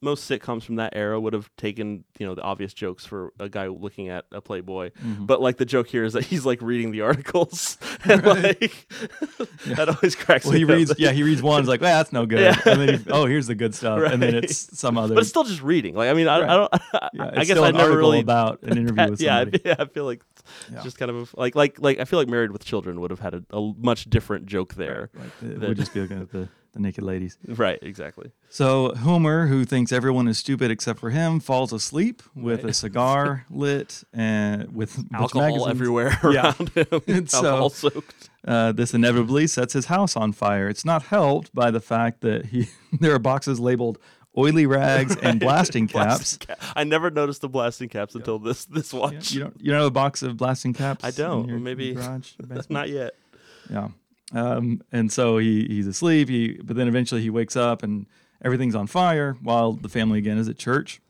most 0.00 0.28
sitcoms 0.30 0.62
from 0.62 0.76
that 0.76 0.92
era 0.96 1.20
would 1.20 1.32
have 1.32 1.50
taken 1.56 2.04
you 2.18 2.26
know 2.26 2.34
the 2.34 2.42
obvious 2.42 2.72
jokes 2.74 3.04
for 3.06 3.32
a 3.40 3.48
guy 3.48 3.66
looking 3.68 4.08
at 4.08 4.24
a 4.32 4.40
Playboy, 4.40 4.90
Mm-hmm. 4.90 5.26
but 5.26 5.40
like 5.40 5.56
the 5.56 5.64
joke 5.64 5.88
here 5.88 6.04
is 6.04 6.12
that 6.14 6.24
he's 6.24 6.44
like 6.46 6.60
reading 6.62 6.90
the 6.90 7.00
articles 7.02 7.78
and 8.04 8.24
like 8.24 8.86
that 9.66 9.88
always 9.88 10.14
cracks 10.14 10.44
Well, 10.44 10.52
me 10.54 10.58
he 10.60 10.64
up. 10.64 10.70
reads, 10.70 10.94
yeah, 10.98 11.12
he 11.12 11.22
reads 11.22 11.42
one. 11.42 11.62
He's 11.62 11.68
like, 11.68 11.80
well, 11.80 11.98
that's 11.98 12.12
no 12.12 12.26
good. 12.26 12.40
Yeah. 12.40 12.60
And 12.66 12.80
then, 12.80 12.98
he, 13.00 13.10
oh, 13.10 13.26
here's 13.26 13.46
the 13.46 13.54
good 13.54 13.74
stuff. 13.74 14.00
And 14.10 14.22
then 14.22 14.34
it's 14.34 14.78
some 14.78 14.96
other. 14.98 15.14
but 15.14 15.20
it's 15.20 15.30
still 15.30 15.44
just 15.44 15.62
reading. 15.62 15.94
Like 15.94 16.08
I 16.10 16.14
mean, 16.14 16.28
I, 16.28 16.40
Right. 16.40 16.50
I 16.50 16.54
don't. 16.56 16.72
yeah, 17.14 17.30
I 17.40 17.44
guess 17.44 17.58
I 17.58 17.70
never 17.70 17.96
really 17.96 18.20
about 18.20 18.62
an 18.62 18.76
interview 18.78 19.10
with 19.10 19.20
yeah, 19.20 19.40
somebody. 19.40 19.62
yeah, 19.64 19.76
I 19.78 19.84
feel 19.86 20.04
like 20.04 20.22
Yeah. 20.72 20.82
just 20.82 20.98
kind 20.98 21.10
of 21.10 21.34
like 21.34 21.54
like 21.54 21.80
like 21.80 21.98
I 21.98 22.04
feel 22.04 22.18
like 22.18 22.28
Married 22.28 22.50
with 22.52 22.64
Children 22.64 23.00
would 23.00 23.10
have 23.10 23.20
had 23.20 23.34
a, 23.34 23.42
a 23.56 23.72
much 23.78 24.04
different 24.10 24.46
joke 24.46 24.74
there. 24.74 25.10
Like, 25.14 25.26
it 25.42 25.60
that- 25.60 25.68
would 25.68 25.76
just 25.78 25.92
be 25.94 26.00
at 26.02 26.08
the, 26.30 26.48
the 26.76 26.82
naked 26.82 27.02
ladies. 27.02 27.38
Right, 27.48 27.78
exactly. 27.82 28.30
So 28.50 28.94
Homer, 28.94 29.46
who 29.46 29.64
thinks 29.64 29.90
everyone 29.92 30.28
is 30.28 30.38
stupid 30.38 30.70
except 30.70 31.00
for 31.00 31.10
him, 31.10 31.40
falls 31.40 31.72
asleep 31.72 32.22
with 32.34 32.62
Right. 32.62 32.70
a 32.70 32.74
cigar 32.74 33.44
lit 33.50 34.04
and 34.12 34.74
with 34.74 35.02
Alcohol 35.12 35.68
everywhere 35.68 36.18
Yeah. 36.24 36.52
around 36.58 36.68
him. 36.70 36.86
And 37.08 37.30
so- 37.30 37.38
Alcohol 37.38 37.70
soaked. 37.70 38.30
Uh, 38.46 38.70
this 38.72 38.94
inevitably 38.94 39.46
sets 39.48 39.72
his 39.72 39.86
house 39.86 40.16
on 40.16 40.32
fire. 40.32 40.68
It's 40.68 40.84
not 40.84 41.02
helped 41.04 41.52
by 41.52 41.72
the 41.72 41.80
fact 41.80 42.20
that 42.20 42.46
he 42.46 42.68
there 42.92 43.12
are 43.12 43.18
boxes 43.18 43.58
labeled 43.58 43.98
oily 44.38 44.66
rags 44.66 45.16
and 45.16 45.40
blasting 45.40 45.88
caps. 45.88 46.36
Blasting 46.36 46.46
cap- 46.46 46.60
I 46.76 46.84
never 46.84 47.10
noticed 47.10 47.40
the 47.40 47.48
blasting 47.48 47.88
caps 47.88 48.14
until 48.14 48.38
this 48.38 48.64
this 48.66 48.92
watch. 48.92 49.32
You 49.32 49.40
don't 49.40 49.56
you 49.60 49.70
don't 49.72 49.78
have 49.80 49.86
a 49.88 49.90
box 49.90 50.22
of 50.22 50.36
blasting 50.36 50.74
caps? 50.74 51.04
I 51.04 51.10
don't. 51.10 51.48
your 51.48 51.58
Maybe- 51.58 51.94
garage, 51.94 52.34
your 52.38 52.46
basement? 52.46 52.70
Not 52.70 52.88
yet. 52.90 53.14
Yeah. 53.70 53.88
Um, 54.32 54.82
and 54.92 55.10
so 55.12 55.38
he 55.38 55.66
he's 55.66 55.86
asleep. 55.86 56.28
He 56.28 56.58
but 56.62 56.76
then 56.76 56.88
eventually 56.88 57.22
he 57.22 57.30
wakes 57.30 57.56
up 57.56 57.82
and 57.82 58.06
everything's 58.44 58.74
on 58.74 58.86
fire 58.86 59.36
while 59.42 59.72
the 59.72 59.88
family 59.88 60.18
again 60.18 60.38
is 60.38 60.48
at 60.48 60.58
church. 60.58 61.00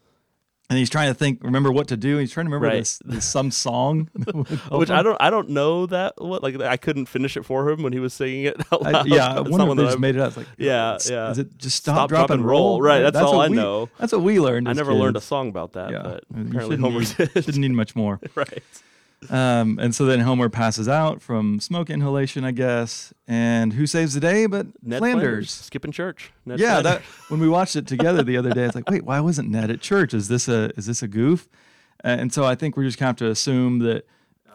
And 0.69 0.77
he's 0.81 0.91
trying 0.91 1.09
to 1.11 1.15
think, 1.15 1.45
remember 1.45 1.71
what 1.71 1.87
to 1.89 1.97
do. 1.97 2.19
He's 2.19 2.33
trying 2.33 2.47
to 2.47 2.51
remember 2.51 2.67
Right. 2.67 2.81
this, 2.81 3.01
this 3.05 3.25
some 3.25 3.53
song, 3.53 4.11
that 4.17 4.35
would 4.35 4.49
help 4.49 4.73
Which. 4.81 4.91
I 4.91 5.01
don't 5.03 5.17
I 5.21 5.31
don't 5.31 5.51
know 5.51 5.87
that 5.87 6.15
what 6.19 6.43
like 6.43 6.61
I 6.61 6.77
couldn't 6.77 7.07
finish 7.07 7.37
it 7.37 7.45
for 7.45 7.71
him 7.71 7.85
when 7.85 7.93
he 7.93 8.01
was 8.01 8.13
singing 8.13 8.45
it 8.47 8.57
out 8.73 8.85
I, 8.85 9.05
yeah, 9.05 9.17
not 9.29 9.39
of 9.39 9.49
one 9.49 9.69
them 9.69 9.79
just 9.79 10.01
made 10.01 10.17
it 10.17 10.21
up. 10.21 10.29
It's 10.29 10.37
like, 10.39 10.49
Yeah, 10.59 10.99
yeah. 11.09 11.31
Is 11.31 11.39
it 11.39 11.57
just 11.57 11.77
stop, 11.77 11.95
Stop, 11.95 12.09
drop, 12.09 12.31
and 12.31 12.45
roll? 12.45 12.83
Right, 12.83 13.01
that's 13.01 13.17
all 13.17 13.37
what 13.37 13.47
I 13.47 13.49
we, 13.49 13.57
know. 13.57 13.89
That's 13.99 14.13
what 14.13 14.23
we 14.23 14.41
learned. 14.41 14.69
I 14.69 14.73
never 14.73 14.93
learned 14.93 15.17
a 15.17 15.21
song 15.21 15.49
about 15.49 15.75
that, 15.75 15.93
Yeah, 15.93 16.03
but 16.03 16.25
you 16.37 16.47
apparently 16.49 16.77
Homer 16.79 16.99
need, 16.99 17.15
did. 17.17 17.31
shouldn't 17.33 17.59
need 17.59 17.71
much 17.71 17.95
more. 17.95 18.19
right. 18.35 18.63
Um, 19.31 19.79
and 19.81 19.95
so 19.95 20.05
then 20.07 20.21
Homer 20.21 20.49
passes 20.49 20.89
out 20.89 21.21
from 21.23 21.61
smoke 21.61 21.91
inhalation, 21.91 22.45
I 22.45 22.53
guess. 22.53 23.13
And 23.27 23.73
who 23.73 23.87
saves 23.87 24.15
the 24.15 24.21
day 24.21 24.47
but 24.47 24.67
Ned 24.83 24.99
Flanders? 24.99 25.51
skipping 25.51 25.93
church. 25.93 26.33
Ned 26.45 26.59
yeah, 26.59 26.81
Flanders. 26.81 27.03
that 27.03 27.31
when 27.31 27.41
we 27.41 27.49
watched 27.49 27.77
it 27.77 27.87
together 27.87 28.23
the 28.23 28.37
other 28.37 28.53
day, 28.53 28.65
it's 28.65 28.75
like, 28.75 28.89
wait, 28.91 29.05
why 29.05 29.21
wasn't 29.21 29.51
Ned 29.51 29.71
at 29.71 29.81
church? 29.81 30.15
Is 30.15 30.29
this 30.29 30.49
a 30.49 30.71
is 30.77 30.87
this 30.87 31.03
a 31.03 31.09
goof? 31.09 31.49
Uh, 32.05 32.09
and 32.09 32.33
so 32.33 32.45
I 32.45 32.55
think 32.55 32.77
we're 32.77 32.85
just 32.85 32.99
kind 32.99 33.09
of 33.09 33.19
have 33.19 33.29
to 33.29 33.31
assume 33.31 33.79
that 33.81 34.07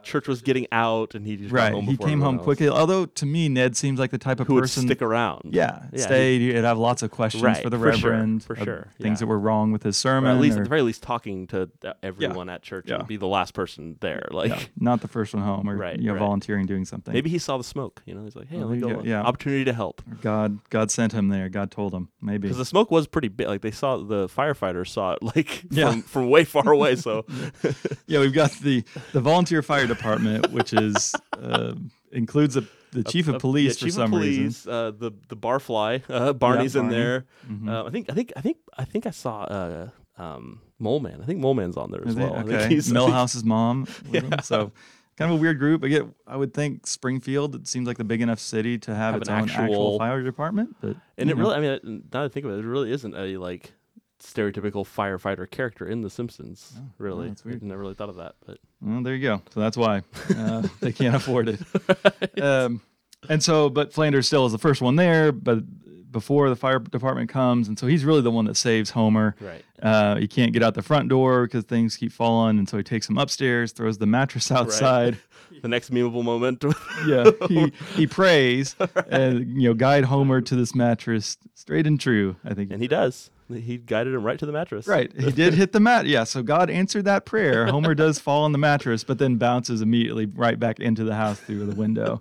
church 0.04 0.28
was 0.28 0.42
getting 0.42 0.68
out, 0.72 1.16
and 1.16 1.26
he 1.26 1.38
just 1.38 1.52
right, 1.52 1.72
home 1.74 1.86
he 1.86 1.98
came 1.98 2.22
home 2.22 2.36
else. 2.36 2.44
quickly. 2.44 2.70
Although 2.70 3.06
to 3.06 3.26
me, 3.26 3.50
Ned 3.50 3.76
seems 3.78 4.00
like 4.00 4.12
the 4.12 4.18
type 4.18 4.40
of 4.40 4.48
Who 4.48 4.56
would 4.56 4.62
person 4.62 4.84
stick 4.86 5.02
around? 5.02 5.52
Yeah, 5.54 5.84
Yeah, 5.94 6.02
stay. 6.06 6.40
He'd 6.40 6.56
have 6.56 6.78
lots 6.78 7.02
of 7.04 7.12
questions 7.12 7.44
Right, 7.44 7.62
for 7.62 7.70
the 7.70 7.78
for 7.78 7.94
sure, 7.94 8.12
reverend, 8.12 8.44
for 8.44 8.56
sure, 8.56 8.88
things 9.00 9.18
yeah. 9.18 9.26
that 9.26 9.28
were 9.28 9.40
wrong 9.40 9.72
with 9.72 9.84
his 9.84 9.96
Or 9.98 10.00
sermon. 10.00 10.36
at 10.36 10.42
least, 10.42 10.58
or- 10.58 10.62
at 10.62 10.64
the 10.66 10.70
very 10.70 10.82
least, 10.82 11.04
talking 11.04 11.48
to 11.48 11.70
everyone 12.04 12.50
at 12.50 12.62
church 12.62 12.86
Yeah. 12.88 12.96
and 13.00 13.08
be 13.08 13.18
the 13.18 13.28
last 13.28 13.54
person 13.54 13.98
there. 14.02 14.28
Like 14.32 14.50
yeah, 14.50 14.60
not 14.80 15.02
the 15.02 15.08
first 15.08 15.34
one 15.34 15.44
home, 15.44 15.70
or 15.70 15.76
Right, 15.76 15.98
you 16.00 16.08
know, 16.08 16.14
right. 16.14 16.20
volunteering 16.20 16.66
doing 16.66 16.86
something. 16.86 17.14
maybe 17.14 17.30
he 17.30 17.38
saw 17.40 17.58
the 17.58 17.64
smoke. 17.64 18.02
You 18.06 18.16
know, 18.16 18.24
he's 18.24 18.36
like, 18.36 18.48
"Hey, 18.50 18.60
go. 18.60 19.02
yeah. 19.04 19.22
Opportunity 19.22 19.66
to 19.66 19.74
help." 19.74 20.02
God, 20.22 20.60
God 20.70 20.92
sent 20.92 21.14
him 21.14 21.30
there. 21.30 21.50
God 21.50 21.72
told 21.72 21.94
him. 21.94 22.10
Maybe. 22.22 22.44
Because 22.44 22.58
the 22.58 22.66
smoke 22.66 22.92
was 22.92 23.08
pretty 23.08 23.28
big. 23.28 23.48
Like 23.48 23.62
they 23.62 23.72
saw 23.72 23.98
the 23.98 24.28
firefighters 24.28 24.88
saw 24.90 25.14
it 25.14 25.24
like 25.24 25.64
Yeah. 25.72 25.92
from, 25.92 26.02
from 26.04 26.30
way 26.30 26.44
far 26.44 26.72
away. 26.72 26.96
So 26.96 27.26
Yeah, 28.08 28.20
we've 28.20 28.34
got 28.34 28.52
the 28.62 28.84
the 29.14 29.22
volunteer 29.22 29.62
fire 29.62 29.88
department, 29.96 30.52
which 30.52 30.74
is 30.74 31.14
uh, 31.42 31.74
includes 32.12 32.58
a, 32.58 32.64
the 32.92 33.04
chief 33.04 33.28
of 33.28 33.40
police 33.40 33.76
yeah, 33.76 33.80
for 33.80 33.86
chief 33.86 33.94
some 33.94 34.14
of 34.14 34.22
reason. 34.22 34.72
Uh, 34.72 34.92
the 34.92 35.12
the 35.30 35.36
barfly, 35.38 36.02
uh, 36.10 36.34
Barney's 36.34 36.76
in 36.76 36.84
Barney. 36.84 36.96
there. 36.96 37.26
Mhm. 37.50 37.70
Uh, 37.70 37.86
I 37.86 37.90
think 37.90 38.10
I 38.10 38.14
think 38.14 38.34
I 38.36 38.42
think 38.42 38.58
I 38.78 38.86
think 38.86 39.06
I 39.06 39.12
saw 39.12 39.44
uh, 39.44 39.90
um, 40.18 40.62
Mole 40.80 41.00
Man. 41.00 41.20
I 41.22 41.26
think 41.26 41.40
Mole 41.40 41.54
Man's 41.54 41.78
on 41.78 41.92
there 41.92 42.02
as 42.02 42.10
Is 42.10 42.16
he? 42.16 42.22
well. 42.24 42.34
I 42.36 42.42
think 42.44 42.52
okay, 42.54 42.68
he's- 42.70 42.90
Milhouse's 42.92 43.44
mom. 43.44 43.82
With 44.12 44.24
him. 44.24 44.30
Yeah. 44.32 44.42
So 44.42 44.72
kind 45.18 45.32
of 45.32 45.38
a 45.38 45.42
weird 45.42 45.60
group. 45.60 45.84
I 45.84 45.88
get. 45.88 46.06
I 46.28 46.36
would 46.38 46.54
think 46.54 46.88
Springfield. 46.88 47.56
It 47.56 47.68
seems 47.68 47.88
like 47.88 47.98
the 47.98 48.04
big 48.04 48.22
enough 48.22 48.40
city 48.40 48.78
to 48.80 48.96
have, 48.96 49.14
Have 49.14 49.22
its 49.22 49.30
own 49.30 49.38
actual, 49.50 49.64
actual- 49.64 49.98
fire 50.00 50.24
department. 50.24 50.76
But 50.82 50.98
And 51.18 51.30
it 51.30 51.36
know. 51.38 51.44
really, 51.44 51.56
I 51.56 51.60
mean, 51.60 51.72
it- 51.72 51.84
now 51.86 52.00
that 52.12 52.24
I 52.24 52.28
think 52.30 52.46
of 52.46 52.52
it, 52.54 52.60
it 52.60 52.66
really 52.66 52.92
isn't 52.92 53.16
a 53.16 53.38
like 53.38 53.74
stereotypical 54.20 54.86
firefighter 54.86 55.50
character 55.50 55.88
in 55.88 56.02
The 56.02 56.10
Simpsons. 56.10 56.74
Oh, 56.78 56.82
really, 56.98 57.28
that's 57.30 57.44
weird. 57.44 57.64
I 57.64 57.66
never 57.66 57.82
really 57.82 57.96
thought 57.96 58.10
of 58.10 58.18
that, 58.18 58.36
but 58.46 58.60
Well, 58.82 59.04
there 59.04 59.16
you 59.16 59.22
go. 59.22 59.42
So 59.54 59.60
that's 59.60 59.78
why 59.78 60.02
uh, 60.36 60.68
they 60.80 60.92
can't 60.92 61.16
afford 61.16 61.50
it. 61.50 62.42
Um, 62.42 62.82
and 63.30 63.44
so, 63.44 63.70
but 63.70 63.94
Flanders 63.94 64.28
still 64.28 64.46
is 64.46 64.52
the 64.52 64.58
first 64.58 64.82
one 64.82 64.96
there, 64.96 65.32
but 65.32 65.64
before 66.12 66.50
the 66.50 66.56
fire 66.56 66.80
department 66.80 67.30
comes, 67.30 67.68
and 67.68 67.80
so 67.80 67.88
he's 67.88 68.04
really 68.04 68.22
the 68.22 68.32
one 68.32 68.46
that 68.46 68.58
saves 68.58 68.90
Homer. 68.92 69.36
right. 69.40 69.64
Uh, 69.82 70.16
he 70.18 70.28
can't 70.28 70.54
get 70.54 70.62
out 70.62 70.76
the 70.76 70.82
front 70.84 71.10
door 71.10 71.48
because 71.48 71.64
things 71.64 71.98
keep 71.98 72.12
falling, 72.12 72.60
and 72.60 72.70
so 72.70 72.78
he 72.78 72.84
takes 72.84 73.10
him 73.10 73.18
upstairs, 73.18 73.72
throws 73.72 73.98
the 73.98 74.06
mattress 74.06 74.52
outside. 74.52 75.18
The 75.62 75.68
next 75.68 75.92
memeable 75.92 76.24
moment. 76.24 76.64
yeah, 77.06 77.30
he 77.50 77.74
he 77.96 78.08
prays 78.08 78.74
and 79.10 79.62
you 79.62 79.68
know 79.68 79.74
guide 79.74 80.06
Homer 80.06 80.40
to 80.40 80.56
this 80.56 80.74
mattress 80.74 81.38
straight 81.56 81.86
and 81.86 82.00
true. 82.00 82.38
I 82.46 82.54
think. 82.54 82.72
and 82.72 82.82
he 82.82 82.88
does. 82.88 83.30
He 83.60 83.78
guided 83.78 84.14
him 84.14 84.24
right 84.24 84.40
to 84.40 84.46
the 84.46 84.52
mattress. 84.52 84.88
Right, 84.88 85.12
he 85.18 85.32
did 85.34 85.54
hit 85.54 85.72
the 85.72 85.80
mat. 85.80 86.06
Yeah, 86.06 86.24
so 86.24 86.42
God 86.44 86.70
answered 86.70 87.06
that 87.06 87.26
prayer. 87.26 87.68
Homer 87.68 87.94
does 87.96 88.20
fall 88.20 88.44
on 88.44 88.52
the 88.52 88.58
mattress, 88.58 89.04
but 89.04 89.18
then 89.18 89.38
bounces 89.38 89.82
immediately 89.82 90.26
right 90.26 90.60
back 90.60 90.80
into 90.80 91.04
the 91.04 91.16
house 91.16 91.40
through 91.40 91.66
the 91.66 91.76
window. 91.76 92.20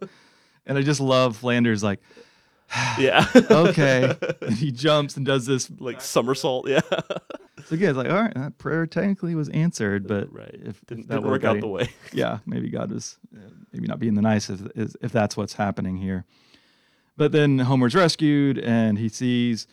and 0.67 0.77
I 0.79 0.83
just 0.83 1.01
love 1.01 1.37
Flanders 1.37 1.83
like, 1.83 2.01
Yeah. 2.99 3.27
okay, 3.51 4.17
and 4.43 4.55
he 4.55 4.71
jumps 4.73 5.17
and 5.17 5.27
does 5.27 5.47
this. 5.47 5.71
like 5.79 6.01
somersault. 6.01 6.69
Yeah. 6.69 6.81
So 7.67 7.75
again, 7.75 7.91
it's 7.91 7.99
like, 7.99 8.09
all 8.09 8.23
right, 8.23 8.35
that 8.35 8.57
prayer 8.57 8.87
technically 8.87 9.35
was 9.35 9.51
answered, 9.51 10.09
but 10.09 10.33
right. 10.33 10.55
if, 10.55 10.69
if 10.69 10.87
didn't, 10.87 11.09
that 11.09 11.17
didn't 11.17 11.31
work 11.31 11.45
out 11.45 11.61
the 11.61 11.69
way. 11.69 11.91
yeah, 12.11 12.39
maybe 12.47 12.71
God 12.71 12.91
was 12.91 13.19
uh, 13.37 13.51
maybe 13.71 13.87
not 13.87 13.99
being 13.99 14.15
the 14.15 14.23
nicest 14.23 14.65
if, 14.75 14.97
if 15.03 15.13
that's 15.13 15.37
what's 15.37 15.53
happening 15.53 15.99
here. 15.99 16.25
But 17.19 17.33
then 17.33 17.59
Homer's 17.59 17.95
rescued, 17.95 18.59
and 18.59 18.99
he 18.99 19.11
sees, 19.11 19.67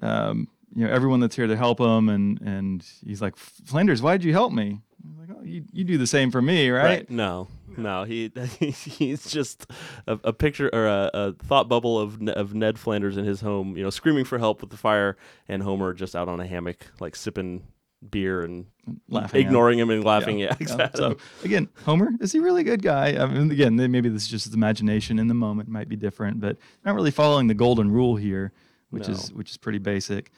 um, 0.00 0.48
you 0.74 0.86
know, 0.86 0.92
everyone 0.92 1.20
that's 1.20 1.36
here 1.36 1.46
to 1.46 1.56
help 1.56 1.80
him, 1.80 2.08
and 2.08 2.40
and 2.40 2.84
he's 3.04 3.22
like, 3.22 3.36
Flanders, 3.36 4.02
why'd 4.02 4.24
you 4.24 4.32
help 4.32 4.52
me? 4.52 4.80
I'm 5.04 5.18
like, 5.18 5.36
oh, 5.38 5.42
you, 5.44 5.64
you 5.72 5.84
do 5.84 5.98
the 5.98 6.06
same 6.06 6.30
for 6.30 6.40
me, 6.40 6.70
right? 6.70 7.08
No, 7.10 7.48
no. 7.76 8.04
He 8.04 8.32
he's 8.58 9.30
just 9.30 9.70
a, 10.06 10.18
a 10.24 10.32
picture 10.32 10.70
or 10.72 10.86
a, 10.86 11.10
a 11.12 11.32
thought 11.34 11.68
bubble 11.68 11.98
of 12.00 12.20
of 12.28 12.54
Ned 12.54 12.78
Flanders 12.78 13.16
in 13.16 13.24
his 13.24 13.40
home, 13.40 13.76
you 13.76 13.82
know, 13.82 13.90
screaming 13.90 14.24
for 14.24 14.38
help 14.38 14.60
with 14.60 14.70
the 14.70 14.76
fire, 14.76 15.16
and 15.48 15.62
Homer 15.62 15.92
just 15.92 16.16
out 16.16 16.28
on 16.28 16.40
a 16.40 16.46
hammock, 16.46 16.86
like 17.00 17.16
sipping 17.16 17.64
beer 18.10 18.42
and 18.42 18.66
Laughing 19.08 19.40
ignoring 19.40 19.78
him 19.78 19.88
and 19.90 20.04
laughing. 20.04 20.38
Yeah, 20.38 20.54
exactly. 20.60 20.98
So 20.98 21.16
again, 21.42 21.68
Homer 21.84 22.10
is 22.20 22.32
he 22.32 22.38
really 22.38 22.60
a 22.60 22.64
good 22.64 22.82
guy? 22.82 23.16
I 23.16 23.26
mean, 23.26 23.50
again, 23.50 23.76
maybe 23.76 24.08
this 24.08 24.22
is 24.22 24.28
just 24.28 24.44
his 24.44 24.54
imagination 24.54 25.18
in 25.18 25.28
the 25.28 25.34
moment 25.34 25.68
might 25.68 25.88
be 25.88 25.96
different, 25.96 26.40
but 26.40 26.58
not 26.84 26.94
really 26.94 27.10
following 27.10 27.46
the 27.46 27.54
golden 27.54 27.90
rule 27.90 28.16
here, 28.16 28.52
which 28.90 29.08
is 29.08 29.32
which 29.32 29.50
is 29.50 29.56
pretty 29.56 29.78
basic. 29.78 30.30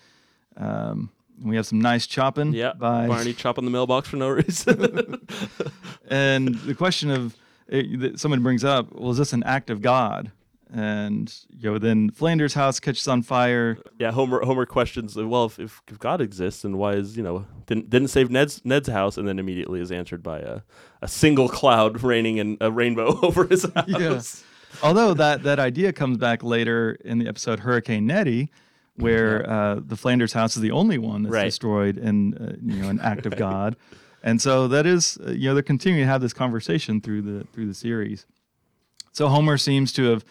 Um, 0.56 1.10
we 1.42 1.56
have 1.56 1.66
some 1.66 1.80
nice 1.80 2.06
chopping 2.06 2.52
yeah, 2.52 2.72
by 2.72 3.06
Barney 3.06 3.32
chopping 3.32 3.64
the 3.64 3.70
mailbox 3.70 4.08
for 4.08 4.16
no 4.16 4.28
reason. 4.28 5.26
and 6.08 6.54
the 6.54 6.74
question 6.74 7.10
of 7.10 7.36
it, 7.68 8.00
that 8.00 8.20
someone 8.20 8.42
brings 8.42 8.64
up, 8.64 8.92
well, 8.92 9.10
is 9.10 9.18
this 9.18 9.32
an 9.32 9.42
act 9.42 9.70
of 9.70 9.82
God? 9.82 10.32
And 10.72 11.32
you 11.50 11.70
know, 11.70 11.78
then 11.78 12.10
Flanders' 12.10 12.54
house 12.54 12.80
catches 12.80 13.06
on 13.06 13.22
fire. 13.22 13.78
yeah, 14.00 14.10
Homer 14.10 14.44
Homer 14.44 14.66
questions. 14.66 15.14
Well, 15.14 15.44
if, 15.44 15.60
if, 15.60 15.80
if 15.86 15.98
God 16.00 16.20
exists, 16.20 16.62
then 16.62 16.76
why 16.76 16.94
is 16.94 17.16
you 17.16 17.22
know 17.22 17.46
didn't 17.66 17.88
didn't 17.88 18.08
save 18.08 18.30
Ned's 18.30 18.60
Ned's 18.64 18.88
house, 18.88 19.16
and 19.16 19.28
then 19.28 19.38
immediately 19.38 19.80
is 19.80 19.92
answered 19.92 20.24
by 20.24 20.40
a, 20.40 20.62
a 21.02 21.08
single 21.08 21.48
cloud 21.48 22.02
raining 22.02 22.40
and 22.40 22.58
a 22.60 22.72
rainbow 22.72 23.16
over 23.22 23.46
his 23.46 23.64
house. 23.74 23.86
Yeah. 23.86 24.20
Although 24.82 25.14
that 25.14 25.44
that 25.44 25.60
idea 25.60 25.92
comes 25.92 26.18
back 26.18 26.42
later 26.42 26.98
in 27.04 27.18
the 27.18 27.28
episode 27.28 27.60
Hurricane 27.60 28.04
Neddy, 28.04 28.50
where 28.96 29.48
uh, 29.48 29.80
the 29.86 29.96
Flanders 29.96 30.32
house 30.32 30.56
is 30.56 30.62
the 30.62 30.70
only 30.70 30.98
one 30.98 31.22
that's 31.22 31.32
Right. 31.32 31.44
destroyed 31.44 31.98
in 31.98 32.34
uh, 32.34 32.56
you 32.62 32.80
know 32.82 32.88
an 32.88 33.00
act 33.00 33.26
of 33.26 33.36
God, 33.46 33.76
and 34.22 34.40
so 34.40 34.68
that 34.68 34.86
is 34.86 35.18
uh, 35.26 35.30
you 35.30 35.48
know 35.48 35.54
they're 35.54 35.62
continuing 35.62 36.04
to 36.06 36.10
have 36.10 36.20
this 36.20 36.32
conversation 36.32 37.00
through 37.00 37.22
the 37.22 37.44
through 37.52 37.66
the 37.66 37.74
series. 37.74 38.26
So 39.12 39.28
Homer 39.28 39.56
seems 39.56 39.92
to 39.94 40.10
have, 40.10 40.24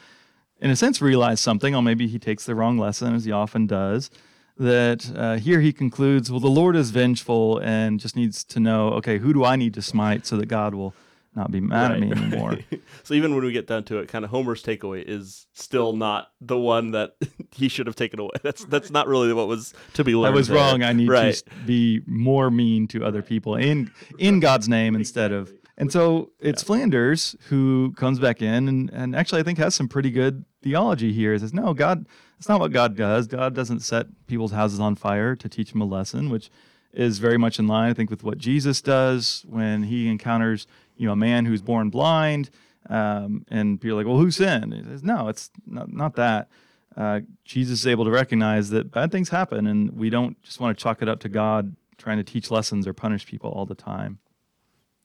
in 0.60 0.70
a 0.70 0.76
sense, 0.76 1.02
realized 1.02 1.40
something. 1.40 1.74
Or 1.76 1.82
maybe 1.82 2.06
he 2.08 2.20
takes 2.20 2.46
the 2.46 2.54
wrong 2.54 2.78
lesson, 2.78 3.16
as 3.16 3.26
he 3.26 3.32
often 3.32 3.66
does. 3.66 4.12
That 4.58 5.12
uh, 5.16 5.36
here 5.38 5.60
he 5.60 5.74
concludes, 5.74 6.32
well, 6.32 6.40
the 6.40 6.48
Lord 6.48 6.76
is 6.78 6.92
vengeful 6.92 7.58
and 7.58 8.00
just 8.00 8.16
needs 8.16 8.44
to 8.46 8.60
know, 8.60 8.90
okay, 8.92 9.18
who 9.18 9.34
do 9.34 9.44
I 9.44 9.56
need 9.58 9.74
to 9.74 9.82
smite 9.82 10.26
so 10.26 10.38
that 10.38 10.46
God 10.46 10.74
will 10.76 10.94
not 11.36 11.52
be 11.52 11.60
mad 11.60 11.92
at 11.92 12.00
me 12.00 12.12
Right. 12.12 12.18
anymore. 12.24 12.60
so 13.04 13.14
even 13.14 13.36
when 13.36 13.44
we 13.44 13.52
get 13.52 13.68
down 13.68 13.84
to 13.86 14.00
it, 14.00 14.08
kind 14.08 14.24
of 14.26 14.32
Homer's 14.32 14.64
takeaway 14.64 15.04
is 15.06 15.48
still 15.54 15.94
not 15.94 16.30
the 16.42 16.58
one 16.58 16.92
that 16.92 17.16
he 17.52 17.68
should 17.68 17.88
have 17.88 17.96
taken 17.96 18.20
away. 18.20 18.32
That's 18.44 18.66
that's 18.66 18.92
not 18.92 19.08
really 19.08 19.34
what 19.34 19.48
was 19.48 19.74
to 19.94 20.04
be 20.04 20.16
learned. 20.16 20.34
I 20.34 20.36
was 20.36 20.48
there. 20.48 20.58
wrong. 20.58 20.84
I 20.84 20.94
need 20.94 21.10
right. 21.10 21.36
to 21.36 21.56
be 21.66 22.02
more 22.06 22.50
mean 22.52 22.88
to 22.90 23.04
other 23.04 23.22
people 23.22 23.56
in 23.56 23.92
in 24.20 24.40
God's 24.40 24.70
name 24.70 24.96
instead 24.96 25.32
of. 25.32 25.52
And 25.78 25.92
so 25.92 26.32
it's 26.40 26.64
Flanders 26.64 27.36
who 27.50 27.94
comes 27.98 28.18
back 28.18 28.42
in 28.42 28.70
and, 28.70 28.90
and 28.92 29.14
actually 29.14 29.42
I 29.42 29.44
think 29.44 29.58
has 29.58 29.76
some 29.76 29.90
pretty 29.90 30.10
good 30.10 30.46
theology 30.64 31.12
here. 31.12 31.34
He 31.34 31.40
says, 31.40 31.54
no, 31.54 31.74
God, 31.74 32.08
that's 32.38 32.48
not 32.48 32.62
what 32.62 32.72
God 32.72 32.96
does. 32.96 33.28
God 33.28 33.54
doesn't 33.54 33.82
set 33.82 34.08
people's 34.28 34.54
houses 34.54 34.80
on 34.80 34.96
fire 34.96 35.36
to 35.36 35.50
teach 35.50 35.74
them 35.74 35.82
a 35.82 35.86
lesson, 35.86 36.30
which 36.30 36.50
is 36.94 37.20
very 37.20 37.38
much 37.38 37.60
in 37.60 37.68
line, 37.68 37.90
I 37.90 37.94
think, 37.94 38.10
with 38.10 38.24
what 38.24 38.38
Jesus 38.38 38.82
does 38.82 39.46
when 39.50 39.84
he 39.84 40.08
encounters, 40.08 40.66
you 40.98 41.06
know, 41.08 41.14
a 41.14 41.18
man 41.18 41.46
who's 41.46 41.62
born 41.62 41.90
blind. 41.90 42.50
Um, 42.90 43.46
and 43.50 43.82
people 43.82 43.98
are 43.98 44.02
like, 44.02 44.08
well, 44.08 44.18
who 44.18 44.32
sinned? 44.32 44.74
He 44.74 44.84
says, 44.84 45.04
no, 45.04 45.28
it's 45.28 45.50
not, 45.66 45.92
not 45.92 46.16
that 46.16 46.50
uh, 46.96 47.22
Jesus 47.44 47.80
is 47.80 47.88
able 47.88 48.06
to 48.06 48.12
recognize 48.12 48.70
that 48.70 48.92
bad 48.92 49.12
things 49.12 49.30
happen, 49.30 49.68
and 49.68 49.92
we 49.92 50.10
don't 50.10 50.42
just 50.44 50.60
want 50.60 50.78
to 50.78 50.82
chalk 50.82 51.02
it 51.02 51.10
up 51.10 51.20
to 51.22 51.30
God 51.30 51.76
trying 51.98 52.18
to 52.18 52.24
teach 52.24 52.52
lessons 52.52 52.88
or 52.88 52.94
punish 52.94 53.26
people 53.26 53.50
all 53.50 53.66
the 53.66 53.76
time. 53.76 54.20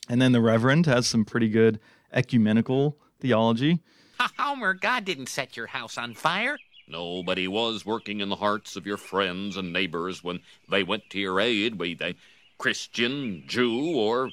And 0.09 0.21
then 0.21 0.33
the 0.33 0.41
Reverend 0.41 0.87
has 0.87 1.07
some 1.07 1.25
pretty 1.25 1.49
good 1.49 1.81
ecumenical 2.13 2.99
theology. 3.21 3.81
Homer, 4.39 4.75
God 4.75 5.05
didn't 5.05 5.29
set 5.29 5.57
your 5.57 5.69
house 5.69 5.97
on 5.97 6.15
fire. 6.15 6.59
No, 6.87 7.23
but 7.23 7.39
he 7.39 7.49
was 7.49 7.87
working 7.87 8.21
in 8.21 8.29
the 8.29 8.37
hearts 8.37 8.77
of 8.77 8.87
your 8.87 8.97
friends 8.97 9.57
and 9.57 9.73
neighbors 9.73 10.25
when 10.25 10.41
they 10.69 10.83
went 10.83 11.09
to 11.11 11.21
your 11.21 11.41
aid, 11.41 11.79
be 11.79 11.95
they 11.95 12.17
Christian, 12.59 13.45
Jew, 13.47 13.97
or 13.97 14.31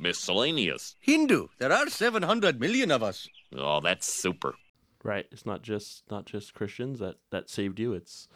miscellaneous. 0.00 0.96
Hindu. 1.00 1.48
There 1.58 1.72
are 1.72 1.88
700 1.88 2.60
million 2.60 2.90
of 2.90 3.02
us. 3.02 3.28
Oh, 3.56 3.80
that's 3.80 4.12
super. 4.12 4.54
Right. 5.02 5.26
It's 5.30 5.46
not 5.46 5.62
just 5.62 6.02
not 6.10 6.26
just 6.26 6.54
Christians 6.54 6.98
that 6.98 7.16
that 7.30 7.48
saved 7.48 7.78
you. 7.78 7.94
It's 7.94 8.28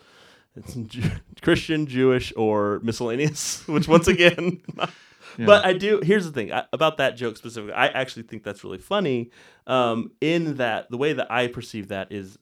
it's 0.57 0.75
Ju- 0.87 1.11
Christian, 1.43 1.87
Jewish, 1.87 2.33
or 2.37 2.81
miscellaneous. 2.83 3.67
Which 3.69 3.89
once 3.89 4.09
again, 4.09 4.63
but 5.39 5.65
I 5.65 5.73
do. 5.73 6.01
Here's 6.03 6.25
the 6.25 6.33
thing 6.33 6.53
I, 6.53 6.65
about 6.73 6.97
that 6.99 7.17
joke 7.17 7.37
specifically. 7.37 7.75
I 7.75 7.89
actually 7.89 8.23
think 8.23 8.45
that's 8.45 8.65
really 8.65 8.79
funny. 8.79 9.31
Um, 9.67 10.13
in 10.21 10.57
that 10.57 10.91
the 10.91 10.97
way 10.97 11.13
that 11.13 11.31
I 11.31 11.49
perceive 11.49 11.89
that 11.89 12.13
is, 12.13 12.39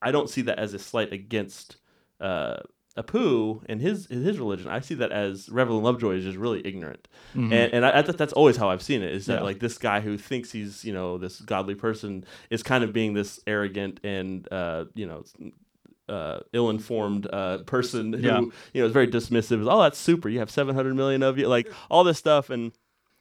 I 0.00 0.12
don't 0.12 0.30
see 0.30 0.42
that 0.42 0.58
as 0.58 0.74
a 0.74 0.78
slight 0.78 1.12
against 1.12 1.76
uh, 2.20 2.60
Apu 2.96 3.62
and 3.66 3.80
his 3.80 4.06
his 4.06 4.38
religion. 4.38 4.68
I 4.68 4.80
see 4.80 4.94
that 4.96 5.12
as 5.12 5.48
Reverend 5.48 5.82
Lovejoy 5.82 6.16
is 6.16 6.24
just 6.24 6.36
really 6.38 6.60
ignorant, 6.66 7.08
and 7.34 7.52
and 7.52 7.86
I, 7.86 7.98
I 7.98 8.02
that's 8.02 8.32
always 8.34 8.56
how 8.56 8.68
I've 8.70 8.82
seen 8.82 9.02
it. 9.02 9.12
Is 9.12 9.26
that 9.26 9.38
Yeah. 9.40 9.44
like 9.44 9.60
this 9.60 9.78
guy 9.78 10.00
who 10.00 10.18
thinks 10.18 10.52
he's 10.52 10.84
you 10.84 10.92
know 10.92 11.16
this 11.18 11.40
godly 11.40 11.74
person 11.74 12.24
is 12.50 12.62
kind 12.62 12.84
of 12.84 12.92
being 12.92 13.14
this 13.14 13.40
arrogant 13.46 14.00
and 14.04 14.46
uh, 14.52 14.84
you 14.94 15.06
know. 15.06 15.24
Uh, 16.08 16.40
ill-informed 16.52 17.26
uh, 17.32 17.58
person 17.58 18.12
who 18.12 18.26
Yeah. 18.26 18.40
you 18.74 18.82
know 18.82 18.86
is 18.86 18.92
very 18.92 19.06
dismissive. 19.06 19.60
Is 19.62 19.68
oh 19.70 19.80
that's 19.80 19.96
super. 19.98 20.28
You 20.28 20.40
have 20.40 20.50
seven 20.50 20.74
hundred 20.74 20.94
million 20.94 21.22
of 21.22 21.38
you, 21.38 21.46
like 21.48 21.72
all 21.90 22.04
this 22.04 22.18
stuff, 22.18 22.50
and 22.50 22.72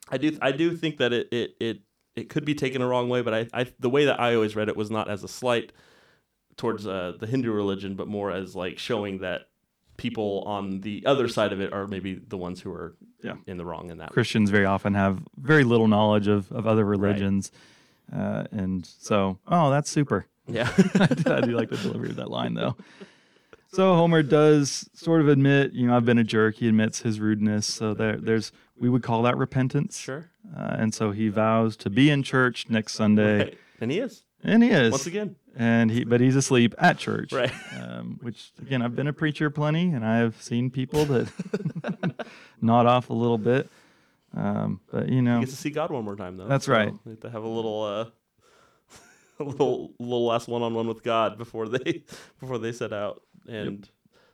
I 0.09 0.17
do 0.17 0.37
I 0.41 0.51
do 0.51 0.75
think 0.75 0.97
that 0.97 1.13
it 1.13 1.27
it 1.31 1.55
it, 1.61 1.81
it 2.15 2.29
could 2.29 2.43
be 2.43 2.55
taken 2.55 2.81
a 2.81 2.87
wrong 2.87 3.07
way, 3.07 3.21
but 3.21 3.33
I, 3.33 3.47
I 3.53 3.67
the 3.79 3.89
way 3.89 4.05
that 4.05 4.19
I 4.19 4.33
always 4.35 4.55
read 4.57 4.67
it 4.67 4.75
was 4.75 4.89
not 4.91 5.07
as 5.09 5.23
a 5.23 5.27
slight 5.29 5.71
towards 6.57 6.85
uh, 6.85 7.13
the 7.17 7.27
Hindu 7.27 7.51
religion, 7.51 7.95
but 7.95 8.07
more 8.07 8.29
as 8.31 8.55
like 8.55 8.77
showing 8.79 9.19
that 9.19 9.47
people 10.01 10.43
on 10.47 10.81
the 10.81 11.03
other 11.05 11.27
side 11.27 11.53
of 11.53 11.61
it 11.61 11.71
are 11.73 11.85
maybe 11.87 12.15
the 12.15 12.37
ones 12.37 12.61
who 12.61 12.71
are 12.71 12.95
Yeah. 13.23 13.35
in 13.45 13.57
the 13.57 13.65
wrong 13.65 13.89
in 13.91 13.97
that. 13.99 14.09
Christians 14.11 14.49
very 14.49 14.65
often 14.65 14.93
have 14.95 15.19
very 15.37 15.63
little 15.63 15.87
knowledge 15.87 16.27
of, 16.27 16.51
of 16.51 16.65
other 16.65 16.83
religions. 16.85 17.51
Uh, 18.11 18.43
and 18.51 18.85
so, 18.85 19.37
oh, 19.47 19.69
that's 19.69 19.89
super. 19.89 20.25
Yeah, 20.47 20.69
I 20.95 21.05
do- 21.13 21.33
I 21.33 21.41
do 21.41 21.51
like 21.55 21.69
the 21.69 21.77
delivery 21.77 22.09
of 22.09 22.15
that 22.17 22.29
line, 22.31 22.55
though. 22.55 22.75
So 23.73 23.95
Homer 23.95 24.21
does 24.23 24.89
sort 24.93 25.21
of 25.21 25.29
admit, 25.29 25.71
you 25.73 25.87
know, 25.87 25.95
I've 25.95 26.03
been 26.03 26.17
a 26.17 26.23
jerk. 26.25 26.55
He 26.55 26.67
admits 26.67 27.01
his 27.03 27.19
rudeness. 27.21 27.65
So 27.65 27.93
there, 27.93 28.17
there's, 28.17 28.51
we 28.77 28.89
would 28.89 29.01
call 29.03 29.21
that 29.23 29.37
repentance. 29.37 29.97
sure. 29.97 30.29
Uh, 30.57 30.75
and 30.79 30.93
so 30.93 31.11
he 31.11 31.29
vows 31.29 31.77
to 31.77 31.89
be 31.89 32.09
in 32.09 32.23
church 32.23 32.65
next 32.69 32.93
Sunday, 32.95 33.37
Right. 33.37 33.57
And 33.79 33.91
he 33.91 33.99
is 33.99 34.23
and 34.43 34.63
he 34.63 34.69
is 34.71 34.91
once 34.91 35.05
again. 35.07 35.35
And 35.55 35.91
he, 35.91 36.03
but 36.03 36.21
he's 36.21 36.35
asleep 36.35 36.73
at 36.77 36.97
church, 36.97 37.33
Right. 37.33 37.51
Um, 37.79 38.19
which 38.21 38.51
again, 38.61 38.81
I've 38.81 38.95
been 38.95 39.07
a 39.07 39.13
preacher 39.13 39.49
plenty, 39.49 39.89
and 39.91 40.05
I 40.05 40.17
have 40.17 40.41
seen 40.41 40.69
people 40.69 41.05
that 41.05 42.25
nod 42.61 42.85
off 42.85 43.09
a 43.09 43.13
little 43.13 43.37
bit. 43.37 43.69
Um, 44.35 44.79
but 44.91 45.09
you 45.09 45.21
know, 45.21 45.39
He 45.39 45.45
gets 45.45 45.51
to 45.53 45.61
see 45.61 45.69
God 45.71 45.91
one 45.91 46.05
more 46.05 46.15
time 46.15 46.37
though. 46.37 46.47
That's 46.47 46.67
right. 46.67 46.93
They 47.05 47.11
have 47.11 47.19
to 47.21 47.29
have 47.29 47.43
a 47.43 47.47
little 47.47 47.83
uh, 47.83 48.05
a 49.39 49.43
little 49.43 49.91
little 49.99 50.25
last 50.25 50.47
one 50.47 50.61
on 50.61 50.73
one 50.73 50.87
with 50.87 51.03
God 51.03 51.37
before 51.37 51.67
they 51.67 52.03
before 52.39 52.57
they 52.57 52.71
set 52.71 52.93
out 52.93 53.21
and. 53.47 53.89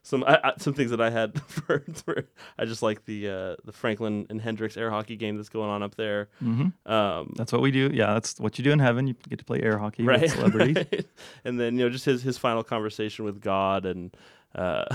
Some 0.08 0.24
I, 0.24 0.40
I, 0.42 0.54
some 0.58 0.74
things 0.74 0.92
that 0.92 1.02
I 1.02 1.10
had 1.10 1.42
for, 1.48 1.84
for 1.94 2.24
I 2.58 2.64
just 2.64 2.82
like 2.82 3.04
the 3.04 3.28
uh, 3.28 3.56
the 3.66 3.74
Franklin 3.74 4.26
and 4.30 4.40
Hendrix 4.40 4.78
air 4.78 4.90
hockey 4.90 5.18
game 5.18 5.36
that's 5.36 5.50
going 5.50 5.70
on 5.70 5.84
up 5.84 5.96
there. 5.96 6.30
Mhm. 6.42 6.72
Um, 6.90 7.34
that's 7.36 7.52
what 7.52 7.62
we 7.62 7.72
do. 7.72 7.92
Yeah, 7.94 8.14
that's 8.14 8.40
what 8.40 8.58
you 8.58 8.64
do 8.64 8.72
in 8.72 8.80
heaven. 8.80 9.08
You 9.08 9.16
get 9.28 9.40
to 9.40 9.44
play 9.44 9.62
air 9.62 9.78
hockey 9.78 10.04
right, 10.04 10.22
with 10.22 10.32
celebrities. 10.32 10.78
right. 10.92 11.06
and 11.44 11.60
then 11.60 11.78
you 11.78 11.84
know 11.84 11.90
just 11.90 12.06
his 12.06 12.24
his 12.24 12.38
final 12.38 12.64
conversation 12.64 13.26
with 13.26 13.42
God 13.42 13.86
and 13.86 14.16
uh, 14.56 14.86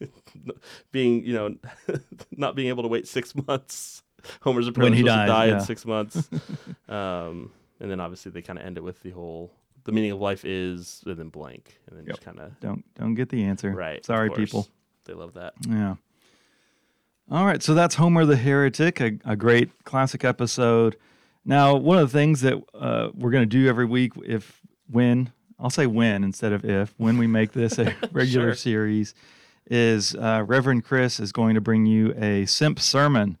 being 0.92 1.26
you 1.26 1.34
know 1.34 1.54
not 2.30 2.56
being 2.56 2.68
able 2.68 2.84
to 2.84 2.88
wait 2.88 3.06
six 3.06 3.34
months. 3.46 4.02
Homer's 4.40 4.66
apparently 4.66 5.02
supposed 5.02 5.20
to 5.20 5.26
die 5.26 5.44
yeah. 5.44 5.54
in 5.56 5.60
six 5.60 5.84
months. 5.84 6.26
um, 6.88 7.52
and 7.80 7.90
then 7.90 8.00
obviously 8.00 8.32
they 8.32 8.40
kind 8.40 8.58
of 8.58 8.64
end 8.64 8.78
it 8.78 8.82
with 8.82 9.02
the 9.02 9.10
whole 9.10 9.52
the 9.84 9.92
meaning 9.92 10.10
of 10.12 10.20
life 10.20 10.44
is 10.44 11.02
and 11.06 11.16
then 11.16 11.28
blank 11.28 11.78
and 11.88 11.98
then 11.98 12.06
just 12.06 12.20
kind 12.20 12.38
of 12.40 12.58
Don't 12.60 12.84
don't 12.94 13.14
get 13.14 13.28
the 13.28 13.44
answer. 13.44 13.70
right. 13.72 14.04
Sorry, 14.04 14.30
people. 14.30 14.68
They 15.04 15.14
love 15.14 15.34
that. 15.34 15.54
Yeah. 15.68 15.96
All 17.30 17.44
right, 17.44 17.62
so 17.62 17.74
that's 17.74 17.96
Homer 17.96 18.24
the 18.24 18.36
Heretic, 18.36 19.00
a, 19.00 19.18
a 19.24 19.36
great 19.36 19.84
classic 19.84 20.24
episode. 20.24 20.96
Now, 21.44 21.76
one 21.76 21.98
of 21.98 22.10
the 22.10 22.18
things 22.18 22.40
that 22.40 22.54
uh, 22.74 23.10
we're 23.14 23.30
going 23.30 23.42
to 23.42 23.46
do 23.46 23.68
every 23.68 23.84
week, 23.84 24.12
if 24.24 24.60
when 24.90 25.32
I'll 25.58 25.68
say 25.70 25.86
when 25.86 26.24
instead 26.24 26.52
of 26.52 26.64
if 26.64 26.94
when 26.96 27.18
we 27.18 27.26
make 27.26 27.52
this 27.52 27.78
a 27.78 27.94
regular 28.12 28.48
Sure. 28.48 28.54
series 28.54 29.14
is 29.70 30.14
uh, 30.14 30.42
Reverend 30.46 30.84
Chris 30.84 31.20
is 31.20 31.32
going 31.32 31.54
to 31.54 31.60
bring 31.60 31.84
you 31.84 32.14
a 32.16 32.46
simp 32.46 32.80
sermon. 32.80 33.36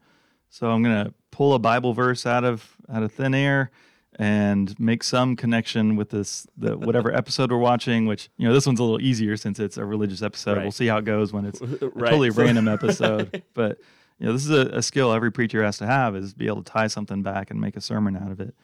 So 0.50 0.70
I'm 0.70 0.82
going 0.82 1.06
to 1.06 1.14
pull 1.30 1.54
a 1.54 1.58
Bible 1.58 1.94
verse 1.94 2.26
out 2.26 2.44
of 2.44 2.76
out 2.92 3.02
of 3.02 3.12
thin 3.12 3.34
air 3.34 3.70
and 4.18 4.78
make 4.80 5.04
some 5.04 5.36
connection 5.36 5.94
with 5.94 6.10
this 6.10 6.46
the 6.56 6.76
whatever 6.76 7.14
episode 7.22 7.52
we're 7.52 7.58
watching. 7.58 8.06
Which 8.06 8.28
you 8.36 8.48
know 8.48 8.52
this 8.54 8.66
one's 8.66 8.80
a 8.80 8.82
little 8.82 9.00
easier 9.00 9.36
since 9.36 9.58
it's 9.60 9.76
a 9.76 9.84
religious 9.84 10.22
episode. 10.22 10.58
We'll 10.58 10.72
see 10.72 10.88
how 10.88 10.98
it 10.98 11.04
goes 11.04 11.32
when 11.32 11.44
it's 11.44 11.60
a 11.62 11.66
Right, 11.66 12.10
totally 12.10 12.30
random 12.30 12.68
episode. 12.68 13.42
But 13.54 13.78
you 14.18 14.26
know 14.26 14.32
this 14.32 14.44
is 14.44 14.50
a, 14.50 14.76
a 14.76 14.82
skill 14.82 15.12
every 15.12 15.30
preacher 15.30 15.62
has 15.62 15.78
to 15.78 15.86
have 15.86 16.16
is 16.16 16.34
be 16.34 16.46
able 16.46 16.62
to 16.62 16.70
tie 16.72 16.88
something 16.88 17.22
back 17.22 17.50
and 17.50 17.60
make 17.60 17.76
a 17.76 17.80
sermon 17.80 18.16
out 18.16 18.30
of 18.30 18.40
it. 18.40 18.54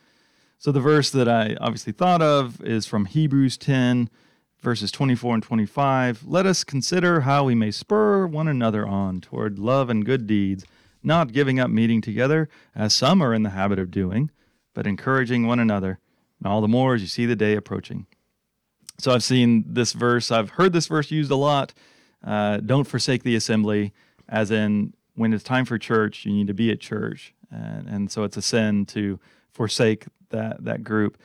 So 0.59 0.73
the 0.73 0.81
verse 0.81 1.11
that 1.11 1.29
I 1.29 1.57
obviously 1.61 1.93
thought 1.93 2.23
of 2.23 2.63
is 2.63 2.87
from 2.87 3.05
Hebrews 3.05 3.57
10, 3.59 4.09
verses 4.63 4.91
24 4.91 5.35
and 5.35 5.43
25. 5.43 6.25
Let 6.27 6.47
us 6.47 6.65
consider 6.65 7.21
how 7.21 7.45
we 7.45 7.55
may 7.55 7.71
spur 7.71 8.27
one 8.27 8.49
another 8.49 8.87
on 8.87 9.21
toward 9.21 9.59
love 9.59 9.91
and 9.91 10.07
good 10.07 10.27
deeds, 10.27 10.65
not 11.03 11.33
giving 11.33 11.61
up 11.61 11.71
meeting 11.71 12.01
together, 12.01 12.49
as 12.75 12.95
some 12.95 13.23
are 13.23 13.35
in 13.35 13.43
the 13.43 13.51
habit 13.51 13.79
of 13.79 13.91
doing, 13.91 14.31
but 14.75 14.87
encouraging 14.87 15.47
one 15.47 15.61
another, 15.61 15.99
and 16.39 16.53
all 16.53 16.61
the 16.61 16.69
more 16.69 16.95
as 16.95 17.01
you 17.01 17.09
see 17.09 17.27
the 17.27 17.37
day 17.37 17.55
approaching. 17.55 18.07
So 18.99 19.13
I've 19.13 19.25
seen 19.25 19.65
this 19.67 19.93
verse, 19.93 20.31
I've 20.31 20.51
heard 20.51 20.73
this 20.73 20.87
verse 20.87 21.11
used 21.11 21.31
a 21.31 21.37
lot. 21.37 21.73
Uh, 22.23 22.59
don't 22.59 22.85
forsake 22.85 23.23
the 23.23 23.35
assembly, 23.35 23.93
as 24.29 24.51
in 24.51 24.95
when 25.15 25.33
it's 25.33 25.45
time 25.45 25.65
for 25.65 25.79
church, 25.79 26.25
you 26.25 26.33
need 26.33 26.47
to 26.47 26.55
be 26.55 26.71
at 26.71 26.81
church. 26.81 27.35
And, 27.51 27.89
and 27.89 28.11
so 28.11 28.25
it's 28.25 28.37
a 28.37 28.43
sin 28.43 28.87
to 28.87 29.21
forsake 29.53 30.07
that, 30.31 30.65
that 30.65 30.83
group. 30.83 31.19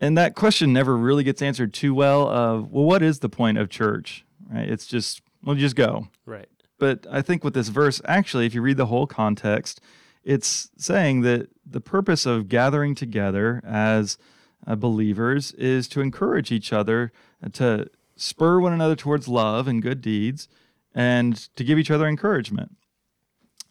And 0.00 0.18
that 0.18 0.34
question 0.34 0.72
never 0.72 0.96
really 0.96 1.22
gets 1.22 1.42
answered 1.42 1.72
too 1.72 1.94
well 1.94 2.26
of, 2.28 2.72
well, 2.72 2.84
what 2.84 3.02
is 3.02 3.20
the 3.20 3.28
point 3.28 3.58
of 3.58 3.68
church? 3.68 4.24
Right? 4.50 4.68
It's 4.68 4.86
just, 4.86 5.22
well, 5.44 5.54
just 5.54 5.76
go. 5.76 6.08
Right. 6.26 6.48
But 6.78 7.06
I 7.08 7.22
think 7.22 7.44
with 7.44 7.54
this 7.54 7.68
verse, 7.68 8.00
actually, 8.04 8.46
if 8.46 8.54
you 8.54 8.62
read 8.62 8.76
the 8.76 8.86
whole 8.86 9.06
context, 9.06 9.80
it's 10.24 10.70
saying 10.76 11.22
that 11.22 11.48
the 11.64 11.80
purpose 11.80 12.26
of 12.26 12.48
gathering 12.48 12.94
together 12.94 13.60
as 13.64 14.18
uh, 14.66 14.76
believers 14.76 15.52
is 15.52 15.88
to 15.88 16.00
encourage 16.00 16.52
each 16.52 16.72
other, 16.72 17.12
uh, 17.44 17.48
to 17.54 17.90
spur 18.16 18.60
one 18.60 18.72
another 18.72 18.96
towards 18.96 19.28
love 19.28 19.66
and 19.66 19.82
good 19.82 20.00
deeds, 20.00 20.48
and 20.94 21.36
to 21.56 21.64
give 21.64 21.78
each 21.78 21.90
other 21.90 22.06
encouragement. 22.06 22.76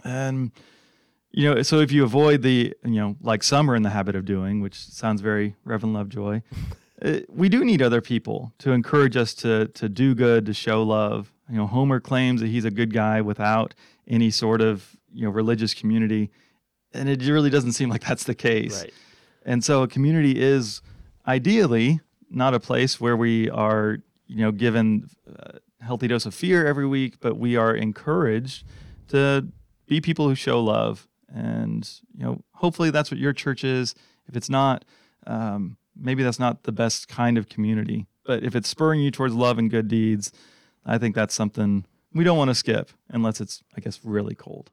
And 0.04 0.52
you 1.32 1.50
know, 1.50 1.62
so 1.62 1.80
if 1.80 1.92
you 1.92 2.04
avoid 2.04 2.42
the, 2.42 2.74
you 2.84 3.00
know, 3.00 3.16
like 3.22 3.42
some 3.42 3.72
are 3.72 3.76
in 3.76 3.84
the 3.84 3.90
habit 3.90 4.16
of 4.16 4.26
doing, 4.26 4.60
which 4.60 4.76
sounds 4.76 5.22
very 5.22 5.56
Reverend 5.64 5.94
Lovejoy, 5.94 6.42
we 7.30 7.48
do 7.48 7.64
need 7.64 7.82
other 7.82 8.02
people 8.02 8.54
to 8.60 8.72
encourage 8.72 9.16
us 9.16 9.34
to 9.36 9.68
to 9.68 9.88
do 9.88 10.14
good, 10.14 10.46
to 10.46 10.54
show 10.54 10.84
love. 10.84 11.32
You 11.50 11.58
know, 11.58 11.68
Homer 11.68 12.00
claims 12.00 12.42
that 12.42 12.48
he's 12.48 12.66
a 12.66 12.72
good 12.72 12.94
guy 12.94 13.22
without 13.22 13.74
any 14.08 14.30
sort 14.30 14.62
of 14.62 14.98
you 15.14 15.26
know 15.26 15.32
religious 15.32 15.74
community, 15.74 16.30
and 16.94 17.10
it 17.10 17.22
really 17.24 17.50
doesn't 17.50 17.74
seem 17.74 17.90
like 17.90 18.04
that's 18.04 18.24
the 18.24 18.36
case. 18.36 18.82
Right. 18.82 18.94
And 19.44 19.64
so 19.64 19.84
a 19.84 19.88
community 19.88 20.40
is 20.40 20.82
ideally 21.28 22.00
not 22.30 22.54
a 22.54 22.60
place 22.60 23.00
where 23.00 23.18
we 23.18 23.50
are, 23.50 23.98
you 24.28 24.38
know, 24.38 24.52
given 24.52 25.10
a 25.28 25.60
healthy 25.84 26.08
dose 26.08 26.26
of 26.26 26.34
fear 26.34 26.66
every 26.66 26.88
week, 26.88 27.20
but 27.20 27.38
we 27.38 27.56
are 27.56 27.76
encouraged 27.76 28.66
to 29.10 29.48
be 29.88 30.00
people 30.00 30.28
who 30.30 30.36
show 30.36 30.62
love. 30.64 31.08
And, 31.34 31.90
you 32.16 32.24
know, 32.24 32.44
hopefully 32.54 32.92
that's 32.92 33.12
what 33.12 33.20
your 33.20 33.34
church 33.34 33.64
is. 33.64 33.96
If 34.28 34.36
it's 34.36 34.50
not, 34.50 34.86
um, 35.28 35.78
maybe 35.96 36.24
that's 36.24 36.40
not 36.40 36.64
the 36.64 36.72
best 36.72 37.08
kind 37.08 37.38
of 37.38 37.50
community. 37.50 38.08
But 38.26 38.44
if 38.44 38.56
it's 38.56 38.70
spurring 38.70 39.02
you 39.02 39.12
towards 39.12 39.34
love 39.34 39.58
and 39.58 39.70
good 39.70 39.88
deeds, 39.88 40.32
I 40.86 40.98
think 40.98 41.16
that's 41.16 41.34
something 41.34 41.86
we 42.14 42.24
don't 42.24 42.38
want 42.38 42.50
to 42.50 42.56
skip 42.56 42.92
unless 43.10 43.42
it's, 43.42 43.64
I 43.76 43.82
guess, 43.82 44.00
really 44.04 44.36
cold. 44.36 44.72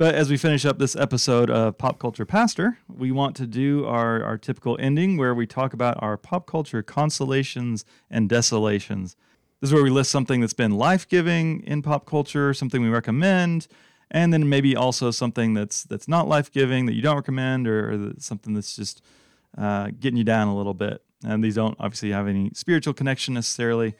But 0.00 0.14
as 0.14 0.30
we 0.30 0.38
finish 0.38 0.64
up 0.64 0.78
this 0.78 0.96
episode 0.96 1.50
of 1.50 1.76
Pop 1.76 1.98
Culture 1.98 2.24
Pastor, 2.24 2.78
we 2.88 3.12
want 3.12 3.36
to 3.36 3.46
do 3.46 3.84
our, 3.84 4.24
our 4.24 4.38
typical 4.38 4.78
ending 4.80 5.18
where 5.18 5.34
we 5.34 5.46
talk 5.46 5.74
about 5.74 6.02
our 6.02 6.16
pop 6.16 6.46
culture 6.46 6.82
consolations 6.82 7.84
and 8.10 8.26
desolations. 8.26 9.14
This 9.60 9.68
is 9.68 9.74
where 9.74 9.82
we 9.82 9.90
list 9.90 10.10
something 10.10 10.40
that's 10.40 10.54
been 10.54 10.70
life 10.70 11.06
giving 11.06 11.62
in 11.64 11.82
pop 11.82 12.06
culture, 12.06 12.54
something 12.54 12.80
we 12.80 12.88
recommend, 12.88 13.68
and 14.10 14.32
then 14.32 14.48
maybe 14.48 14.74
also 14.74 15.10
something 15.10 15.52
that's 15.52 15.82
that's 15.82 16.08
not 16.08 16.26
life 16.26 16.50
giving 16.50 16.86
that 16.86 16.94
you 16.94 17.02
don't 17.02 17.16
recommend, 17.16 17.68
or, 17.68 17.90
or 17.92 18.12
something 18.16 18.54
that's 18.54 18.74
just 18.74 19.02
uh, 19.58 19.88
getting 20.00 20.16
you 20.16 20.24
down 20.24 20.48
a 20.48 20.56
little 20.56 20.72
bit. 20.72 21.02
And 21.26 21.44
these 21.44 21.56
don't 21.56 21.76
obviously 21.78 22.12
have 22.12 22.26
any 22.26 22.52
spiritual 22.54 22.94
connection 22.94 23.34
necessarily. 23.34 23.96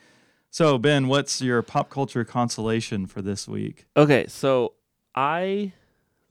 So 0.49 0.79
Ben, 0.79 1.09
what's 1.09 1.43
your 1.43 1.61
pop 1.61 1.91
culture 1.91 2.25
consolation 2.25 3.05
for 3.05 3.21
this 3.21 3.47
week? 3.47 3.85
Okay, 3.95 4.25
so 4.27 4.73
I 5.13 5.73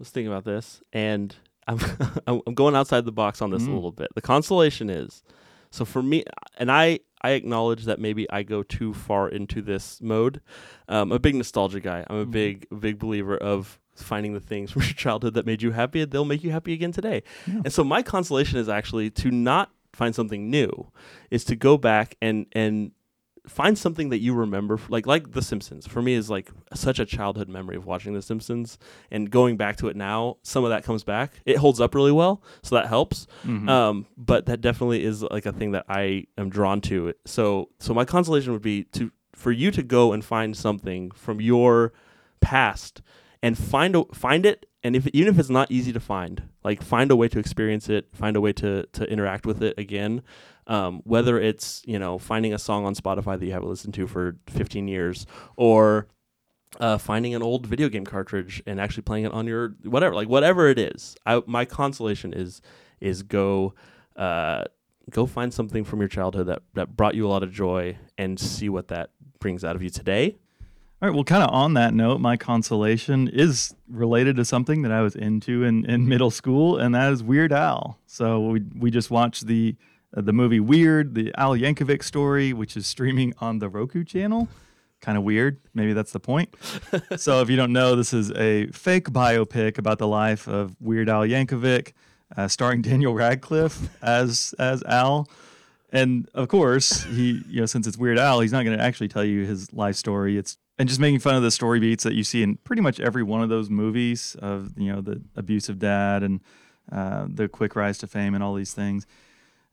was 0.01 0.11
thinking 0.11 0.33
about 0.33 0.45
this, 0.45 0.83
and 0.93 1.35
I'm 1.69 1.79
I'm 2.27 2.55
going 2.55 2.75
outside 2.75 3.05
the 3.05 3.13
box 3.13 3.41
on 3.41 3.51
this 3.51 3.63
a 3.63 3.67
Mm. 3.69 3.75
little 3.75 3.93
bit. 3.93 4.09
The 4.15 4.21
consolation 4.23 4.91
is, 4.91 5.23
so 5.71 5.85
for 5.85 6.03
me, 6.03 6.25
and 6.59 6.71
I 6.73 7.01
I 7.23 7.31
acknowledge 7.33 7.85
that 7.85 8.01
maybe 8.01 8.29
I 8.31 8.43
go 8.43 8.63
too 8.63 8.95
far 8.95 9.29
into 9.29 9.61
this 9.63 10.01
mode. 10.01 10.41
Um, 10.89 11.13
I'm 11.13 11.17
a 11.17 11.19
big 11.19 11.35
nostalgia 11.37 11.81
guy. 11.81 12.05
I'm 12.09 12.17
a 12.17 12.27
Mhm. 12.27 12.31
big 12.33 12.67
big 12.81 12.99
believer 12.99 13.37
of 13.37 13.79
finding 13.95 14.33
the 14.33 14.41
things 14.41 14.71
from 14.73 14.83
your 14.83 14.93
childhood 14.95 15.35
that 15.35 15.47
made 15.47 15.61
you 15.63 15.73
happy, 15.73 16.01
and 16.01 16.11
they'll 16.11 16.25
make 16.25 16.43
you 16.43 16.51
happy 16.51 16.73
again 16.73 16.93
today. 16.93 17.23
Yeah. 17.47 17.61
And 17.65 17.73
so 17.73 17.85
my 17.85 18.03
consolation 18.03 18.59
is 18.59 18.69
actually 18.69 19.11
to 19.11 19.31
not 19.31 19.71
find 19.93 20.15
something 20.15 20.49
new, 20.51 20.91
is 21.31 21.45
to 21.45 21.55
go 21.57 21.77
back 21.77 22.17
and 22.23 22.47
and 22.53 22.93
find 23.47 23.77
something 23.79 24.11
that 24.11 24.19
you 24.21 24.35
remember 24.35 24.79
like 24.89 25.07
like 25.07 25.33
the 25.33 25.43
simpsons. 25.43 25.87
For 25.87 26.01
me 26.03 26.15
is 26.15 26.29
like 26.31 26.51
such 26.75 26.99
a 26.99 27.05
childhood 27.07 27.49
memory 27.49 27.77
of 27.77 27.87
watching 27.87 28.13
the 28.15 28.23
simpsons 28.23 28.79
and 29.11 29.31
going 29.31 29.57
back 29.57 29.77
to 29.79 29.89
it 29.89 29.97
now 29.97 30.37
some 30.43 30.65
of 30.65 30.71
that 30.71 30.85
comes 30.85 31.05
back. 31.05 31.33
It 31.47 31.57
holds 31.57 31.81
up 31.81 31.95
really 31.95 32.13
well 32.13 32.43
so 32.63 32.75
that 32.77 32.87
helps. 32.87 33.27
Mhm. 33.45 33.69
um 33.69 34.07
but 34.17 34.47
that 34.47 34.61
definitely 34.61 35.05
is 35.05 35.23
like 35.23 35.47
a 35.47 35.53
thing 35.53 35.73
that 35.73 35.85
i 35.89 36.25
am 36.39 36.51
drawn 36.51 36.81
to. 36.83 37.13
So 37.25 37.71
so 37.79 37.95
my 37.95 38.05
consolation 38.05 38.53
would 38.53 38.63
be 38.63 38.85
to 38.93 39.11
for 39.35 39.51
you 39.53 39.71
to 39.71 39.83
go 39.83 40.13
and 40.13 40.25
find 40.25 40.57
something 40.57 41.11
from 41.13 41.41
your 41.41 41.93
past 42.41 43.01
and 43.43 43.57
find 43.57 43.97
a, 43.97 44.05
find 44.13 44.45
it 44.45 44.67
and 44.83 44.95
if 44.97 45.07
even 45.09 45.33
if 45.33 45.39
it's 45.39 45.51
not 45.51 45.71
easy 45.71 45.93
to 45.93 46.01
find 46.01 46.43
like 46.65 46.83
find 46.83 47.11
a 47.11 47.17
way 47.17 47.29
to 47.29 47.39
experience 47.39 47.89
it 47.89 48.09
find 48.15 48.37
a 48.37 48.41
way 48.41 48.53
to 48.55 48.87
to 48.93 49.05
interact 49.11 49.47
with 49.47 49.63
it 49.63 49.79
again. 49.79 50.23
Um, 50.67 51.01
whether 51.05 51.41
it's 51.41 51.83
you 51.85 51.99
know 51.99 52.19
finding 52.19 52.55
a 52.55 52.59
song 52.59 52.85
on 52.85 52.95
spotify 52.95 53.39
that 53.39 53.45
you 53.45 53.53
haven't 53.53 53.69
listened 53.69 53.95
to 53.95 54.07
for 54.07 54.37
15 54.47 54.87
years 54.87 55.27
or 55.57 56.07
uh, 56.79 56.99
finding 56.99 57.35
an 57.35 57.43
old 57.43 57.67
video 57.67 57.89
game 57.89 58.05
cartridge 58.05 58.63
and 58.67 58.81
actually 58.81 59.03
playing 59.03 59.25
it 59.25 59.33
on 59.33 59.47
your 59.47 59.75
whatever 59.83 60.15
like 60.15 60.29
whatever 60.29 60.69
it 60.69 60.79
is 60.79 61.17
I, 61.27 61.43
my 61.47 61.65
consolation 61.65 62.33
is 62.33 62.61
is 63.01 63.23
go 63.23 63.75
uh, 64.17 64.65
go 65.11 65.27
find 65.27 65.53
something 65.53 65.83
from 65.83 65.99
your 65.99 66.09
childhood 66.09 66.47
that 66.47 66.63
that 66.75 66.97
brought 66.97 67.15
you 67.15 67.27
a 67.27 67.31
lot 67.31 67.43
of 67.43 67.51
joy 67.51 67.97
and 68.17 68.39
see 68.39 68.69
what 68.69 68.89
that 68.89 69.11
brings 69.41 69.65
out 69.65 69.75
of 69.75 69.83
you 69.83 69.91
today 69.91 70.37
All 71.03 71.09
right. 71.09 71.15
Well, 71.15 71.25
kind 71.25 71.43
of 71.43 71.49
on 71.49 71.73
that 71.75 71.95
note, 71.95 72.21
my 72.21 72.37
consolation 72.37 73.27
is 73.29 73.75
related 73.89 74.37
to 74.37 74.45
something 74.45 74.83
that 74.83 74.93
I 74.93 75.01
was 75.01 75.17
into 75.17 75.65
in, 75.65 75.87
in 75.87 76.07
middle 76.07 76.31
school, 76.31 76.77
and 76.77 76.95
that 76.95 77.11
is 77.11 77.23
Weird 77.23 77.55
Al. 77.55 77.99
So 78.07 78.41
we 78.41 78.61
we 78.77 78.91
just 78.91 79.11
watched 79.11 79.47
the 79.47 79.77
uh, 80.15 80.21
the 80.21 80.35
movie 80.35 80.61
Weird, 80.61 81.15
the 81.15 81.33
Al 81.39 81.53
Yankovic 81.53 82.03
story, 82.03 82.53
which 82.53 82.77
is 82.77 82.87
streaming 82.87 83.33
on 83.39 83.61
the 83.61 83.71
Roku 83.71 84.05
channel. 84.05 84.47
Kind 85.01 85.17
of 85.17 85.25
weird. 85.25 85.59
Maybe 85.73 85.95
that's 85.95 86.13
the 86.13 86.21
point. 86.21 86.55
so 87.17 87.41
if 87.41 87.49
you 87.49 87.57
don't 87.57 87.73
know, 87.73 87.97
this 87.97 88.13
is 88.13 88.31
a 88.33 88.67
fake 88.67 89.09
biopic 89.09 89.79
about 89.79 89.99
the 89.99 90.07
life 90.07 90.47
of 90.47 90.77
Weird 90.81 91.09
Al 91.09 91.23
Yankovic, 91.23 91.95
uh, 92.37 92.47
starring 92.47 92.83
Daniel 92.83 93.15
Radcliffe 93.15 93.89
as 94.03 94.55
as 94.59 94.83
Al. 94.83 95.27
And 95.93 96.29
of 96.35 96.49
course, 96.49 97.03
he, 97.05 97.43
you 97.49 97.61
know, 97.61 97.67
since 97.67 97.87
it's 97.87 97.99
Weird 97.99 98.19
Al, 98.19 98.41
he's 98.41 98.53
not 98.53 98.65
going 98.65 98.79
to 98.79 98.83
actually 98.83 99.09
tell 99.09 99.25
you 99.25 99.45
his 99.45 99.73
life 99.73 99.97
story. 99.97 100.39
It's 100.39 100.57
and 100.79 100.89
just 100.89 101.01
making 101.01 101.19
fun 101.19 101.35
of 101.35 101.43
the 101.43 101.51
story 101.51 101.79
beats 101.79 102.05
that 102.05 102.15
you 102.15 102.25
see 102.25 102.43
in 102.43 102.57
pretty 102.57 102.81
much 102.81 103.01
every 103.01 103.23
one 103.23 103.43
of 103.43 103.49
those 103.49 103.69
movies 103.69 104.37
of 104.41 104.73
you 104.79 104.91
know 104.93 105.01
the 105.01 105.21
abusive 105.37 105.79
dad 105.79 106.23
and 106.23 106.41
uh, 106.91 107.27
the 107.29 107.49
quick 107.49 107.77
rise 107.77 107.99
to 107.99 108.07
fame 108.07 108.35
and 108.35 108.43
all 108.43 108.55
these 108.55 108.73
things. 108.73 109.07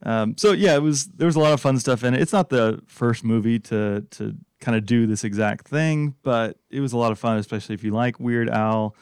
Um, 0.03 0.35
so 0.37 0.51
yeah, 0.51 0.75
it 0.75 0.81
was 0.81 1.05
there 1.07 1.27
was 1.27 1.35
a 1.35 1.39
lot 1.39 1.53
of 1.53 1.61
fun 1.61 1.79
stuff 1.79 2.03
in 2.03 2.13
it. 2.13 2.21
It's 2.21 2.33
not 2.33 2.49
the 2.49 2.81
first 2.87 3.23
movie 3.23 3.59
to 3.59 4.05
to 4.11 4.35
kind 4.59 4.75
of 4.75 4.85
do 4.85 5.05
this 5.05 5.23
exact 5.23 5.67
thing, 5.67 6.15
but 6.23 6.57
it 6.69 6.79
was 6.79 6.93
a 6.93 6.97
lot 6.97 7.11
of 7.11 7.19
fun, 7.19 7.37
especially 7.37 7.75
if 7.75 7.83
you 7.83 7.91
like 7.91 8.19
Weird 8.19 8.49
Al. 8.49 8.95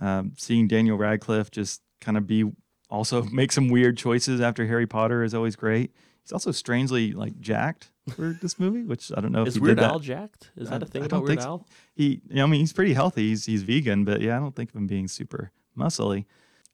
Um, 0.00 0.32
seeing 0.36 0.68
Daniel 0.68 0.96
Radcliffe 0.96 1.50
just 1.50 1.82
kind 2.00 2.16
of 2.16 2.26
be 2.26 2.50
also 2.90 3.22
make 3.32 3.52
some 3.52 3.68
weird 3.68 3.96
choices 3.96 4.40
after 4.40 4.66
Harry 4.66 4.86
Potter 4.86 5.22
is 5.22 5.34
always 5.34 5.54
great. 5.54 5.92
He's 6.24 6.32
also 6.32 6.52
strangely 6.52 7.12
like 7.12 7.40
jacked 7.40 7.90
for 8.16 8.36
this 8.40 8.58
movie, 8.58 8.82
which 8.84 9.10
I 9.16 9.20
don't 9.20 9.32
know 9.32 9.42
if 9.42 9.48
is 9.48 9.54
he 9.54 9.60
Weird 9.60 9.78
did 9.78 9.84
Al 9.84 9.98
that. 9.98 10.04
jacked 10.04 10.50
is 10.56 10.68
I- 10.68 10.78
that 10.78 10.82
a 10.84 10.86
thing 10.86 11.02
I 11.02 11.06
about 11.06 11.16
don't 11.18 11.24
Weird 11.24 11.30
think 11.38 11.40
so. 11.42 11.48
Al 11.48 11.66
He, 11.94 12.22
you 12.28 12.36
know, 12.36 12.44
I 12.44 12.46
mean, 12.46 12.60
he's 12.60 12.72
pretty 12.72 12.94
healthy. 12.94 13.28
He's 13.28 13.46
he's 13.46 13.62
vegan, 13.62 14.04
but 14.04 14.20
yeah, 14.20 14.36
I 14.36 14.40
don't 14.40 14.54
think 14.54 14.70
of 14.70 14.76
him 14.76 14.86
being 14.86 15.08
super 15.08 15.50
muscly. 15.76 16.26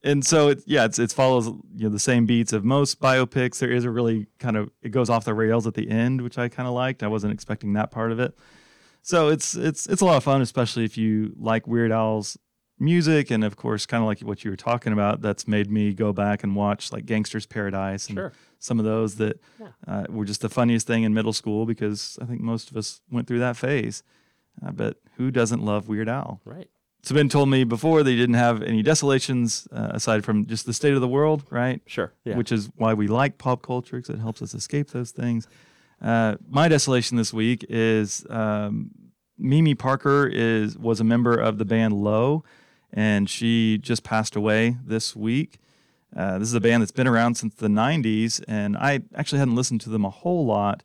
and 0.05 0.25
so 0.25 0.49
it 0.49 0.63
yeah 0.67 0.85
it's 0.85 0.99
it 0.99 1.11
follows 1.13 1.47
you 1.47 1.85
know 1.85 1.89
the 1.89 1.99
same 1.99 2.27
beats 2.27 2.53
of 2.53 2.65
most 2.65 3.01
biopics. 3.01 3.59
There 3.59 3.71
is 3.73 3.85
a 3.85 3.91
really 3.91 4.27
kind 4.39 4.57
of 4.57 4.71
it 4.83 4.91
goes 4.91 5.09
off 5.11 5.25
the 5.25 5.35
rails 5.35 5.67
at 5.67 5.75
the 5.75 5.89
end, 5.91 6.21
which 6.21 6.37
I 6.39 6.49
kind 6.49 6.69
of 6.69 6.75
liked. 6.75 7.03
I 7.03 7.09
wasn't 7.09 7.33
expecting 7.33 7.73
that 7.73 7.91
part 7.91 8.13
of 8.13 8.21
it. 8.21 8.37
So 9.03 9.29
it's 9.29 9.55
it's 9.57 9.87
it's 9.87 10.03
a 10.03 10.05
lot 10.05 10.17
of 10.19 10.25
fun, 10.25 10.43
especially 10.43 10.85
if 10.85 10.99
you 10.99 11.33
like 11.39 11.67
Weird 11.67 11.91
Al's 11.93 12.37
music, 12.79 13.31
and 13.31 13.45
of 13.45 13.57
course, 13.57 13.87
kind 13.87 14.03
of 14.03 14.07
like 14.07 14.21
what 14.21 14.45
you 14.45 14.51
were 14.51 14.57
talking 14.57 14.93
about. 14.93 15.21
That's 15.21 15.47
made 15.49 15.71
me 15.71 15.93
go 15.95 16.13
back 16.13 16.43
and 16.45 16.55
watch 16.55 16.93
like 16.93 17.07
Gangster's 17.07 17.47
Paradise 17.47 18.09
and 18.09 18.17
Sure. 18.17 18.33
some 18.59 18.79
of 18.79 18.85
those 18.85 19.17
that 19.17 19.41
Yeah. 19.61 19.69
uh, 19.87 20.05
were 20.09 20.25
just 20.25 20.41
the 20.41 20.49
funniest 20.49 20.87
thing 20.87 21.03
in 21.03 21.13
middle 21.15 21.33
school 21.33 21.67
because 21.67 22.19
I 22.21 22.25
think 22.25 22.41
most 22.41 22.71
of 22.71 22.77
us 22.77 23.01
went 23.11 23.27
through 23.27 23.41
that 23.41 23.57
phase. 23.57 24.03
Uh, 24.65 24.73
but 24.73 24.97
who 25.17 25.31
doesn't 25.31 25.63
love 25.65 25.89
Weird 25.89 26.09
Al? 26.09 26.41
Right. 26.45 26.69
So 27.05 27.15
Ben 27.15 27.29
told 27.29 27.49
me 27.49 27.63
before 27.63 28.03
they 28.03 28.17
didn't 28.17 28.35
have 28.35 28.61
any 28.63 28.83
desolations 28.83 29.69
uh, 29.73 29.91
aside 29.93 30.25
from 30.25 30.47
just 30.47 30.67
the 30.67 30.73
state 30.73 30.95
of 30.95 31.01
the 31.01 31.07
world, 31.09 31.45
right? 31.49 31.81
Sure. 31.87 32.13
Yeah. 32.25 32.37
Which 32.37 32.51
is 32.51 32.69
why 32.77 32.93
we 32.95 33.07
like 33.07 33.39
pop 33.39 33.63
culture 33.63 33.97
because 33.99 34.11
it 34.15 34.19
helps 34.19 34.43
us 34.43 34.53
escape 34.53 34.91
those 34.91 35.13
things. 35.13 35.47
Uh, 36.03 36.37
my 36.49 36.69
desolation 36.69 37.17
this 37.17 37.33
week 37.33 37.65
is 37.69 38.27
um, 38.31 38.91
Mimi 39.39 39.75
Parker 39.77 40.27
is 40.27 40.77
was 40.77 40.99
a 41.01 41.05
member 41.05 41.35
of 41.37 41.59
the 41.59 41.65
band 41.65 41.93
Low, 41.95 42.43
and 42.93 43.29
she 43.29 43.79
just 43.79 44.03
passed 44.03 44.37
away 44.37 44.77
this 44.85 45.15
week. 45.15 45.59
Uh, 46.17 46.39
this 46.39 46.49
is 46.49 46.55
a 46.55 46.61
band 46.61 46.83
that's 46.83 46.93
been 46.93 47.07
around 47.07 47.35
since 47.37 47.55
the 47.55 47.69
'90s, 47.69 48.43
and 48.49 48.77
I 48.77 49.01
actually 49.15 49.39
hadn't 49.39 49.55
listened 49.57 49.81
to 49.83 49.91
them 49.91 50.05
a 50.05 50.11
whole 50.11 50.47
lot. 50.47 50.83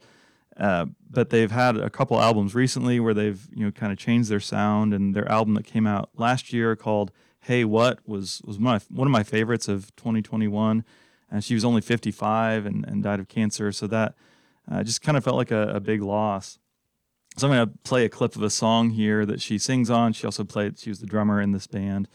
Uh, 0.58 0.86
but 1.10 1.32
they've 1.32 1.52
had 1.52 1.78
a 1.78 1.90
couple 1.90 2.20
albums 2.20 2.54
recently 2.54 3.00
where 3.00 3.14
they've 3.14 3.48
you 3.56 3.66
know 3.66 3.72
kind 3.72 3.92
of 3.92 3.98
changed 3.98 4.30
their 4.30 4.40
sound, 4.40 4.94
and 4.94 5.16
their 5.16 5.30
album 5.32 5.54
that 5.56 5.66
came 5.66 5.88
out 5.88 6.10
last 6.16 6.52
year 6.54 6.76
called 6.76 7.12
"Hey 7.42 7.64
What" 7.64 8.00
was 8.08 8.42
was 8.46 8.60
one 8.60 8.76
of 8.76 8.92
my, 8.92 8.98
one 8.98 9.08
of 9.08 9.12
my 9.12 9.24
favorites 9.24 9.68
of 9.68 9.96
2021. 9.96 10.84
And 11.32 11.44
she 11.44 11.56
was 11.56 11.66
only 11.66 11.82
55 11.82 12.68
and, 12.68 12.86
and 12.86 13.02
died 13.02 13.20
of 13.20 13.28
cancer, 13.28 13.72
so 13.72 13.88
that 13.88 14.14
uh, 14.72 14.84
just 14.84 15.02
kind 15.02 15.18
of 15.18 15.24
felt 15.24 15.36
like 15.36 15.50
a, 15.50 15.70
a 15.70 15.80
big 15.80 16.04
loss. 16.04 16.60
So 17.36 17.48
I'm 17.48 17.54
going 17.54 17.68
to 17.68 17.78
play 17.84 18.06
a 18.06 18.10
clip 18.10 18.36
of 18.36 18.44
a 18.44 18.50
song 18.50 18.92
here 18.92 19.26
that 19.26 19.42
she 19.42 19.58
sings 19.58 19.90
on. 19.90 20.14
She 20.14 20.26
also 20.26 20.44
played; 20.44 20.78
she 20.78 20.90
was 20.90 21.00
the 21.00 21.08
drummer 21.08 21.42
in 21.42 21.52
this 21.52 21.68
band. 21.68 22.08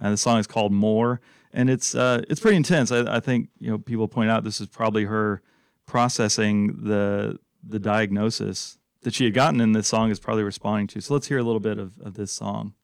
Uh, 0.00 0.10
the 0.10 0.16
song 0.16 0.38
is 0.38 0.46
called 0.46 0.72
"More," 0.72 1.20
and 1.52 1.68
it's 1.68 1.94
uh, 1.94 2.22
it's 2.28 2.40
pretty 2.40 2.56
intense. 2.56 2.90
I, 2.90 3.16
I 3.16 3.20
think 3.20 3.50
you 3.58 3.70
know 3.70 3.78
people 3.78 4.08
point 4.08 4.30
out 4.30 4.44
this 4.44 4.60
is 4.60 4.68
probably 4.68 5.04
her 5.04 5.42
processing 5.86 6.84
the 6.84 7.38
the 7.66 7.78
diagnosis 7.78 8.78
that 9.02 9.14
she 9.14 9.24
had 9.24 9.34
gotten, 9.34 9.60
and 9.60 9.74
this 9.74 9.88
song 9.88 10.10
is 10.10 10.18
probably 10.18 10.44
responding 10.44 10.86
to. 10.88 11.00
So 11.00 11.14
let's 11.14 11.28
hear 11.28 11.38
a 11.38 11.42
little 11.42 11.60
bit 11.60 11.78
of, 11.78 11.98
of 12.00 12.14
this 12.14 12.32
song. 12.32 12.74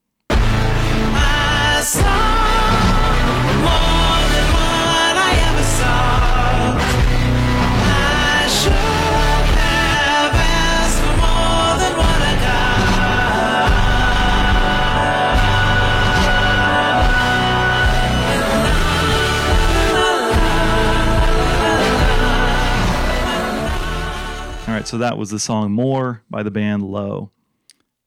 So 24.89 24.97
that 24.97 25.19
was 25.19 25.29
the 25.29 25.39
song 25.39 25.73
More 25.73 26.23
by 26.31 26.43
the 26.43 26.51
band 26.51 26.83
Low. 26.83 27.31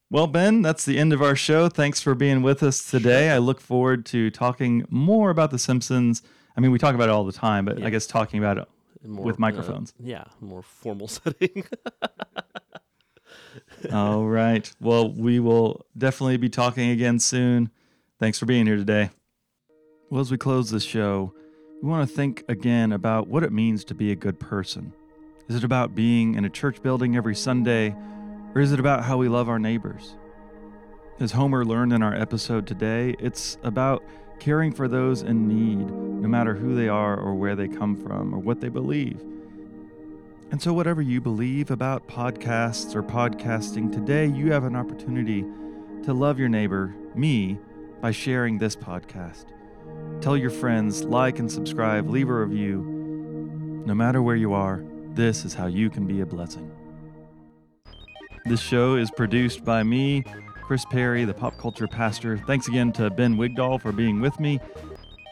Well, 0.10 0.26
Ben, 0.26 0.64
that's 0.64 0.84
the 0.84 0.98
end 0.98 1.14
of 1.14 1.22
our 1.22 1.36
show. 1.36 1.70
Thanks 1.70 2.02
for 2.02 2.16
being 2.16 2.42
with 2.42 2.64
us 2.64 2.84
today. 2.90 3.30
I 3.30 3.38
look 3.38 3.62
forward 3.62 4.04
to 4.08 4.32
talking 4.32 4.84
more 4.90 5.30
about 5.30 5.52
The 5.52 5.60
Simpsons. 5.60 6.24
I 6.58 6.60
mean, 6.60 6.72
we 6.72 6.80
talk 6.80 6.96
about 6.96 7.08
it 7.08 7.12
all 7.12 7.24
the 7.24 7.32
time, 7.32 7.66
but 7.66 7.78
Yeah. 7.78 7.86
I 7.86 7.92
guess 7.92 8.08
talking 8.08 8.40
about 8.40 8.58
it 8.58 8.68
More, 9.06 9.24
with 9.24 9.38
microphones. 9.38 9.92
Uh, 9.92 10.04
yeah. 10.08 10.24
More 10.42 10.64
formal 10.64 11.08
setting. 11.08 11.66
all 13.94 14.26
right. 14.26 14.70
Well, 14.82 15.12
we 15.14 15.40
will 15.40 15.86
definitely 15.96 16.38
be 16.38 16.50
talking 16.50 16.90
again 16.90 17.20
soon. 17.20 17.70
Thanks 18.20 18.40
for 18.40 18.48
being 18.48 18.66
here 18.66 18.76
today. 18.78 19.12
Well, 20.10 20.22
as 20.22 20.32
we 20.32 20.38
close 20.38 20.72
this 20.72 20.84
show, 20.84 21.34
we 21.82 21.90
want 21.90 22.10
to 22.10 22.16
think 22.16 22.44
again 22.50 22.92
about 22.92 23.28
what 23.28 23.44
it 23.44 23.52
means 23.52 23.86
to 23.86 23.94
be 23.94 24.12
a 24.12 24.16
good 24.16 24.40
person. 24.40 24.94
Is 25.52 25.58
it 25.58 25.66
about 25.66 25.94
being 25.94 26.36
in 26.36 26.46
a 26.46 26.50
church 26.50 26.82
building 26.82 27.18
every 27.18 27.36
Sunday, 27.36 27.94
or 28.56 28.62
is 28.62 28.72
it 28.72 28.80
about 28.80 29.04
how 29.04 29.18
we 29.18 29.28
love 29.28 29.50
our 29.50 29.60
neighbors? 29.60 30.16
As 31.20 31.34
Homer 31.34 31.66
learned 31.66 31.92
in 31.92 32.02
our 32.02 32.16
episode 32.16 32.66
today, 32.66 33.18
it's 33.20 33.58
about 33.62 34.02
caring 34.40 34.72
for 34.72 34.88
those 34.88 35.24
in 35.24 35.50
need, 35.50 35.92
no 35.92 36.30
matter 36.30 36.56
who 36.56 36.74
they 36.74 36.88
are 36.88 37.20
or 37.20 37.36
where 37.36 37.58
they 37.58 37.68
come 37.68 37.98
from 37.98 38.34
or 38.34 38.38
what 38.38 38.62
they 38.62 38.70
believe. 38.70 39.20
And 40.52 40.62
so, 40.62 40.72
whatever 40.72 41.02
you 41.02 41.20
believe 41.20 41.70
about 41.70 42.08
podcasts 42.08 42.96
or 42.96 43.04
podcasting, 43.04 43.92
today 43.92 44.28
you 44.28 44.54
have 44.54 44.64
an 44.64 44.78
opportunity 44.78 45.44
to 46.04 46.14
love 46.14 46.40
your 46.40 46.48
neighbor, 46.48 46.96
me, 47.14 47.60
by 48.00 48.12
sharing 48.12 48.58
this 48.58 48.78
podcast. 48.78 49.48
Tell 50.22 50.38
your 50.38 50.50
friends, 50.50 51.04
like 51.04 51.40
and 51.40 51.52
subscribe, 51.52 52.10
leave 52.10 52.30
a 52.30 52.34
review. 52.34 53.84
No 53.86 53.94
matter 53.94 54.22
where 54.22 54.38
you 54.38 54.54
are, 54.54 54.86
this 55.14 55.46
is 55.46 55.54
how 55.54 55.68
you 55.68 55.90
can 55.90 56.06
be 56.06 56.22
a 56.22 56.26
blessing. 56.26 56.72
This 58.46 58.62
show 58.62 58.96
is 58.96 59.12
produced 59.12 59.64
by 59.64 59.84
me, 59.84 60.24
Chris 60.64 60.86
Perry, 60.86 61.26
the 61.26 61.34
pop 61.34 61.58
culture 61.58 61.88
pastor. 61.88 62.38
Thanks 62.38 62.68
again 62.68 62.92
to 62.94 63.10
Ben 63.10 63.36
Wigdahl 63.36 63.82
for 63.82 63.92
being 63.92 64.20
with 64.20 64.40
me. 64.40 64.60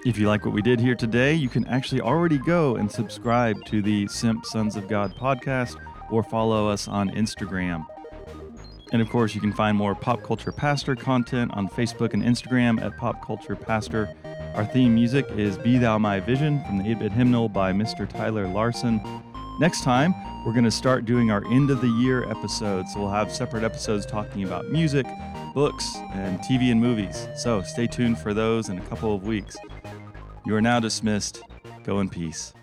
If 0.05 0.17
you 0.17 0.27
like 0.27 0.45
what 0.45 0.53
we 0.53 0.61
did 0.61 0.80
here 0.80 0.95
today, 0.95 1.34
you 1.34 1.49
can 1.49 1.65
actually 1.65 2.01
already 2.01 2.38
go 2.38 2.75
and 2.75 2.91
subscribe 2.91 3.65
to 3.65 3.82
the 3.82 4.07
Simp 4.07 4.45
Sons 4.45 4.75
of 4.75 4.88
God 4.88 5.15
podcast 5.15 5.77
or 6.11 6.23
follow 6.23 6.69
us 6.69 6.88
on 6.88 7.09
Instagram. 7.11 7.86
And 8.91 9.01
of 9.01 9.09
course, 9.09 9.36
you 9.36 9.41
can 9.41 9.53
find 9.53 9.77
more 9.77 9.95
Pop 9.95 10.23
Culture 10.23 10.51
Pastor 10.51 10.95
content 10.95 11.51
on 11.53 11.67
Facebook 11.67 12.13
and 12.13 12.23
Instagram 12.23 12.82
at 12.82 12.97
Pop 12.97 13.25
Culture 13.25 13.55
Pastor. 13.55 14.13
Our 14.55 14.65
theme 14.65 14.95
music 14.95 15.25
is 15.32 15.57
Be 15.57 15.77
Thou 15.77 15.97
My 15.97 16.19
Vision 16.19 16.63
from 16.65 16.80
the 16.80 16.89
8 16.91 16.99
bit 16.99 17.11
hymnal 17.11 17.49
by 17.49 17.71
Mr. 17.71 18.09
Tyler 18.09 18.47
Larson. 18.47 19.01
Next 19.60 19.84
time, 19.84 20.16
we're 20.45 20.53
going 20.53 20.64
to 20.64 20.72
start 20.72 21.03
doing 21.03 21.32
our 21.32 21.45
end 21.51 21.70
of 21.70 21.82
the 21.82 21.89
year 21.89 22.24
episodes. 22.30 22.93
So 22.93 23.01
we'll 23.01 23.10
have 23.10 23.30
separate 23.30 23.66
episodes 23.66 24.05
talking 24.05 24.45
about 24.45 24.70
music, 24.70 25.05
books, 25.53 25.97
and 26.14 26.39
TV 26.39 26.72
and 26.72 26.80
movies. 26.80 27.28
So 27.36 27.62
stay 27.64 27.86
tuned 27.86 28.18
for 28.20 28.34
those 28.34 28.70
in 28.70 28.78
a 28.78 28.86
couple 28.86 29.14
of 29.14 29.24
weeks. 29.28 29.57
You 30.45 30.55
are 30.55 30.62
now 30.62 30.80
dismissed. 30.80 31.43
Go 31.84 31.99
in 31.99 32.07
peace. 32.10 32.53